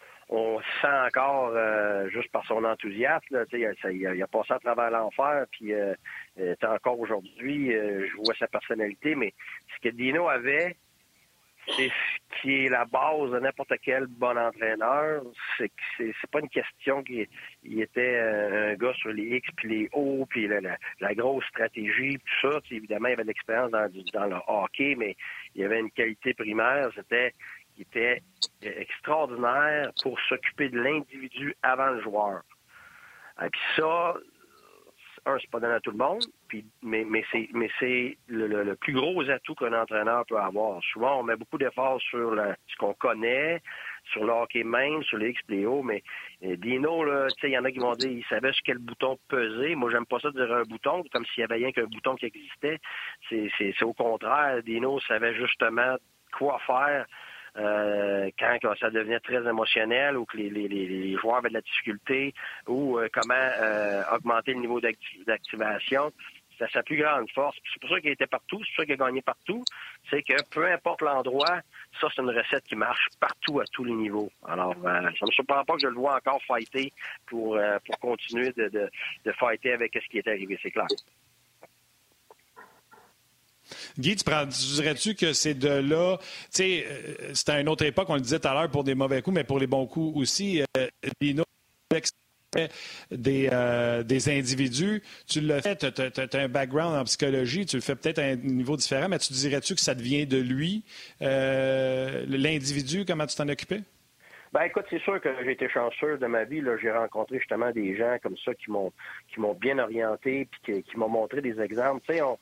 sent 0.81 1.07
encore 1.07 1.51
euh, 1.53 2.09
juste 2.09 2.31
par 2.31 2.45
son 2.45 2.63
enthousiasme. 2.63 3.45
Il, 3.51 4.23
a, 4.23 4.27
passé 4.27 4.53
à 4.53 4.59
travers 4.59 4.89
l'enfer, 4.89 5.45
puis 5.51 5.73
euh, 5.73 5.93
euh 6.39 6.55
encore 6.63 6.99
aujourd'hui, 6.99 7.71
je 7.71 8.15
vois 8.15 8.33
sa 8.39 8.47
personnalité, 8.47 9.15
mais 9.15 9.33
ce 9.75 9.89
que 9.89 9.93
Dino 9.93 10.29
avait, 10.29 10.77
c'est 11.75 11.89
ce 11.89 12.41
qui 12.41 12.65
est 12.65 12.69
la 12.69 12.85
base 12.85 13.29
de 13.29 13.39
n'importe 13.39 13.73
quel 13.83 14.07
bon 14.07 14.37
entraîneur. 14.37 15.21
C'est 15.57 15.69
que 15.69 15.73
c'est 15.97 16.31
pas 16.31 16.39
une 16.39 16.49
question 16.49 17.03
qu'il 17.03 17.27
il 17.63 17.81
était 17.81 18.19
un 18.19 18.75
gars 18.75 18.93
sur 18.95 19.11
les 19.11 19.37
X 19.37 19.47
puis 19.57 19.69
les 19.69 19.89
O 19.93 20.25
puis 20.27 20.47
la, 20.47 20.59
la, 20.99 21.13
grosse 21.13 21.45
stratégie 21.45 22.17
tout 22.17 22.51
ça. 22.51 22.59
évidemment, 22.71 23.09
il 23.09 23.13
avait 23.13 23.23
de 23.23 23.27
l'expérience 23.27 23.71
dans, 23.71 23.89
dans 24.13 24.25
le 24.25 24.37
hockey, 24.47 24.95
mais 24.97 25.15
il 25.55 25.63
avait 25.63 25.79
une 25.79 25.91
qualité 25.91 26.33
primaire. 26.33 26.89
C'était 26.95 27.33
qui 27.75 27.83
était 27.83 28.21
extraordinaire 28.61 29.91
pour 30.03 30.19
s'occuper 30.21 30.69
de 30.69 30.79
l'individu 30.79 31.55
avant 31.63 31.87
le 31.87 32.01
joueur. 32.01 32.41
Et 33.41 33.49
puis 33.49 33.61
ça, 33.75 34.15
un, 35.25 35.37
c'est 35.39 35.49
pas 35.49 35.59
donné 35.59 35.73
à 35.73 35.79
tout 35.79 35.91
le 35.91 35.97
monde, 35.97 36.23
puis, 36.47 36.65
mais, 36.81 37.05
c'est, 37.31 37.47
mais 37.53 37.69
c'est 37.79 38.17
le, 38.27 38.73
plus 38.75 38.93
gros 38.93 39.29
atout 39.29 39.55
qu'un 39.55 39.73
entraîneur 39.73 40.25
peut 40.25 40.37
avoir. 40.37 40.81
Souvent, 40.83 41.19
on 41.19 41.23
met 41.23 41.35
beaucoup 41.35 41.57
d'efforts 41.57 42.01
sur 42.01 42.35
ce 42.67 42.75
qu'on 42.77 42.93
connaît, 42.93 43.61
sur 44.11 44.25
le 44.25 44.63
même, 44.63 45.03
sur 45.03 45.17
les 45.17 45.29
X 45.29 45.41
mais 45.49 46.03
euh, 46.43 46.55
Dino, 46.57 47.05
il 47.43 47.49
y 47.49 47.57
en 47.57 47.65
a 47.65 47.71
qui 47.71 47.79
vont 47.79 47.93
dire, 47.93 48.11
il 48.11 48.25
savait 48.25 48.51
sur 48.51 48.63
quel 48.63 48.79
bouton 48.79 49.17
peser. 49.27 49.75
Moi, 49.75 49.91
j'aime 49.91 50.07
pas 50.07 50.19
ça 50.19 50.31
dire 50.31 50.51
un 50.51 50.63
bouton, 50.63 51.03
comme 51.11 51.25
s'il 51.25 51.41
y 51.41 51.43
avait 51.43 51.55
rien 51.55 51.71
qu'un 51.71 51.85
bouton 51.85 52.15
qui 52.15 52.25
existait. 52.25 52.79
C'est 53.29 53.83
au 53.83 53.93
contraire. 53.93 54.63
Dino 54.63 54.99
savait 55.01 55.35
justement 55.35 55.97
quoi 56.31 56.59
faire 56.65 57.05
euh, 57.57 58.29
quand 58.39 58.75
ça 58.79 58.89
devenait 58.89 59.19
très 59.19 59.47
émotionnel 59.47 60.17
ou 60.17 60.25
que 60.25 60.37
les, 60.37 60.49
les, 60.49 60.67
les 60.67 61.17
joueurs 61.17 61.37
avaient 61.37 61.49
de 61.49 61.55
la 61.55 61.61
difficulté 61.61 62.33
ou 62.67 62.97
euh, 62.97 63.09
comment 63.11 63.33
euh, 63.35 64.03
augmenter 64.13 64.53
le 64.53 64.61
niveau 64.61 64.79
d'activation. 64.79 66.11
C'est 66.57 66.69
sa 66.71 66.83
plus 66.83 66.97
grande 66.97 67.29
force. 67.31 67.57
C'est 67.73 67.79
pour 67.81 67.89
ça 67.89 67.99
qu'il 67.99 68.11
était 68.11 68.27
partout, 68.27 68.59
c'est 68.59 68.75
pour 68.75 68.83
ça 68.83 68.85
qu'il 68.85 68.93
a 68.93 69.05
gagné 69.05 69.21
partout. 69.23 69.63
C'est 70.09 70.21
que 70.21 70.35
peu 70.51 70.71
importe 70.71 71.01
l'endroit, 71.01 71.59
ça, 71.99 72.07
c'est 72.15 72.21
une 72.21 72.29
recette 72.29 72.63
qui 72.65 72.75
marche 72.75 73.07
partout 73.19 73.59
à 73.59 73.63
tous 73.65 73.83
les 73.83 73.93
niveaux. 73.93 74.31
Alors, 74.47 74.75
ça 74.83 75.01
ne 75.01 75.07
me 75.09 75.31
surprend 75.31 75.63
pas 75.65 75.73
que 75.73 75.81
je 75.81 75.87
le 75.87 75.95
vois 75.95 76.17
encore 76.17 76.39
fighter 76.43 76.93
pour, 77.25 77.59
pour 77.85 77.99
continuer 77.99 78.51
de, 78.51 78.69
de, 78.69 78.89
de 79.25 79.31
fighter 79.31 79.73
avec 79.73 79.93
ce 79.95 80.07
qui 80.07 80.19
est 80.19 80.27
arrivé, 80.27 80.59
c'est 80.61 80.69
clair. 80.69 80.85
Guy, 83.97 84.15
tu, 84.15 84.23
dirais-tu 84.75 85.15
que 85.15 85.33
c'est 85.33 85.53
de 85.53 85.69
là, 85.69 86.17
tu 86.17 86.25
sais, 86.51 86.85
euh, 86.87 87.33
c'était 87.33 87.53
à 87.53 87.59
une 87.61 87.69
autre 87.69 87.85
époque, 87.85 88.09
on 88.09 88.15
le 88.15 88.21
disait 88.21 88.39
tout 88.39 88.47
à 88.47 88.53
l'heure 88.53 88.69
pour 88.69 88.83
des 88.83 88.95
mauvais 88.95 89.21
coups, 89.21 89.35
mais 89.35 89.43
pour 89.43 89.59
les 89.59 89.67
bons 89.67 89.85
coups 89.85 90.17
aussi, 90.17 90.63
euh, 90.77 90.87
des, 93.11 93.49
euh, 93.51 94.03
des 94.03 94.29
individus. 94.29 95.01
Tu 95.27 95.39
le 95.39 95.61
fais, 95.61 95.75
tu 95.75 95.85
as, 95.85 96.39
un 96.39 96.47
background 96.49 96.97
en 96.97 97.03
psychologie, 97.05 97.65
tu 97.65 97.77
le 97.77 97.81
fais 97.81 97.95
peut-être 97.95 98.19
à 98.19 98.23
un 98.23 98.35
niveau 98.35 98.75
différent, 98.75 99.07
mais 99.09 99.19
tu 99.19 99.33
dirais-tu 99.33 99.75
que 99.75 99.81
ça 99.81 99.95
devient 99.95 100.25
de 100.25 100.37
lui, 100.37 100.83
l'individu, 101.21 103.05
comment 103.05 103.25
tu 103.25 103.35
t'en 103.35 103.47
occupais? 103.47 103.81
Ben 104.53 104.63
écoute, 104.63 104.85
c'est 104.89 104.99
sûr 104.99 105.21
que 105.21 105.29
j'ai 105.45 105.51
été 105.51 105.69
chanceux 105.69 106.17
de 106.17 106.27
ma 106.27 106.43
vie. 106.43 106.61
J'ai 106.81 106.91
rencontré 106.91 107.39
justement 107.39 107.71
des 107.71 107.95
gens 107.95 108.17
comme 108.21 108.35
ça 108.43 108.53
qui 108.53 108.69
m'ont 108.69 108.91
qui 109.29 109.39
m'ont 109.39 109.53
bien 109.53 109.79
orienté 109.79 110.49
puis 110.63 110.83
qui, 110.83 110.97
m'ont 110.97 111.07
montré 111.07 111.41
des 111.41 111.61
exemples. 111.61 112.01
Tu 112.05 112.15
sais, 112.15 112.21
on, 112.21 112.37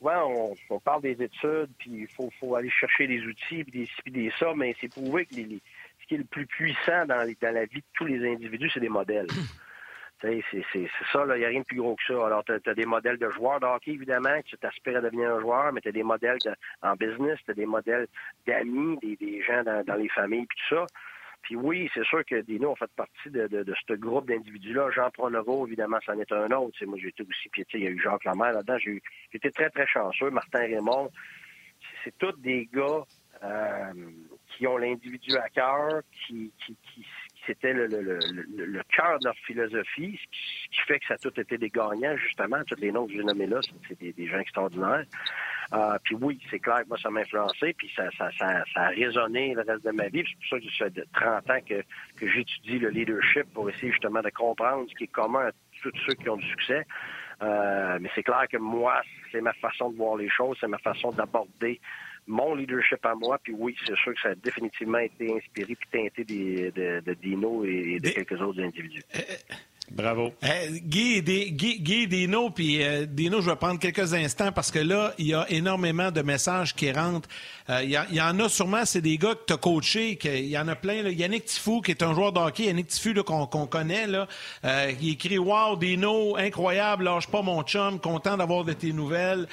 souvent, 0.00 0.54
on, 0.70 0.80
parle 0.80 1.02
des 1.02 1.22
études, 1.22 1.70
puis 1.78 1.90
il 1.90 2.08
faut, 2.08 2.30
faut, 2.40 2.56
aller 2.56 2.70
chercher 2.70 3.06
des 3.06 3.22
outils, 3.24 3.64
puis 3.64 3.72
des 3.72 3.86
ci, 3.86 4.10
des 4.10 4.32
ça, 4.38 4.52
mais 4.56 4.74
c'est 4.80 4.88
prouvé 4.88 5.26
que 5.26 5.34
les, 5.34 5.60
ce 6.00 6.06
qui 6.06 6.14
est 6.14 6.18
le 6.18 6.24
plus 6.24 6.46
puissant 6.46 7.06
dans, 7.06 7.30
dans 7.40 7.54
la 7.54 7.64
vie 7.66 7.80
de 7.80 7.86
tous 7.94 8.06
les 8.06 8.32
individus, 8.32 8.70
c'est 8.72 8.80
des 8.80 8.88
modèles. 8.88 9.28
c'est 10.20 10.42
ça, 11.12 11.24
il 11.26 11.38
n'y 11.38 11.44
a 11.44 11.48
rien 11.48 11.60
de 11.60 11.64
plus 11.64 11.76
gros 11.76 11.96
que 11.96 12.02
ça. 12.06 12.26
Alors, 12.26 12.44
tu 12.44 12.52
as, 12.52 12.74
des 12.74 12.86
modèles 12.86 13.18
de 13.18 13.30
joueurs 13.30 13.60
de 13.60 13.66
hockey, 13.66 13.92
évidemment, 13.92 14.40
que 14.40 14.48
tu 14.48 14.58
t'aspires 14.58 14.98
à 14.98 15.00
devenir 15.00 15.34
un 15.34 15.40
joueur, 15.40 15.72
mais 15.72 15.80
tu 15.80 15.88
as 15.88 15.92
des 15.92 16.02
modèles 16.02 16.38
en 16.82 16.94
business, 16.94 17.38
tu 17.44 17.50
as 17.50 17.54
des 17.54 17.66
modèles 17.66 18.06
d'amis, 18.46 18.98
des, 19.02 19.16
des 19.16 19.42
gens 19.42 19.62
dans, 19.62 19.84
dans 19.84 19.96
les 19.96 20.08
familles, 20.08 20.46
puis 20.46 20.58
tout 20.68 20.76
ça. 20.76 20.86
Puis 21.42 21.56
oui, 21.56 21.90
c'est 21.94 22.04
sûr 22.04 22.24
que 22.24 22.40
Dino 22.42 22.72
a 22.72 22.76
fait 22.76 22.90
partie 22.94 23.30
de, 23.30 23.46
de, 23.46 23.74
ce 23.86 23.94
groupe 23.94 24.28
d'individus-là. 24.28 24.90
Jean 24.90 25.10
Pronovo, 25.10 25.66
évidemment, 25.66 25.98
c'en 26.04 26.18
est 26.18 26.30
un 26.32 26.50
autre. 26.52 26.84
moi, 26.84 26.98
j'ai 27.00 27.08
été 27.08 27.22
aussi, 27.22 27.48
puis 27.48 27.64
il 27.74 27.80
y 27.82 27.86
a 27.86 27.90
eu 27.90 28.00
Jacques 28.00 28.24
Lemaire 28.24 28.52
là-dedans. 28.52 28.78
J'ai 28.78 29.02
été 29.32 29.50
très, 29.50 29.70
très 29.70 29.86
chanceux. 29.86 30.30
Martin 30.30 30.60
Raymond, 30.60 31.10
c'est 32.04 32.16
tous 32.18 32.36
des 32.38 32.68
gars 32.72 33.04
euh, 33.42 33.92
qui 34.48 34.66
ont 34.66 34.76
l'individu 34.76 35.36
à 35.36 35.48
cœur, 35.48 36.02
qui, 36.12 36.52
qui, 36.64 36.76
qui, 36.82 37.06
c'était 37.46 37.72
le, 37.72 37.86
le, 37.86 38.00
le, 38.02 38.64
le 38.64 38.82
cœur 38.94 39.18
de 39.18 39.24
leur 39.24 39.36
philosophie, 39.46 40.18
ce 40.20 40.68
qui 40.70 40.80
fait 40.86 40.98
que 40.98 41.06
ça 41.06 41.14
a 41.14 41.18
tout 41.18 41.38
été 41.40 41.58
des 41.58 41.68
gagnants, 41.68 42.16
justement. 42.16 42.58
Tous 42.66 42.80
les 42.80 42.92
noms 42.92 43.06
que 43.06 43.12
j'ai 43.12 43.24
nommés 43.24 43.46
là, 43.46 43.60
c'est 43.88 43.98
des, 43.98 44.12
des 44.12 44.26
gens 44.26 44.38
extraordinaires. 44.38 45.04
Euh, 45.72 45.98
puis 46.02 46.16
oui, 46.20 46.40
c'est 46.50 46.58
clair 46.58 46.82
que 46.82 46.88
moi, 46.88 46.98
ça 47.00 47.10
m'a 47.10 47.20
influencé, 47.20 47.74
puis 47.74 47.90
ça, 47.94 48.10
ça, 48.18 48.30
ça, 48.38 48.64
ça, 48.74 48.80
a 48.82 48.88
résonné 48.88 49.54
le 49.54 49.62
reste 49.62 49.84
de 49.84 49.92
ma 49.92 50.08
vie. 50.08 50.24
C'est 50.26 50.36
pour 50.36 50.58
ça 50.58 50.58
que 50.58 50.72
ça 50.76 50.90
fait 50.90 51.06
30 51.12 51.50
ans 51.50 51.60
que, 51.68 51.82
que 52.16 52.28
j'étudie 52.28 52.78
le 52.78 52.90
leadership 52.90 53.52
pour 53.54 53.70
essayer 53.70 53.92
justement 53.92 54.20
de 54.20 54.30
comprendre 54.30 54.86
ce 54.90 54.94
qui 54.96 55.04
est 55.04 55.12
commun 55.12 55.46
à 55.46 55.52
tous 55.82 55.92
ceux 56.06 56.14
qui 56.14 56.28
ont 56.28 56.36
du 56.36 56.48
succès. 56.48 56.84
Euh, 57.42 57.98
mais 58.00 58.10
c'est 58.14 58.22
clair 58.22 58.46
que 58.50 58.58
moi, 58.58 59.00
c'est 59.32 59.40
ma 59.40 59.52
façon 59.54 59.90
de 59.90 59.96
voir 59.96 60.16
les 60.16 60.28
choses, 60.28 60.58
c'est 60.60 60.68
ma 60.68 60.78
façon 60.78 61.10
d'aborder 61.10 61.80
mon 62.26 62.54
leadership 62.54 63.04
à 63.04 63.14
moi. 63.14 63.38
Puis 63.42 63.54
oui, 63.56 63.76
c'est 63.86 63.96
sûr 63.96 64.14
que 64.14 64.20
ça 64.20 64.28
a 64.30 64.34
définitivement 64.34 64.98
été 64.98 65.34
inspiré 65.36 65.74
puis 65.74 65.88
teinté 65.90 66.24
de, 66.24 67.00
de, 67.00 67.14
Dino 67.14 67.64
et 67.64 67.98
de 68.00 68.08
quelques 68.10 68.40
autres 68.40 68.60
individus. 68.60 69.02
Euh, 69.90 70.02
Bravo. 70.02 70.32
Guy, 70.84 71.22
Guy, 71.22 72.06
Dino, 72.06 72.50
puis 72.50 72.82
euh, 72.82 73.06
Dino, 73.06 73.40
je 73.40 73.50
vais 73.50 73.56
prendre 73.56 73.78
quelques 73.78 74.14
instants 74.14 74.52
parce 74.52 74.70
que 74.70 74.78
là, 74.78 75.12
il 75.18 75.28
y 75.28 75.34
a 75.34 75.46
énormément 75.50 76.10
de 76.10 76.22
messages 76.22 76.74
qui 76.74 76.90
rentrent. 76.92 77.28
Euh, 77.68 77.82
il, 77.82 77.90
y 77.90 78.20
en 78.20 78.38
a 78.40 78.48
sûrement, 78.48 78.84
c'est 78.84 79.00
des 79.00 79.18
gars 79.18 79.34
que 79.34 79.44
tu 79.46 79.52
as 79.52 79.56
coachés, 79.56 80.18
il 80.22 80.46
y 80.46 80.58
en 80.58 80.68
a 80.68 80.74
plein. 80.74 81.08
Yannick 81.08 81.44
Tifou, 81.44 81.80
qui 81.80 81.90
est 81.90 82.02
un 82.02 82.14
joueur 82.14 82.32
de 82.32 82.40
hockey, 82.40 82.64
Yannick 82.64 82.88
Tifou 82.88 83.22
qu'on 83.22 83.66
connaît, 83.66 84.06
là, 84.06 84.26
euh, 84.64 84.92
il 85.00 85.10
écrit 85.10 85.38
Wow, 85.38 85.76
Dino, 85.76 86.36
incroyable, 86.36 87.04
lâche 87.04 87.26
pas 87.26 87.42
mon 87.42 87.62
chum, 87.62 87.98
content 87.98 88.36
d'avoir 88.36 88.64
de 88.64 88.72
tes 88.72 88.92
nouvelles. 88.92 89.46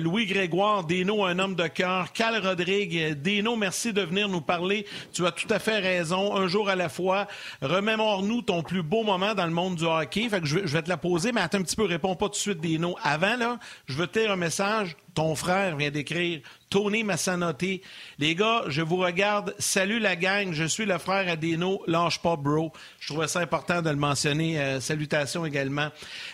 Louis 0.00 0.26
Grégoire, 0.26 0.84
Dino, 0.84 1.24
un 1.24 1.38
homme 1.38 1.54
de 1.54 1.66
cœur. 1.66 2.12
Cal 2.12 2.44
Rodrigue, 2.44 3.14
Dino, 3.20 3.56
merci 3.56 3.92
de 3.92 4.02
venir 4.02 4.28
nous 4.28 4.40
parler. 4.40 4.86
Tu 5.12 5.26
as 5.26 5.32
tout 5.32 5.48
à 5.50 5.58
fait 5.58 5.78
raison, 5.78 6.36
un 6.36 6.48
jour 6.48 6.68
à 6.68 6.76
la 6.76 6.88
fois. 6.88 7.26
Remémore-nous 7.62 8.42
ton 8.42 8.62
plus 8.62 8.82
beau 8.82 9.02
moment 9.02 9.34
dans 9.34 9.46
le 9.46 9.52
monde 9.52 9.76
du 9.76 9.83
hockey. 9.84 10.28
Fait 10.28 10.40
que 10.40 10.46
je, 10.46 10.58
vais 10.58 10.82
te 10.82 10.88
la 10.88 10.96
poser, 10.96 11.32
mais 11.32 11.40
attends 11.40 11.58
un 11.58 11.62
petit 11.62 11.76
peu, 11.76 11.84
réponds 11.84 12.16
pas 12.16 12.26
tout 12.26 12.32
de 12.32 12.36
suite 12.36 12.60
des 12.60 12.78
noms. 12.78 12.96
Avant, 13.02 13.36
là, 13.36 13.58
je 13.86 13.96
veux 13.96 14.06
te 14.06 14.18
dire 14.18 14.30
un 14.30 14.36
message. 14.36 14.96
Ton 15.14 15.34
frère 15.34 15.76
vient 15.76 15.90
d'écrire. 15.90 16.40
Tony 16.70 17.04
Massanoté. 17.04 17.82
Les 18.18 18.34
gars, 18.34 18.64
je 18.66 18.82
vous 18.82 18.96
regarde. 18.96 19.54
Salut 19.58 20.00
la 20.00 20.16
gang. 20.16 20.52
Je 20.52 20.64
suis 20.64 20.86
le 20.86 20.98
frère 20.98 21.30
à 21.30 21.36
Dino. 21.36 21.82
Lâche 21.86 22.20
pas, 22.20 22.36
bro. 22.36 22.72
Je 22.98 23.12
trouvais 23.12 23.28
ça 23.28 23.40
important 23.40 23.80
de 23.80 23.90
le 23.90 23.96
mentionner. 23.96 24.60
Euh, 24.60 24.80
salutations 24.80 25.46
également. 25.46 25.88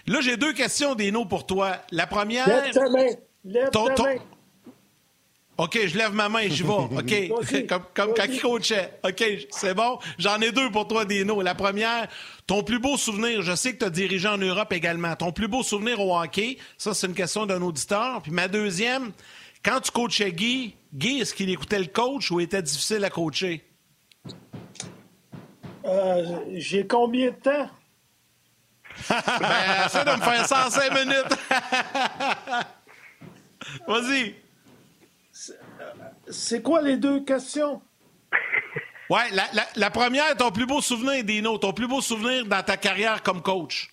Là, 0.07 0.21
j'ai 0.23 0.39
deux 0.39 0.55
questions, 0.55 0.95
Dino, 0.95 1.27
pour 1.27 1.47
toi. 1.47 1.77
La 1.91 2.07
première. 2.07 2.49
Lève 2.49 2.73
ta 2.73 2.89
main. 2.89 3.07
Lève 3.45 3.71
ta 3.71 4.03
main. 4.03 4.17
OK, 5.61 5.79
je 5.87 5.99
lève 5.99 6.15
ma 6.15 6.31
main 6.31 6.39
et 6.39 6.51
j'y 6.51 6.63
vais. 6.63 6.71
OK, 6.71 7.67
comme, 7.69 7.83
comme 7.93 8.15
quand 8.15 8.25
il 8.25 8.41
coachait. 8.41 8.99
OK, 9.05 9.23
c'est 9.51 9.75
bon. 9.75 9.99
J'en 10.19 10.41
ai 10.41 10.53
deux 10.53 10.71
pour 10.71 10.89
toi, 10.89 11.05
Dino. 11.05 11.43
La 11.43 11.55
première, 11.55 12.09
ton 12.47 12.63
plus 12.63 12.79
beau 12.79 12.97
souvenir, 12.97 13.43
je 13.43 13.55
sais 13.55 13.75
que 13.75 13.81
tu 13.81 13.85
as 13.85 13.91
dirigé 13.91 14.27
en 14.27 14.39
Europe 14.39 14.73
également. 14.73 15.15
Ton 15.17 15.33
plus 15.33 15.49
beau 15.49 15.63
souvenir 15.63 16.01
au 16.01 16.19
hockey, 16.19 16.57
ça, 16.79 16.95
c'est 16.95 17.09
une 17.09 17.15
question 17.15 17.45
d'un 17.45 17.61
auditeur. 17.61 18.23
Puis 18.23 18.33
ma 18.33 18.49
deuxième, 18.49 19.13
quand 19.63 19.81
tu 19.81 19.91
coachais 19.91 20.33
Guy, 20.33 20.77
Guy, 20.95 21.21
est-ce 21.21 21.35
qu'il 21.35 21.51
écoutait 21.51 21.79
le 21.79 21.89
coach 21.89 22.31
ou 22.31 22.41
était 22.41 22.63
difficile 22.63 23.05
à 23.05 23.11
coacher? 23.11 23.63
Euh, 25.85 26.39
j'ai 26.55 26.87
combien 26.87 27.33
de 27.33 27.37
temps? 27.37 27.69
ben, 29.11 29.85
essaie 29.85 30.05
de 30.07 30.11
me 30.11 30.23
faire 30.23 30.47
ça 30.47 30.69
en 30.69 30.71
cinq 30.71 30.91
minutes. 30.95 31.37
Vas-y. 33.87 34.37
C'est 36.31 36.63
quoi 36.63 36.83
les 36.83 36.97
deux 36.97 37.21
questions? 37.21 37.83
Ouais, 39.11 39.29
la, 39.75 39.91
première, 39.91 40.37
ton 40.37 40.53
plus 40.53 40.67
beau 40.67 40.81
souvenir, 40.81 41.25
Dino, 41.25 41.59
ton 41.59 41.73
plus 41.73 41.89
beau 41.89 42.01
souvenir 42.01 42.47
dans 42.47 42.63
ta 42.63 42.77
carrière 42.77 43.25
comme 43.25 43.43
coach? 43.43 43.93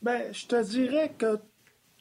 Ben, 0.00 0.32
je 0.32 0.46
te 0.46 0.62
dirais 0.64 1.12
que, 1.18 1.36
tu 1.36 1.42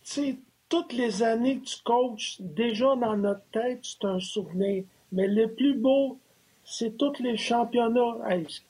sais, 0.03 0.37
toutes 0.69 0.93
les 0.93 1.21
années 1.21 1.59
que 1.59 1.65
tu 1.65 1.75
coaches, 1.83 2.37
déjà 2.39 2.95
dans 2.95 3.17
notre 3.17 3.43
tête, 3.51 3.81
c'est 3.83 4.07
un 4.07 4.21
souvenir. 4.21 4.85
Mais 5.11 5.27
le 5.27 5.53
plus 5.53 5.73
beau, 5.73 6.17
c'est 6.63 6.97
tous 6.97 7.19
les 7.19 7.35
championnats. 7.35 8.15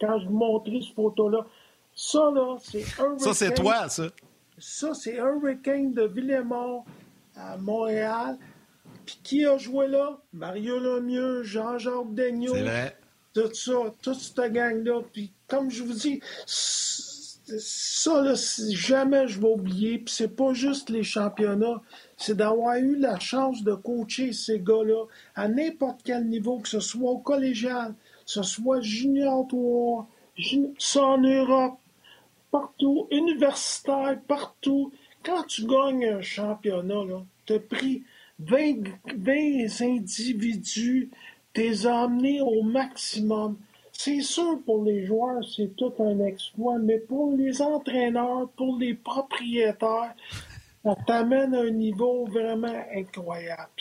quand 0.01 0.19
je 0.19 0.25
vous 0.25 0.33
montrais 0.33 0.79
cette 0.81 0.95
photo-là, 0.95 1.45
ça, 1.95 2.31
là, 2.33 2.57
c'est 2.59 2.83
un 2.99 3.19
Ça, 3.19 3.33
c'est 3.35 3.53
toi, 3.53 3.87
ça. 3.87 4.07
Ça, 4.57 4.93
c'est 4.95 5.15
Hurricane 5.15 5.93
de 5.93 6.03
Villemont 6.03 6.83
à 7.35 7.57
Montréal. 7.57 8.37
Puis 9.05 9.19
qui 9.23 9.45
a 9.45 9.57
joué 9.57 9.87
là? 9.87 10.17
Mario 10.33 10.79
Lemieux, 10.79 11.43
Jean-Jacques 11.43 12.13
Daigneault. 12.13 12.55
C'est 12.55 12.61
vrai. 12.61 12.97
Tout 13.33 13.53
ça, 13.53 13.73
toute 14.01 14.19
cette 14.19 14.53
gang-là. 14.53 15.01
Puis 15.11 15.31
comme 15.47 15.71
je 15.71 15.83
vous 15.83 15.93
dis, 15.93 16.21
ça, 16.45 18.21
là, 18.21 18.35
jamais 18.71 19.27
je 19.27 19.39
vais 19.39 19.47
oublier. 19.47 19.97
Puis 19.99 20.13
c'est 20.13 20.35
pas 20.35 20.53
juste 20.53 20.89
les 20.89 21.03
championnats, 21.03 21.81
c'est 22.15 22.37
d'avoir 22.37 22.77
eu 22.77 22.95
la 22.95 23.19
chance 23.19 23.63
de 23.63 23.73
coacher 23.73 24.33
ces 24.33 24.59
gars-là 24.59 25.05
à 25.35 25.47
n'importe 25.47 26.01
quel 26.03 26.27
niveau, 26.27 26.59
que 26.59 26.69
ce 26.69 26.79
soit 26.79 27.11
au 27.11 27.17
collégial, 27.17 27.93
que 28.25 28.31
ce 28.31 28.43
soit 28.43 28.81
junior 28.81 29.47
3, 29.47 30.07
ça 30.77 31.01
en 31.01 31.17
Europe, 31.17 31.77
partout, 32.51 33.07
universitaire, 33.11 34.19
partout. 34.27 34.91
Quand 35.23 35.43
tu 35.43 35.65
gagnes 35.65 36.05
un 36.05 36.21
championnat, 36.21 37.03
tu 37.45 37.53
as 37.53 37.59
pris 37.59 38.03
20, 38.39 38.83
20 39.15 39.81
individus, 39.81 41.09
t'es 41.53 41.85
amené 41.85 42.41
au 42.41 42.63
maximum. 42.63 43.57
C'est 43.91 44.21
sûr, 44.21 44.59
pour 44.65 44.83
les 44.83 45.05
joueurs, 45.05 45.43
c'est 45.55 45.75
tout 45.75 45.93
un 45.99 46.19
exploit, 46.25 46.79
mais 46.79 46.97
pour 46.97 47.35
les 47.37 47.61
entraîneurs, 47.61 48.49
pour 48.57 48.77
les 48.77 48.95
propriétaires, 48.95 50.15
ça 50.83 50.95
t'amène 51.07 51.53
à 51.53 51.61
un 51.61 51.69
niveau 51.69 52.25
vraiment 52.25 52.83
incroyable. 52.95 53.71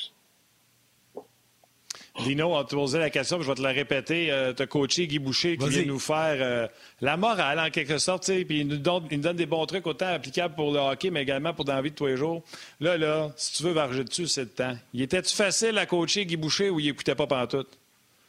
Dino, 2.21 2.55
on 2.55 2.65
te 2.65 2.75
posait 2.75 2.99
la 2.99 3.09
question, 3.09 3.41
je 3.41 3.49
vais 3.49 3.55
te 3.55 3.63
la 3.63 3.71
répéter. 3.71 4.31
Euh, 4.31 4.53
tu 4.53 4.63
as 4.63 4.67
coaché 4.67 5.07
Guy 5.07 5.19
Boucher 5.19 5.57
qui 5.57 5.69
vient 5.69 5.85
nous 5.87 5.99
faire 5.99 6.37
euh, 6.41 6.69
la 7.01 7.17
morale, 7.17 7.59
en 7.59 7.71
quelque 7.71 7.99
sorte, 7.99 8.27
puis 8.27 8.61
il 8.61 8.69
nous, 8.69 8.77
donne, 8.77 9.05
il 9.11 9.17
nous 9.17 9.23
donne 9.23 9.37
des 9.37 9.47
bons 9.47 9.65
trucs 9.65 9.87
autant 9.87 10.09
applicables 10.09 10.55
pour 10.55 10.73
le 10.73 10.79
hockey, 10.79 11.11
mais 11.11 11.23
également 11.23 11.55
pour 11.55 11.65
dans 11.65 11.75
la 11.75 11.83
vie 11.83 11.91
de 11.91 11.97
tous 11.97 12.07
les 12.07 12.19
jours. 12.19 12.43
Là, 12.81 12.99
là, 12.99 13.33
si 13.37 13.55
tu 13.55 13.63
veux 13.63 13.73
varger 13.73 14.05
dessus, 14.05 14.29
c'est 14.29 14.43
le 14.43 14.49
temps. 14.49 14.77
Il 14.93 15.01
était-tu 15.01 15.35
facile 15.35 15.79
à 15.79 15.87
coacher 15.87 16.27
Guy 16.27 16.37
Boucher 16.37 16.69
ou 16.69 16.81
il 16.81 16.89
écoutait 16.89 17.15
pas 17.15 17.27
pantoute? 17.27 17.79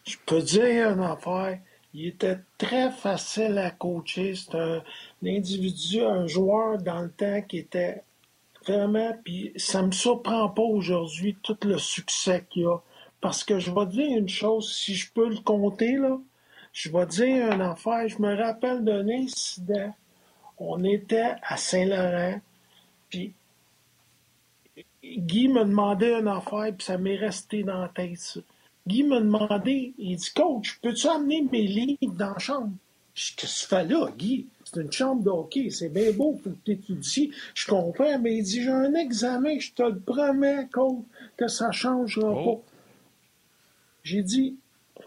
Je 0.08 0.16
peux 0.26 0.42
dire 0.42 0.90
une 0.92 1.04
affaire. 1.04 1.60
Il 1.94 2.08
était 2.08 2.40
très 2.58 2.90
facile 2.90 3.58
à 3.58 3.70
coacher. 3.70 4.34
C'est 4.36 4.56
un, 4.56 4.78
un 4.78 5.28
individu, 5.28 6.02
un 6.02 6.26
joueur 6.26 6.78
dans 6.78 7.02
le 7.02 7.12
temps 7.12 7.42
qui 7.42 7.60
était 7.60 8.02
vraiment, 8.66 9.14
puis 9.24 9.52
ça 9.58 9.82
me 9.82 9.92
surprend 9.92 10.48
pas 10.50 10.64
aujourd'hui 10.64 11.36
tout 11.44 11.58
le 11.66 11.78
succès 11.78 12.46
qu'il 12.50 12.66
a 12.66 12.78
parce 13.24 13.46
que 13.46 13.58
je 13.58 13.72
vais 13.72 13.86
dire 13.86 14.18
une 14.18 14.28
chose, 14.28 14.70
si 14.70 14.96
je 14.96 15.10
peux 15.10 15.30
le 15.30 15.38
compter, 15.38 15.94
là, 15.94 16.20
je 16.74 16.92
vais 16.92 17.06
dire 17.06 17.54
une 17.54 17.62
affaire. 17.62 18.06
Je 18.06 18.22
me 18.22 18.36
rappelle 18.36 18.84
d'un 18.84 19.08
incident. 19.08 19.96
On 20.58 20.84
était 20.84 21.32
à 21.42 21.56
Saint-Laurent, 21.56 22.42
puis 23.10 23.32
Guy 25.02 25.48
me 25.48 25.64
demandait 25.64 26.20
une 26.20 26.28
affaire, 26.28 26.74
puis 26.78 26.86
ça 26.86 26.98
m'est 26.98 27.16
resté 27.16 27.64
dans 27.64 27.80
la 27.80 27.88
tête. 27.88 28.40
Guy 28.86 29.04
me 29.04 29.22
demandait, 29.22 29.94
il 29.98 30.18
dit 30.18 30.34
Coach, 30.36 30.80
peux-tu 30.82 31.08
amener 31.08 31.44
mes 31.50 31.66
livres 31.66 32.14
dans 32.18 32.34
la 32.34 32.40
chambre? 32.40 32.74
Qu'est-ce 33.16 33.36
que 33.36 33.62
tu 33.64 33.68
fais 33.70 33.86
là, 33.86 34.10
Guy? 34.18 34.48
C'est 34.66 34.82
une 34.82 34.92
chambre 34.92 35.24
de 35.24 35.30
hockey, 35.30 35.70
c'est 35.70 35.88
bien 35.88 36.12
beau, 36.12 36.38
faut 36.44 36.50
que 36.50 36.56
tu 36.66 36.72
étudies. 36.74 37.32
Je 37.54 37.68
comprends, 37.68 38.20
mais 38.20 38.36
il 38.36 38.44
dit 38.44 38.64
J'ai 38.64 38.70
un 38.70 38.94
examen, 38.96 39.60
je 39.60 39.72
te 39.72 39.84
le 39.84 39.98
promets, 39.98 40.68
coach, 40.74 40.98
que 41.38 41.48
ça 41.48 41.68
ne 41.68 41.72
changera 41.72 42.30
oh. 42.30 42.56
pas. 42.58 42.73
J'ai 44.04 44.22
dit, 44.22 44.58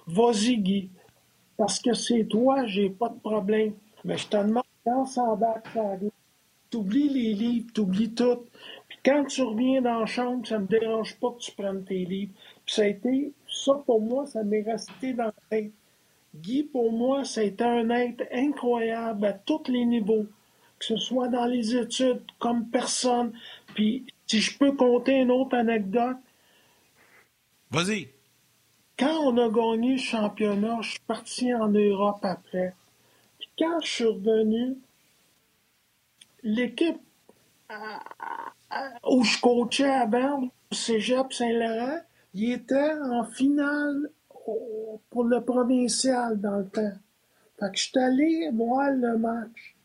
vas-y, 0.06 0.58
Guy, 0.58 0.90
parce 1.56 1.80
que 1.80 1.94
c'est 1.94 2.24
toi, 2.24 2.66
j'ai 2.66 2.90
pas 2.90 3.10
de 3.10 3.18
problème. 3.18 3.74
Mais 4.04 4.16
je 4.16 4.26
te 4.26 4.36
demande, 4.36 4.64
quand 4.84 5.04
ça 5.06 5.38
Tu 6.00 6.10
t'oublies 6.70 7.08
les 7.08 7.34
livres, 7.34 7.66
t'oublies 7.74 8.14
tout. 8.14 8.44
Puis 8.88 8.98
quand 9.04 9.24
tu 9.24 9.42
reviens 9.42 9.82
dans 9.82 10.00
la 10.00 10.06
chambre, 10.06 10.46
ça 10.46 10.58
me 10.58 10.66
dérange 10.66 11.16
pas 11.16 11.30
que 11.32 11.40
tu 11.40 11.52
prennes 11.52 11.84
tes 11.84 12.04
livres. 12.04 12.32
Puis 12.64 12.74
ça 12.74 12.82
a 12.82 12.86
été, 12.86 13.32
ça 13.48 13.74
pour 13.84 14.00
moi, 14.00 14.26
ça 14.26 14.42
m'est 14.44 14.62
resté 14.62 15.12
dans 15.12 15.26
la 15.26 15.34
tête. 15.50 15.72
Guy, 16.34 16.64
pour 16.64 16.92
moi, 16.92 17.24
ça 17.24 17.40
a 17.40 17.44
été 17.44 17.64
un 17.64 17.90
être 17.90 18.24
incroyable 18.32 19.26
à 19.26 19.32
tous 19.32 19.68
les 19.68 19.84
niveaux, 19.84 20.26
que 20.78 20.84
ce 20.84 20.96
soit 20.96 21.28
dans 21.28 21.46
les 21.46 21.76
études, 21.76 22.22
comme 22.38 22.68
personne. 22.68 23.32
Puis, 23.74 24.06
si 24.26 24.40
je 24.40 24.58
peux 24.58 24.72
compter 24.72 25.20
une 25.20 25.30
autre 25.30 25.56
anecdote. 25.56 26.16
Vas-y. 27.70 28.15
Quand 28.98 29.18
on 29.24 29.36
a 29.36 29.48
gagné 29.50 29.92
le 29.92 29.98
championnat, 29.98 30.78
je 30.80 30.92
suis 30.92 31.00
parti 31.00 31.52
en 31.52 31.68
Europe 31.68 32.20
après. 32.22 32.74
Puis 33.38 33.50
quand 33.58 33.80
je 33.80 33.88
suis 33.88 34.04
revenu, 34.04 34.78
l'équipe 36.42 37.00
où 39.06 39.22
je 39.22 39.40
coachais 39.40 39.90
à 39.90 40.06
Berne, 40.06 40.48
au 40.70 40.74
Cégep 40.74 41.30
Saint-Laurent, 41.30 42.00
il 42.32 42.52
était 42.52 42.94
en 43.02 43.24
finale 43.24 44.10
pour 45.10 45.24
le 45.24 45.44
provincial 45.44 46.40
dans 46.40 46.58
le 46.58 46.68
temps. 46.68 46.92
Fait 47.60 47.70
que 47.70 47.76
je 47.78 47.82
suis 47.82 47.98
allé 47.98 48.50
voir 48.52 48.90
le 48.92 49.18
match. 49.18 49.75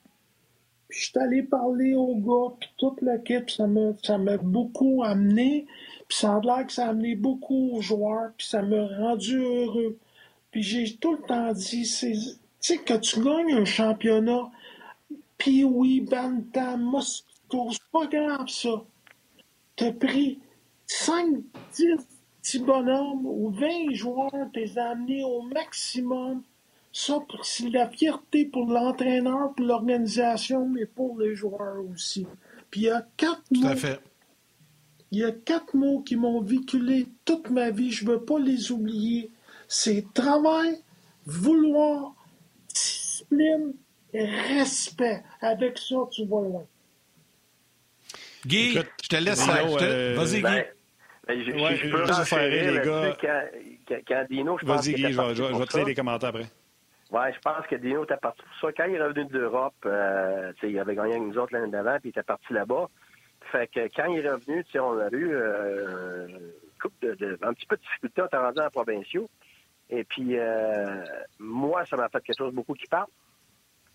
Puis 0.92 1.00
je 1.00 1.06
suis 1.06 1.20
allé 1.20 1.42
parler 1.42 1.94
aux 1.94 2.16
gars, 2.16 2.54
puis 2.60 2.70
toute 2.78 3.02
l'équipe, 3.02 3.50
ça 3.50 3.66
m'a, 3.66 3.94
ça 4.04 4.18
m'a 4.18 4.36
beaucoup 4.36 5.04
amené. 5.06 5.66
Puis 6.10 6.18
ça 6.18 6.36
a 6.36 6.42
l'air 6.42 6.68
que 6.68 6.74
ça 6.74 6.88
a 6.88 6.90
amené 6.90 7.16
beaucoup 7.16 7.78
aux 7.78 7.82
joueurs, 7.82 8.32
puis 8.38 8.46
ça 8.46 8.62
m'a 8.62 8.88
rendu 8.98 9.38
heureux. 9.38 9.98
Puis 10.52 10.62
j'ai 10.62 10.98
tout 10.98 11.14
le 11.14 11.22
temps 11.22 11.54
dit, 11.54 11.84
tu 11.84 12.16
sais, 12.60 12.78
que 12.80 12.96
tu 12.96 13.24
gagnes 13.24 13.54
un 13.54 13.64
championnat, 13.64 14.52
puis 15.38 15.64
oui, 15.64 16.02
Bantam, 16.02 16.82
Moscou, 16.82 17.72
c'est 17.72 17.92
pas 17.94 18.08
grave 18.08 18.50
ça. 18.50 18.84
T'as 19.78 19.94
pris 19.94 20.40
5, 20.88 21.38
10 21.74 21.86
petits 22.42 22.60
bonhommes 22.60 23.26
ou 23.26 23.50
20 23.50 23.94
joueurs, 23.94 24.50
t'es 24.54 24.78
amené 24.78 25.24
au 25.24 25.42
maximum. 25.44 26.44
Ça, 26.94 27.20
c'est 27.44 27.70
la 27.70 27.90
fierté 27.90 28.46
pour 28.46 28.68
l'entraîneur, 28.70 29.54
pour 29.56 29.66
l'organisation, 29.66 30.68
mais 30.68 30.86
pour 30.86 31.18
les 31.20 31.36
joueurs 31.36 31.78
aussi. 31.94 32.28
Puis 32.70 32.82
il 32.82 32.84
y 32.86 32.90
a 32.90 33.06
quatre 33.16 33.42
Tout 33.54 33.62
mots. 33.62 33.68
à 33.70 33.76
fait. 33.76 34.00
Il 35.12 35.20
y 35.20 35.24
a 35.24 35.32
quatre 35.32 35.74
mots 35.76 36.02
qui 36.02 36.16
m'ont 36.16 36.42
véhiculé 36.42 37.08
toute 37.26 37.50
ma 37.50 37.70
vie. 37.70 37.92
Je 37.92 38.06
ne 38.06 38.12
veux 38.12 38.22
pas 38.22 38.40
les 38.40 38.72
oublier. 38.72 39.30
C'est 39.68 40.06
travail, 40.14 40.80
vouloir, 41.26 42.14
discipline 42.74 43.74
et 44.14 44.26
respect. 44.26 45.24
Avec 45.42 45.78
ça, 45.78 45.96
tu 46.12 46.26
vas 46.26 46.42
loin. 46.42 46.66
Guy, 48.46 48.72
Écoute, 48.72 48.88
je 49.04 49.08
te 49.10 49.16
laisse. 49.18 49.42
Je 49.46 49.78
te- 49.78 49.84
euh, 49.84 50.16
Vas-y, 50.18 50.36
Guy. 50.38 50.42
Ben, 50.42 50.66
ben, 51.28 51.44
je, 51.46 51.52
Ouais, 51.52 51.76
je 51.78 51.90
peux 51.90 52.06
juste 52.06 52.24
faire 52.24 52.50
les 52.50 52.80
gars. 52.86 53.18
Quand, 53.22 53.42
quand, 53.88 53.96
quand 54.08 54.26
Dino, 54.30 54.58
je 54.60 54.66
pense 54.66 54.86
Vas-y, 54.86 54.94
Guy, 54.96 55.02
je 55.02 55.08
vais, 55.22 55.36
je 55.36 55.44
vais- 55.44 55.66
te 55.66 55.78
lire 55.78 55.86
les 55.88 55.96
commentaires 55.96 56.30
après. 56.30 56.48
Ouais, 57.12 57.34
je 57.34 57.40
pense 57.40 57.68
que 57.68 57.76
Dino 57.76 58.06
était 58.06 58.16
parti 58.16 58.42
pour 58.42 58.70
ça. 58.70 58.74
Quand 58.76 58.86
il 58.90 58.96
est 58.96 59.04
revenu 59.04 59.26
d'Europe, 59.26 59.76
euh, 59.86 60.54
il 60.64 60.80
avait 60.80 60.96
gagné 60.96 61.16
avec 61.16 61.24
nous 61.24 61.38
autres 61.38 61.54
l'année 61.54 61.70
d'avant, 61.70 62.00
puis 62.00 62.08
il 62.08 62.10
était 62.10 62.24
parti 62.24 62.54
là-bas. 62.54 62.88
Fait 63.52 63.68
que 63.68 63.82
quand 63.94 64.06
il 64.06 64.26
est 64.26 64.30
revenu, 64.30 64.64
on 64.76 64.98
a 64.98 65.10
eu 65.12 65.30
euh, 65.34 66.28
un 67.42 67.54
petit 67.54 67.66
peu 67.66 67.76
de 67.76 67.82
difficulté, 67.82 68.22
était 68.26 68.38
rendu 68.38 68.62
en 68.62 68.70
provinciaux. 68.70 69.30
Et 69.90 70.06
puis, 70.06 70.38
euh, 70.38 71.04
moi, 71.38 71.86
ça 71.86 71.98
m'a 71.98 72.08
fait 72.08 72.24
quelque 72.24 72.38
chose 72.38 72.54
beaucoup 72.54 72.76
qui 72.76 72.88
parle. 72.88 73.08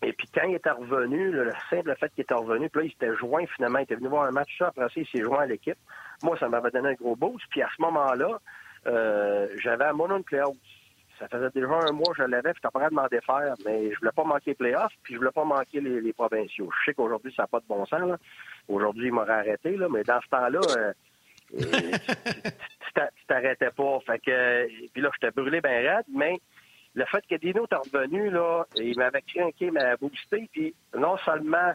Et 0.03 0.13
puis, 0.13 0.29
quand 0.35 0.47
il 0.47 0.57
était 0.57 0.71
revenu, 0.71 1.31
le 1.31 1.53
simple 1.71 1.97
fait 1.99 2.13
qu'il 2.13 2.23
était 2.23 2.35
revenu, 2.35 2.69
puis 2.69 2.83
là, 2.83 2.87
il 2.87 2.91
s'était 2.91 3.17
joint 3.17 3.47
finalement, 3.47 3.79
il 3.79 3.85
était 3.85 3.95
venu 3.95 4.09
voir 4.09 4.25
un 4.25 4.31
match, 4.31 4.59
ça, 4.59 4.67
après 4.67 4.89
ça, 4.89 4.95
il 4.97 5.07
s'est 5.07 5.23
joint 5.23 5.41
à 5.41 5.47
l'équipe. 5.47 5.79
Moi, 6.23 6.37
ça 6.39 6.51
m'avait 6.51 6.71
donné 6.71 6.91
un 6.91 6.95
gros 6.95 7.17
boost. 7.17 7.47
Puis 7.49 7.63
à 7.63 7.69
ce 7.75 7.81
moment-là, 7.81 8.41
euh, 8.87 9.49
j'avais 9.57 9.87
un 9.87 9.95
mononucléose. 9.95 10.55
Ça 11.19 11.29
faisait 11.29 11.51
déjà 11.55 11.69
un 11.89 11.93
mois 11.93 12.13
que 12.15 12.23
je 12.23 12.29
l'avais, 12.29 12.53
puis 12.53 12.61
j'étais 12.63 12.71
pas 12.73 12.79
prêt 12.81 12.91
de 12.91 12.95
m'en 12.95 13.07
défaire, 13.09 13.55
mais 13.65 13.91
je 13.93 13.99
voulais 13.99 14.13
pas 14.15 14.25
manquer 14.25 14.51
les 14.51 14.55
playoffs, 14.55 14.93
puis 15.03 15.15
je 15.15 15.19
voulais 15.19 15.31
pas 15.31 15.45
manquer 15.45 15.81
les, 15.81 16.01
les 16.01 16.13
provinciaux. 16.13 16.69
Je 16.81 16.85
sais 16.91 16.95
qu'aujourd'hui, 16.95 17.33
ça 17.35 17.45
n'a 17.45 17.47
pas 17.47 17.61
de 17.61 17.67
bon 17.67 17.87
sens. 17.87 18.01
là. 18.01 18.17
Aujourd'hui, 18.69 19.07
il 19.07 19.13
m'aurait 19.13 19.33
arrêté, 19.33 19.77
là, 19.77 19.89
mais 19.91 20.03
dans 20.03 20.21
ce 20.21 20.29
temps-là, 20.29 20.61
euh, 20.77 20.93
tu 21.59 22.93
t'a- 22.95 23.11
tu 23.17 23.27
t'arrêtais 23.27 23.71
pas. 23.71 23.99
Fait 24.07 24.19
que, 24.19 24.31
euh, 24.31 24.67
puis 24.93 25.03
là, 25.03 25.11
j'étais 25.15 25.31
brûlé 25.31 25.61
bien 25.61 25.79
raide, 25.97 26.05
mais 26.15 26.39
le 26.95 27.05
fait 27.07 27.25
que 27.29 27.37
Dino 27.37 27.67
est 27.71 27.75
revenu, 27.75 28.31
là, 28.31 28.65
il 28.77 28.97
m'avait 28.99 29.23
craqué, 29.23 29.67
il 29.67 29.73
m'avait 29.73 29.97
boosté, 29.97 30.49
puis 30.53 30.75
non 30.97 31.17
seulement 31.19 31.73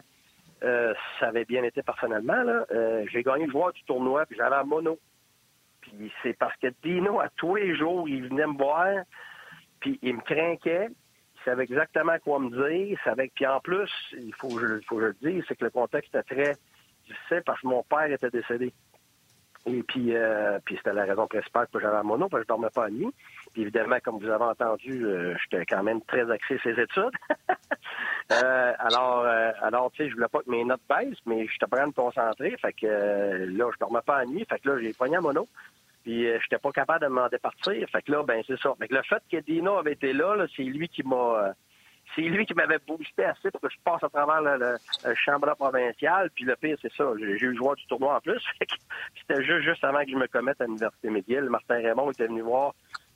euh, 0.64 0.94
ça 1.18 1.28
avait 1.28 1.44
bien 1.44 1.64
été 1.64 1.82
personnellement, 1.82 2.42
là, 2.42 2.64
euh, 2.70 3.04
j'ai 3.10 3.22
gagné 3.22 3.46
le 3.46 3.52
joueur 3.52 3.72
du 3.72 3.82
tournoi, 3.84 4.26
puis 4.26 4.36
j'avais 4.36 4.56
un 4.56 4.64
mono. 4.64 4.98
Puis 5.80 6.12
c'est 6.22 6.34
parce 6.34 6.56
que 6.58 6.68
Dino, 6.84 7.18
à 7.20 7.28
tous 7.36 7.56
les 7.56 7.74
jours, 7.76 8.08
il 8.08 8.28
venait 8.28 8.46
me 8.46 8.56
voir, 8.56 8.86
puis 9.82 9.98
il 10.02 10.14
me 10.16 10.20
craquait, 10.22 10.88
il 10.88 11.42
savait 11.44 11.64
exactement 11.64 12.16
quoi 12.24 12.38
me 12.38 12.48
dire, 12.50 12.98
savait 13.04 13.30
puis 13.34 13.46
en 13.46 13.60
plus, 13.60 13.90
il 14.12 14.32
faut, 14.34 14.48
que 14.48 14.60
je- 14.90 14.94
le 14.96 15.14
dise, 15.20 15.44
c'est 15.46 15.56
que 15.56 15.64
le 15.64 15.70
contexte 15.70 16.14
était 16.14 16.34
très 16.34 16.56
difficile 17.06 17.42
parce 17.44 17.60
que 17.60 17.66
mon 17.66 17.82
père 17.82 18.10
était 18.10 18.30
décédé. 18.30 18.72
Et 19.64 19.82
puis, 19.84 20.16
euh, 20.16 20.58
puis 20.64 20.76
c'était 20.76 20.92
la 20.92 21.04
raison 21.04 21.28
principale 21.28 21.68
que 21.72 21.78
j'avais 21.78 21.96
un 21.98 22.02
mono, 22.02 22.28
parce 22.28 22.40
que 22.40 22.44
je 22.44 22.48
dormais 22.48 22.70
pas 22.74 22.86
à 22.86 22.90
nuit. 22.90 23.12
Puis 23.52 23.62
évidemment, 23.62 23.98
comme 24.02 24.18
vous 24.18 24.28
avez 24.28 24.42
entendu, 24.44 25.04
euh, 25.06 25.36
j'étais 25.38 25.64
quand 25.66 25.84
même 25.84 26.00
très 26.02 26.28
axé 26.30 26.58
sur 26.58 26.74
ses 26.74 26.80
études. 26.82 27.16
Euh, 28.30 28.72
alors, 28.78 29.24
euh, 29.26 29.50
alors 29.60 29.90
tu 29.90 29.98
sais, 30.04 30.08
je 30.08 30.14
voulais 30.14 30.28
pas 30.28 30.38
que 30.40 30.48
mes 30.50 30.64
notes 30.64 30.80
baissent, 30.88 31.18
mais 31.26 31.46
j'étais 31.48 31.66
prêt 31.66 31.80
à 31.80 31.86
me 31.86 31.92
concentrer. 31.92 32.56
Fait 32.62 32.72
que 32.72 32.86
là, 32.86 33.68
je 33.74 33.78
dormais 33.78 34.00
pas 34.06 34.18
à 34.18 34.24
nuit. 34.24 34.46
Fait 34.48 34.58
que 34.60 34.70
là, 34.70 34.78
j'ai 34.80 34.92
pogné 34.94 35.16
un 35.16 35.20
mono. 35.20 35.46
Puis 36.02 36.26
euh, 36.26 36.38
j'étais 36.42 36.58
pas 36.58 36.72
capable 36.72 37.04
de 37.04 37.08
m'en 37.08 37.28
départir. 37.28 37.88
Fait 37.90 38.02
que 38.02 38.12
là, 38.12 38.22
ben 38.22 38.42
c'est 38.46 38.58
ça. 38.60 38.74
Que 38.80 38.94
le 38.94 39.02
fait 39.02 39.22
que 39.30 39.36
Dino 39.38 39.76
avait 39.76 39.92
été 39.92 40.12
là, 40.12 40.34
là, 40.36 40.46
c'est 40.56 40.62
lui 40.64 40.88
qui 40.88 41.02
m'a 41.02 41.16
euh, 41.48 41.52
c'est 42.16 42.22
lui 42.22 42.44
qui 42.44 42.52
m'avait 42.54 42.80
boosté 42.86 43.24
assez 43.24 43.50
pour 43.50 43.60
que 43.60 43.70
je 43.70 43.76
passe 43.84 44.02
à 44.02 44.08
travers 44.08 44.42
le, 44.42 44.56
le- 44.58 44.78
le 45.04 45.14
championnat 45.14 45.54
provincial. 45.54 46.30
Puis 46.34 46.44
le 46.44 46.56
pire, 46.56 46.76
c'est 46.82 46.92
ça. 46.94 47.04
J'ai 47.18 47.24
eu 47.24 47.50
le 47.52 47.56
joueur 47.56 47.76
du 47.76 47.86
tournoi 47.86 48.16
en 48.16 48.20
plus. 48.20 48.42
C'était 49.20 49.42
juste, 49.44 49.62
juste 49.62 49.84
avant 49.84 50.04
que 50.04 50.10
je 50.10 50.16
me 50.16 50.26
commette 50.26 50.60
à 50.60 50.64
l'Université 50.66 51.08
McGill. 51.10 51.44
Martin 51.44 51.76
Raymond 51.76 52.10
était 52.10 52.26
venu 52.26 52.42
voir 52.42 52.74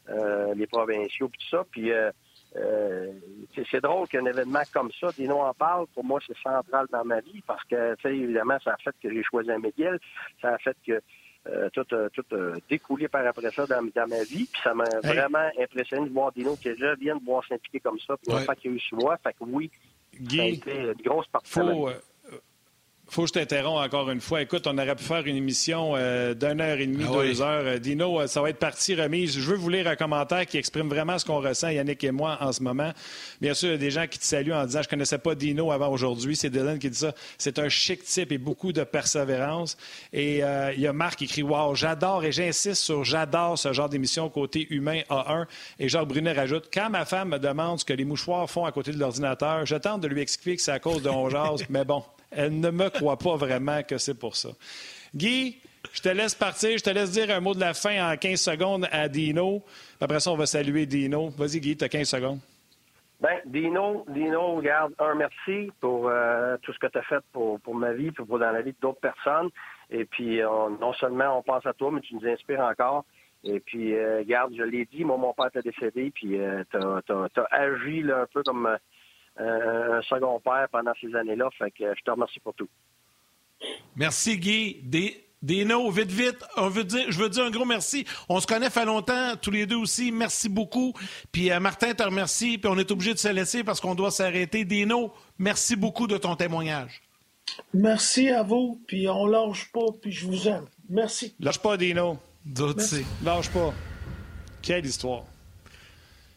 euh, 0.09 0.55
les 0.55 0.66
provinciaux 0.68 1.28
puis 1.28 1.41
tout 1.41 1.57
ça. 1.57 1.64
Puis 1.70 1.91
euh, 1.93 2.11
euh, 2.57 3.12
c'est- 3.55 3.66
c'est 3.70 3.80
drôle 3.82 4.07
qu'un 4.09 4.24
événement 4.24 4.62
comme 4.72 4.91
ça, 5.01 5.11
Dino 5.18 5.41
en 5.41 5.53
parle, 5.53 5.87
pour 5.93 6.05
moi, 6.05 6.20
c'est 6.26 6.39
central 6.39 6.87
dans 6.91 7.05
ma 7.05 7.20
vie 7.20 7.43
parce 7.47 7.64
que, 7.64 7.97
tu 7.97 8.03
sais, 8.03 8.16
évidemment, 8.16 8.57
ça 8.64 8.72
a 8.74 8.76
fait 8.76 8.95
que 9.03 9.12
j'ai 9.12 9.22
choisi 9.24 9.51
un 9.51 9.59
McGill. 9.59 9.99
Ça 10.41 10.55
a 10.55 10.59
fait 10.59 10.76
que 10.87 11.03
euh, 11.49 11.68
tout, 11.72 11.86
a- 11.94 12.11
tout 12.11 12.24
a 12.34 12.55
découlé 12.68 13.09
par 13.09 13.26
après 13.26 13.51
ça 13.53 13.66
dans, 13.66 13.82
dans 13.94 14.07
ma 14.09 14.22
vie. 14.24 14.49
Puis 14.53 14.61
ça 14.62 14.74
m'a 14.74 14.84
vraiment 15.03 15.49
impressionné 15.61 16.09
de 16.09 16.12
voir 16.14 16.32
Dino 16.32 16.57
qui 16.57 16.68
déjà 16.68 16.94
vient 16.94 17.16
de 17.16 17.24
voir 17.24 17.42
s'impliquer 17.49 17.80
comme 17.80 17.99
ça. 18.01 18.16
Puis 18.16 18.34
Ouais. 18.34 18.44
pas 18.44 18.55
qu'il 18.55 18.70
y 18.70 18.74
a 18.74 18.76
eu 18.76 18.80
sur 18.80 18.99
moi. 18.99 19.16
Fait 19.22 19.32
que 19.32 19.44
oui, 19.44 19.70
ça 20.12 20.18
a 20.18 20.22
Guy, 20.26 20.49
été 20.55 20.76
une 20.80 20.92
grosse 21.05 21.26
partie 21.28 21.51
faut, 21.53 21.88
euh, 21.88 21.92
faut 23.09 23.23
que 23.23 23.29
je 23.29 23.33
t'interromps 23.35 23.81
encore 23.87 24.11
une 24.11 24.21
fois. 24.21 24.43
Écoute, 24.43 24.67
on 24.67 24.77
aurait 24.79 24.97
pu 24.97 25.05
faire 25.05 25.25
une 25.27 25.37
émission 25.37 25.93
euh, 25.95 26.35
d'une 26.35 26.61
heure 26.61 26.79
et 26.79 26.87
demie, 26.87 27.05
Ah 27.09 27.13
deux 27.13 27.19
oui. 27.35 27.41
heures. 27.43 27.63
Euh, 27.65 27.79
Dino, 27.79 28.21
euh, 28.21 28.27
ça 28.27 28.43
va 28.43 28.51
être 28.51 28.59
partie 28.59 28.95
remise. 28.95 29.39
Je 29.39 29.51
veux 29.51 29.57
vous 29.57 29.71
lire 29.71 29.87
un 29.87 29.95
commentaire 29.97 30.45
qui 30.45 30.59
exprime 30.59 30.89
vraiment 30.89 31.17
ce 31.19 31.25
qu'on 31.25 31.41
ressent, 31.41 31.69
Yannick 31.69 32.03
et 32.05 32.11
moi, 32.11 32.37
en 32.41 32.53
ce 32.53 32.63
moment. 32.63 32.93
Bien 33.41 33.55
sûr, 33.55 33.69
il 33.69 33.73
y 33.73 33.75
a 33.75 33.79
des 33.79 33.91
gens 33.93 34.07
qui 34.09 34.19
te 34.19 34.25
saluent 34.25 34.53
en 34.53 34.67
disant 34.67 34.83
«Je 34.85 34.89
connaissais 34.89 35.19
pas 35.19 35.35
Dino 35.35 35.71
avant 35.71 35.89
aujourd'hui.» 35.89 36.35
C'est 36.37 36.51
Dylan 36.51 36.79
qui 36.79 36.91
dit 36.91 36.99
ça. 36.99 37.15
C'est 37.39 37.59
un 37.59 37.69
chic 37.69 38.03
type 38.05 38.33
et 38.33 38.39
beaucoup 38.39 38.73
de 38.73 38.83
persévérance. 38.85 39.77
Et 40.13 40.43
euh, 40.43 40.73
il 40.75 40.81
y 40.81 40.87
a 40.87 40.93
Marc 40.93 41.17
qui 41.19 41.25
écrit 41.25 41.43
«Wow, 41.45 41.75
j'adore 41.77 42.25
et 42.25 42.33
j'insiste 42.33 42.83
sur 42.83 43.05
j'adore 43.05 43.57
ce 43.59 43.73
genre 43.73 43.89
d'émission 43.89 44.29
côté 44.29 44.67
humain 44.71 45.01
A1.» 45.09 45.47
Et 45.79 45.89
Jacques 45.89 46.09
Brunet 46.09 46.33
rajoute 46.33 46.69
«Quand 46.75 46.91
ma 46.91 47.05
femme 47.05 47.29
me 47.31 47.39
demande 47.39 47.79
ce 47.81 47.85
que 47.85 47.93
les 47.93 48.05
mouchoirs 48.05 48.51
font 48.51 48.65
à 48.65 48.73
côté 48.73 48.91
de 48.91 48.99
l'ordinateur, 48.99 49.65
je 49.65 49.77
tente 49.77 50.01
de 50.01 50.09
lui 50.09 50.21
expliquer 50.21 50.57
que 50.57 50.63
c'est 50.63 50.73
à 50.73 50.81
cause 50.81 51.03
de 51.03 51.09
On 51.09 51.31
jase, 51.31 51.65
mais 51.71 51.85
bon, 51.85 52.03
elle 52.37 52.61
ne 52.61 52.70
me 52.70 52.89
croit 52.91 53.16
pas 53.18 53.37
vraiment 53.37 53.82
que 53.82 53.99
c'est 53.99 54.18
pour 54.18 54.37
ça. 54.37 54.51
Guy, 55.14 55.59
je 55.93 56.01
te 56.03 56.09
laisse 56.09 56.34
partir. 56.34 56.76
Je 56.78 56.82
te 56.84 56.91
laisse 56.91 57.12
dire 57.12 57.30
un 57.30 57.41
mot 57.41 57.55
de 57.55 57.61
la 57.61 57.74
fin 57.74 58.12
en 58.12 58.16
15 58.16 58.41
secondes 58.41 58.87
à 58.93 59.09
Dino. 59.09 59.62
Après 60.01 60.20
ça, 60.20 60.30
on 60.32 60.37
va 60.37 60.47
saluer 60.47 60.87
Dino. 60.87 61.30
Vas-y, 61.30 61.61
Guy, 61.61 61.76
tu 61.76 61.84
as 61.84 61.89
15 61.89 62.09
secondes. 62.09 62.39
Ben, 63.18 63.39
Dino, 63.47 64.05
Dino, 64.11 64.57
regarde, 64.57 64.93
un 64.99 65.14
merci 65.14 65.72
pour 65.80 66.09
euh, 66.09 66.59
tout 66.61 66.72
ce 66.74 66.78
que 66.78 66.87
tu 66.87 66.99
as 66.99 67.03
fait 67.03 67.24
pour, 67.32 67.59
pour 67.61 67.74
ma 67.74 67.93
vie, 67.95 68.11
puis 68.11 68.24
pour 68.26 68.39
dans 68.39 68.51
la 68.51 68.61
vie 68.61 68.74
d'autres 68.82 69.01
personnes. 69.01 69.49
Et 69.91 70.05
puis, 70.05 70.45
on- 70.45 70.70
non 70.70 70.93
seulement 70.93 71.39
on 71.39 71.43
pense 71.43 71.64
à 71.64 71.72
toi, 71.72 71.91
mais 71.91 72.03
tu 72.03 72.14
nous 72.14 72.26
inspires 72.28 72.61
encore. 72.61 73.05
Et 73.45 73.61
puis, 73.61 73.95
euh, 73.95 74.18
regarde, 74.18 74.53
je 74.59 74.62
l'ai 74.64 74.84
dit, 74.84 75.03
moi, 75.05 75.16
mon 75.16 75.32
père 75.32 75.51
t'a 75.51 75.62
décédé, 75.62 76.11
puis 76.14 76.39
euh, 76.39 76.62
tu 76.70 76.76
as, 76.78 77.47
agi 77.53 78.03
là, 78.03 78.22
un 78.22 78.26
peu 78.26 78.43
comme 78.43 78.66
euh, 78.66 78.76
un 79.39 80.03
second 80.03 80.41
père 80.41 80.68
pendant 80.70 80.93
ces 81.01 81.14
années-là. 81.14 81.49
Fait 81.59 81.70
que 81.70 81.84
euh, 81.84 81.95
je 81.97 82.03
te 82.03 82.11
remercie 82.11 82.41
pour 82.41 82.55
tout. 82.55 82.68
Merci, 83.97 84.39
Guy. 84.39 84.80
Des, 84.82 85.26
Dino, 85.43 85.91
vite, 85.91 86.11
vite, 86.11 86.45
on 86.57 86.68
veut 86.68 86.84
dire, 86.84 87.05
je 87.09 87.18
veux 87.18 87.28
dire 87.28 87.45
un 87.45 87.51
gros 87.51 87.64
merci. 87.64 88.05
On 88.28 88.41
se 88.41 88.47
connaît 88.47 88.70
fait 88.70 88.84
longtemps, 88.84 89.34
tous 89.41 89.51
les 89.51 89.66
deux 89.66 89.76
aussi. 89.76 90.11
Merci 90.11 90.49
beaucoup. 90.49 90.93
Puis 91.30 91.53
euh, 91.53 91.61
Martin 91.61 91.95
te 91.95 92.03
remercie. 92.03 92.59
Puis 92.59 92.68
on 92.68 92.78
est 92.78 92.91
obligé 92.91 93.12
de 93.12 93.18
se 93.18 93.28
laisser 93.28 93.62
parce 93.62 93.80
qu'on 93.80 93.95
doit 93.95 94.11
s'arrêter. 94.11 94.64
Dino, 94.64 95.12
merci 95.39 95.76
beaucoup 95.76 96.07
de 96.07 96.16
ton 96.16 96.34
témoignage. 96.37 97.03
Merci 97.72 98.28
à 98.30 98.43
vous, 98.43 98.82
puis 98.89 99.09
on 99.09 99.26
lâche 99.26 99.70
pas, 99.70 99.87
puis 100.03 100.11
je 100.11 100.26
vous 100.26 100.49
aime. 100.49 100.64
Merci. 100.89 101.34
Lâche 101.39 101.61
pas, 101.61 101.76
Dino. 101.76 102.18
D'autres. 102.45 102.82
Lâche 103.22 103.51
pas. 103.51 103.72
Quelle 104.62 104.84
histoire. 104.84 105.24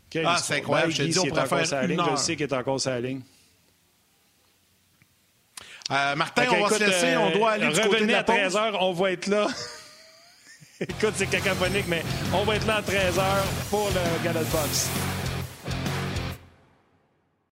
Quelle 0.09 0.25
Ah, 0.25 0.37
c'est 0.41 0.57
incroyable. 0.57 0.91
Ben, 0.91 0.97
Je 0.97 1.03
te 1.03 1.07
dis, 1.07 1.19
on 1.19 1.25
pourrait 1.25 1.65
faire 1.65 1.87
ligne. 1.87 2.01
Je 2.11 2.15
sais 2.15 2.35
qu'il 2.35 2.43
est 2.45 2.53
encore 2.53 2.79
la 2.85 2.99
ligne. 3.01 3.21
Euh, 5.91 6.15
Martin, 6.15 6.43
on 6.49 6.51
va 6.51 6.57
écoute, 6.59 6.73
se 6.77 6.83
laisser. 6.83 7.13
euh, 7.13 7.19
on 7.19 7.31
doit 7.31 7.51
aller 7.51 7.67
du 7.67 7.81
côté 7.81 8.05
de 8.05 8.11
la 8.11 8.19
à 8.19 8.23
pause. 8.23 8.35
13h, 8.35 8.77
on 8.79 8.93
va 8.93 9.11
être 9.11 9.27
là. 9.27 9.47
écoute, 10.79 11.13
c'est 11.15 11.27
cacophonique, 11.27 11.87
mais 11.87 12.03
on 12.31 12.43
va 12.43 12.55
être 12.57 12.67
là 12.67 12.75
à 12.75 12.81
13h 12.81 13.23
pour 13.71 13.89
le 13.89 14.23
Gala 14.23 14.41
de 14.41 14.49
Box. 14.49 14.89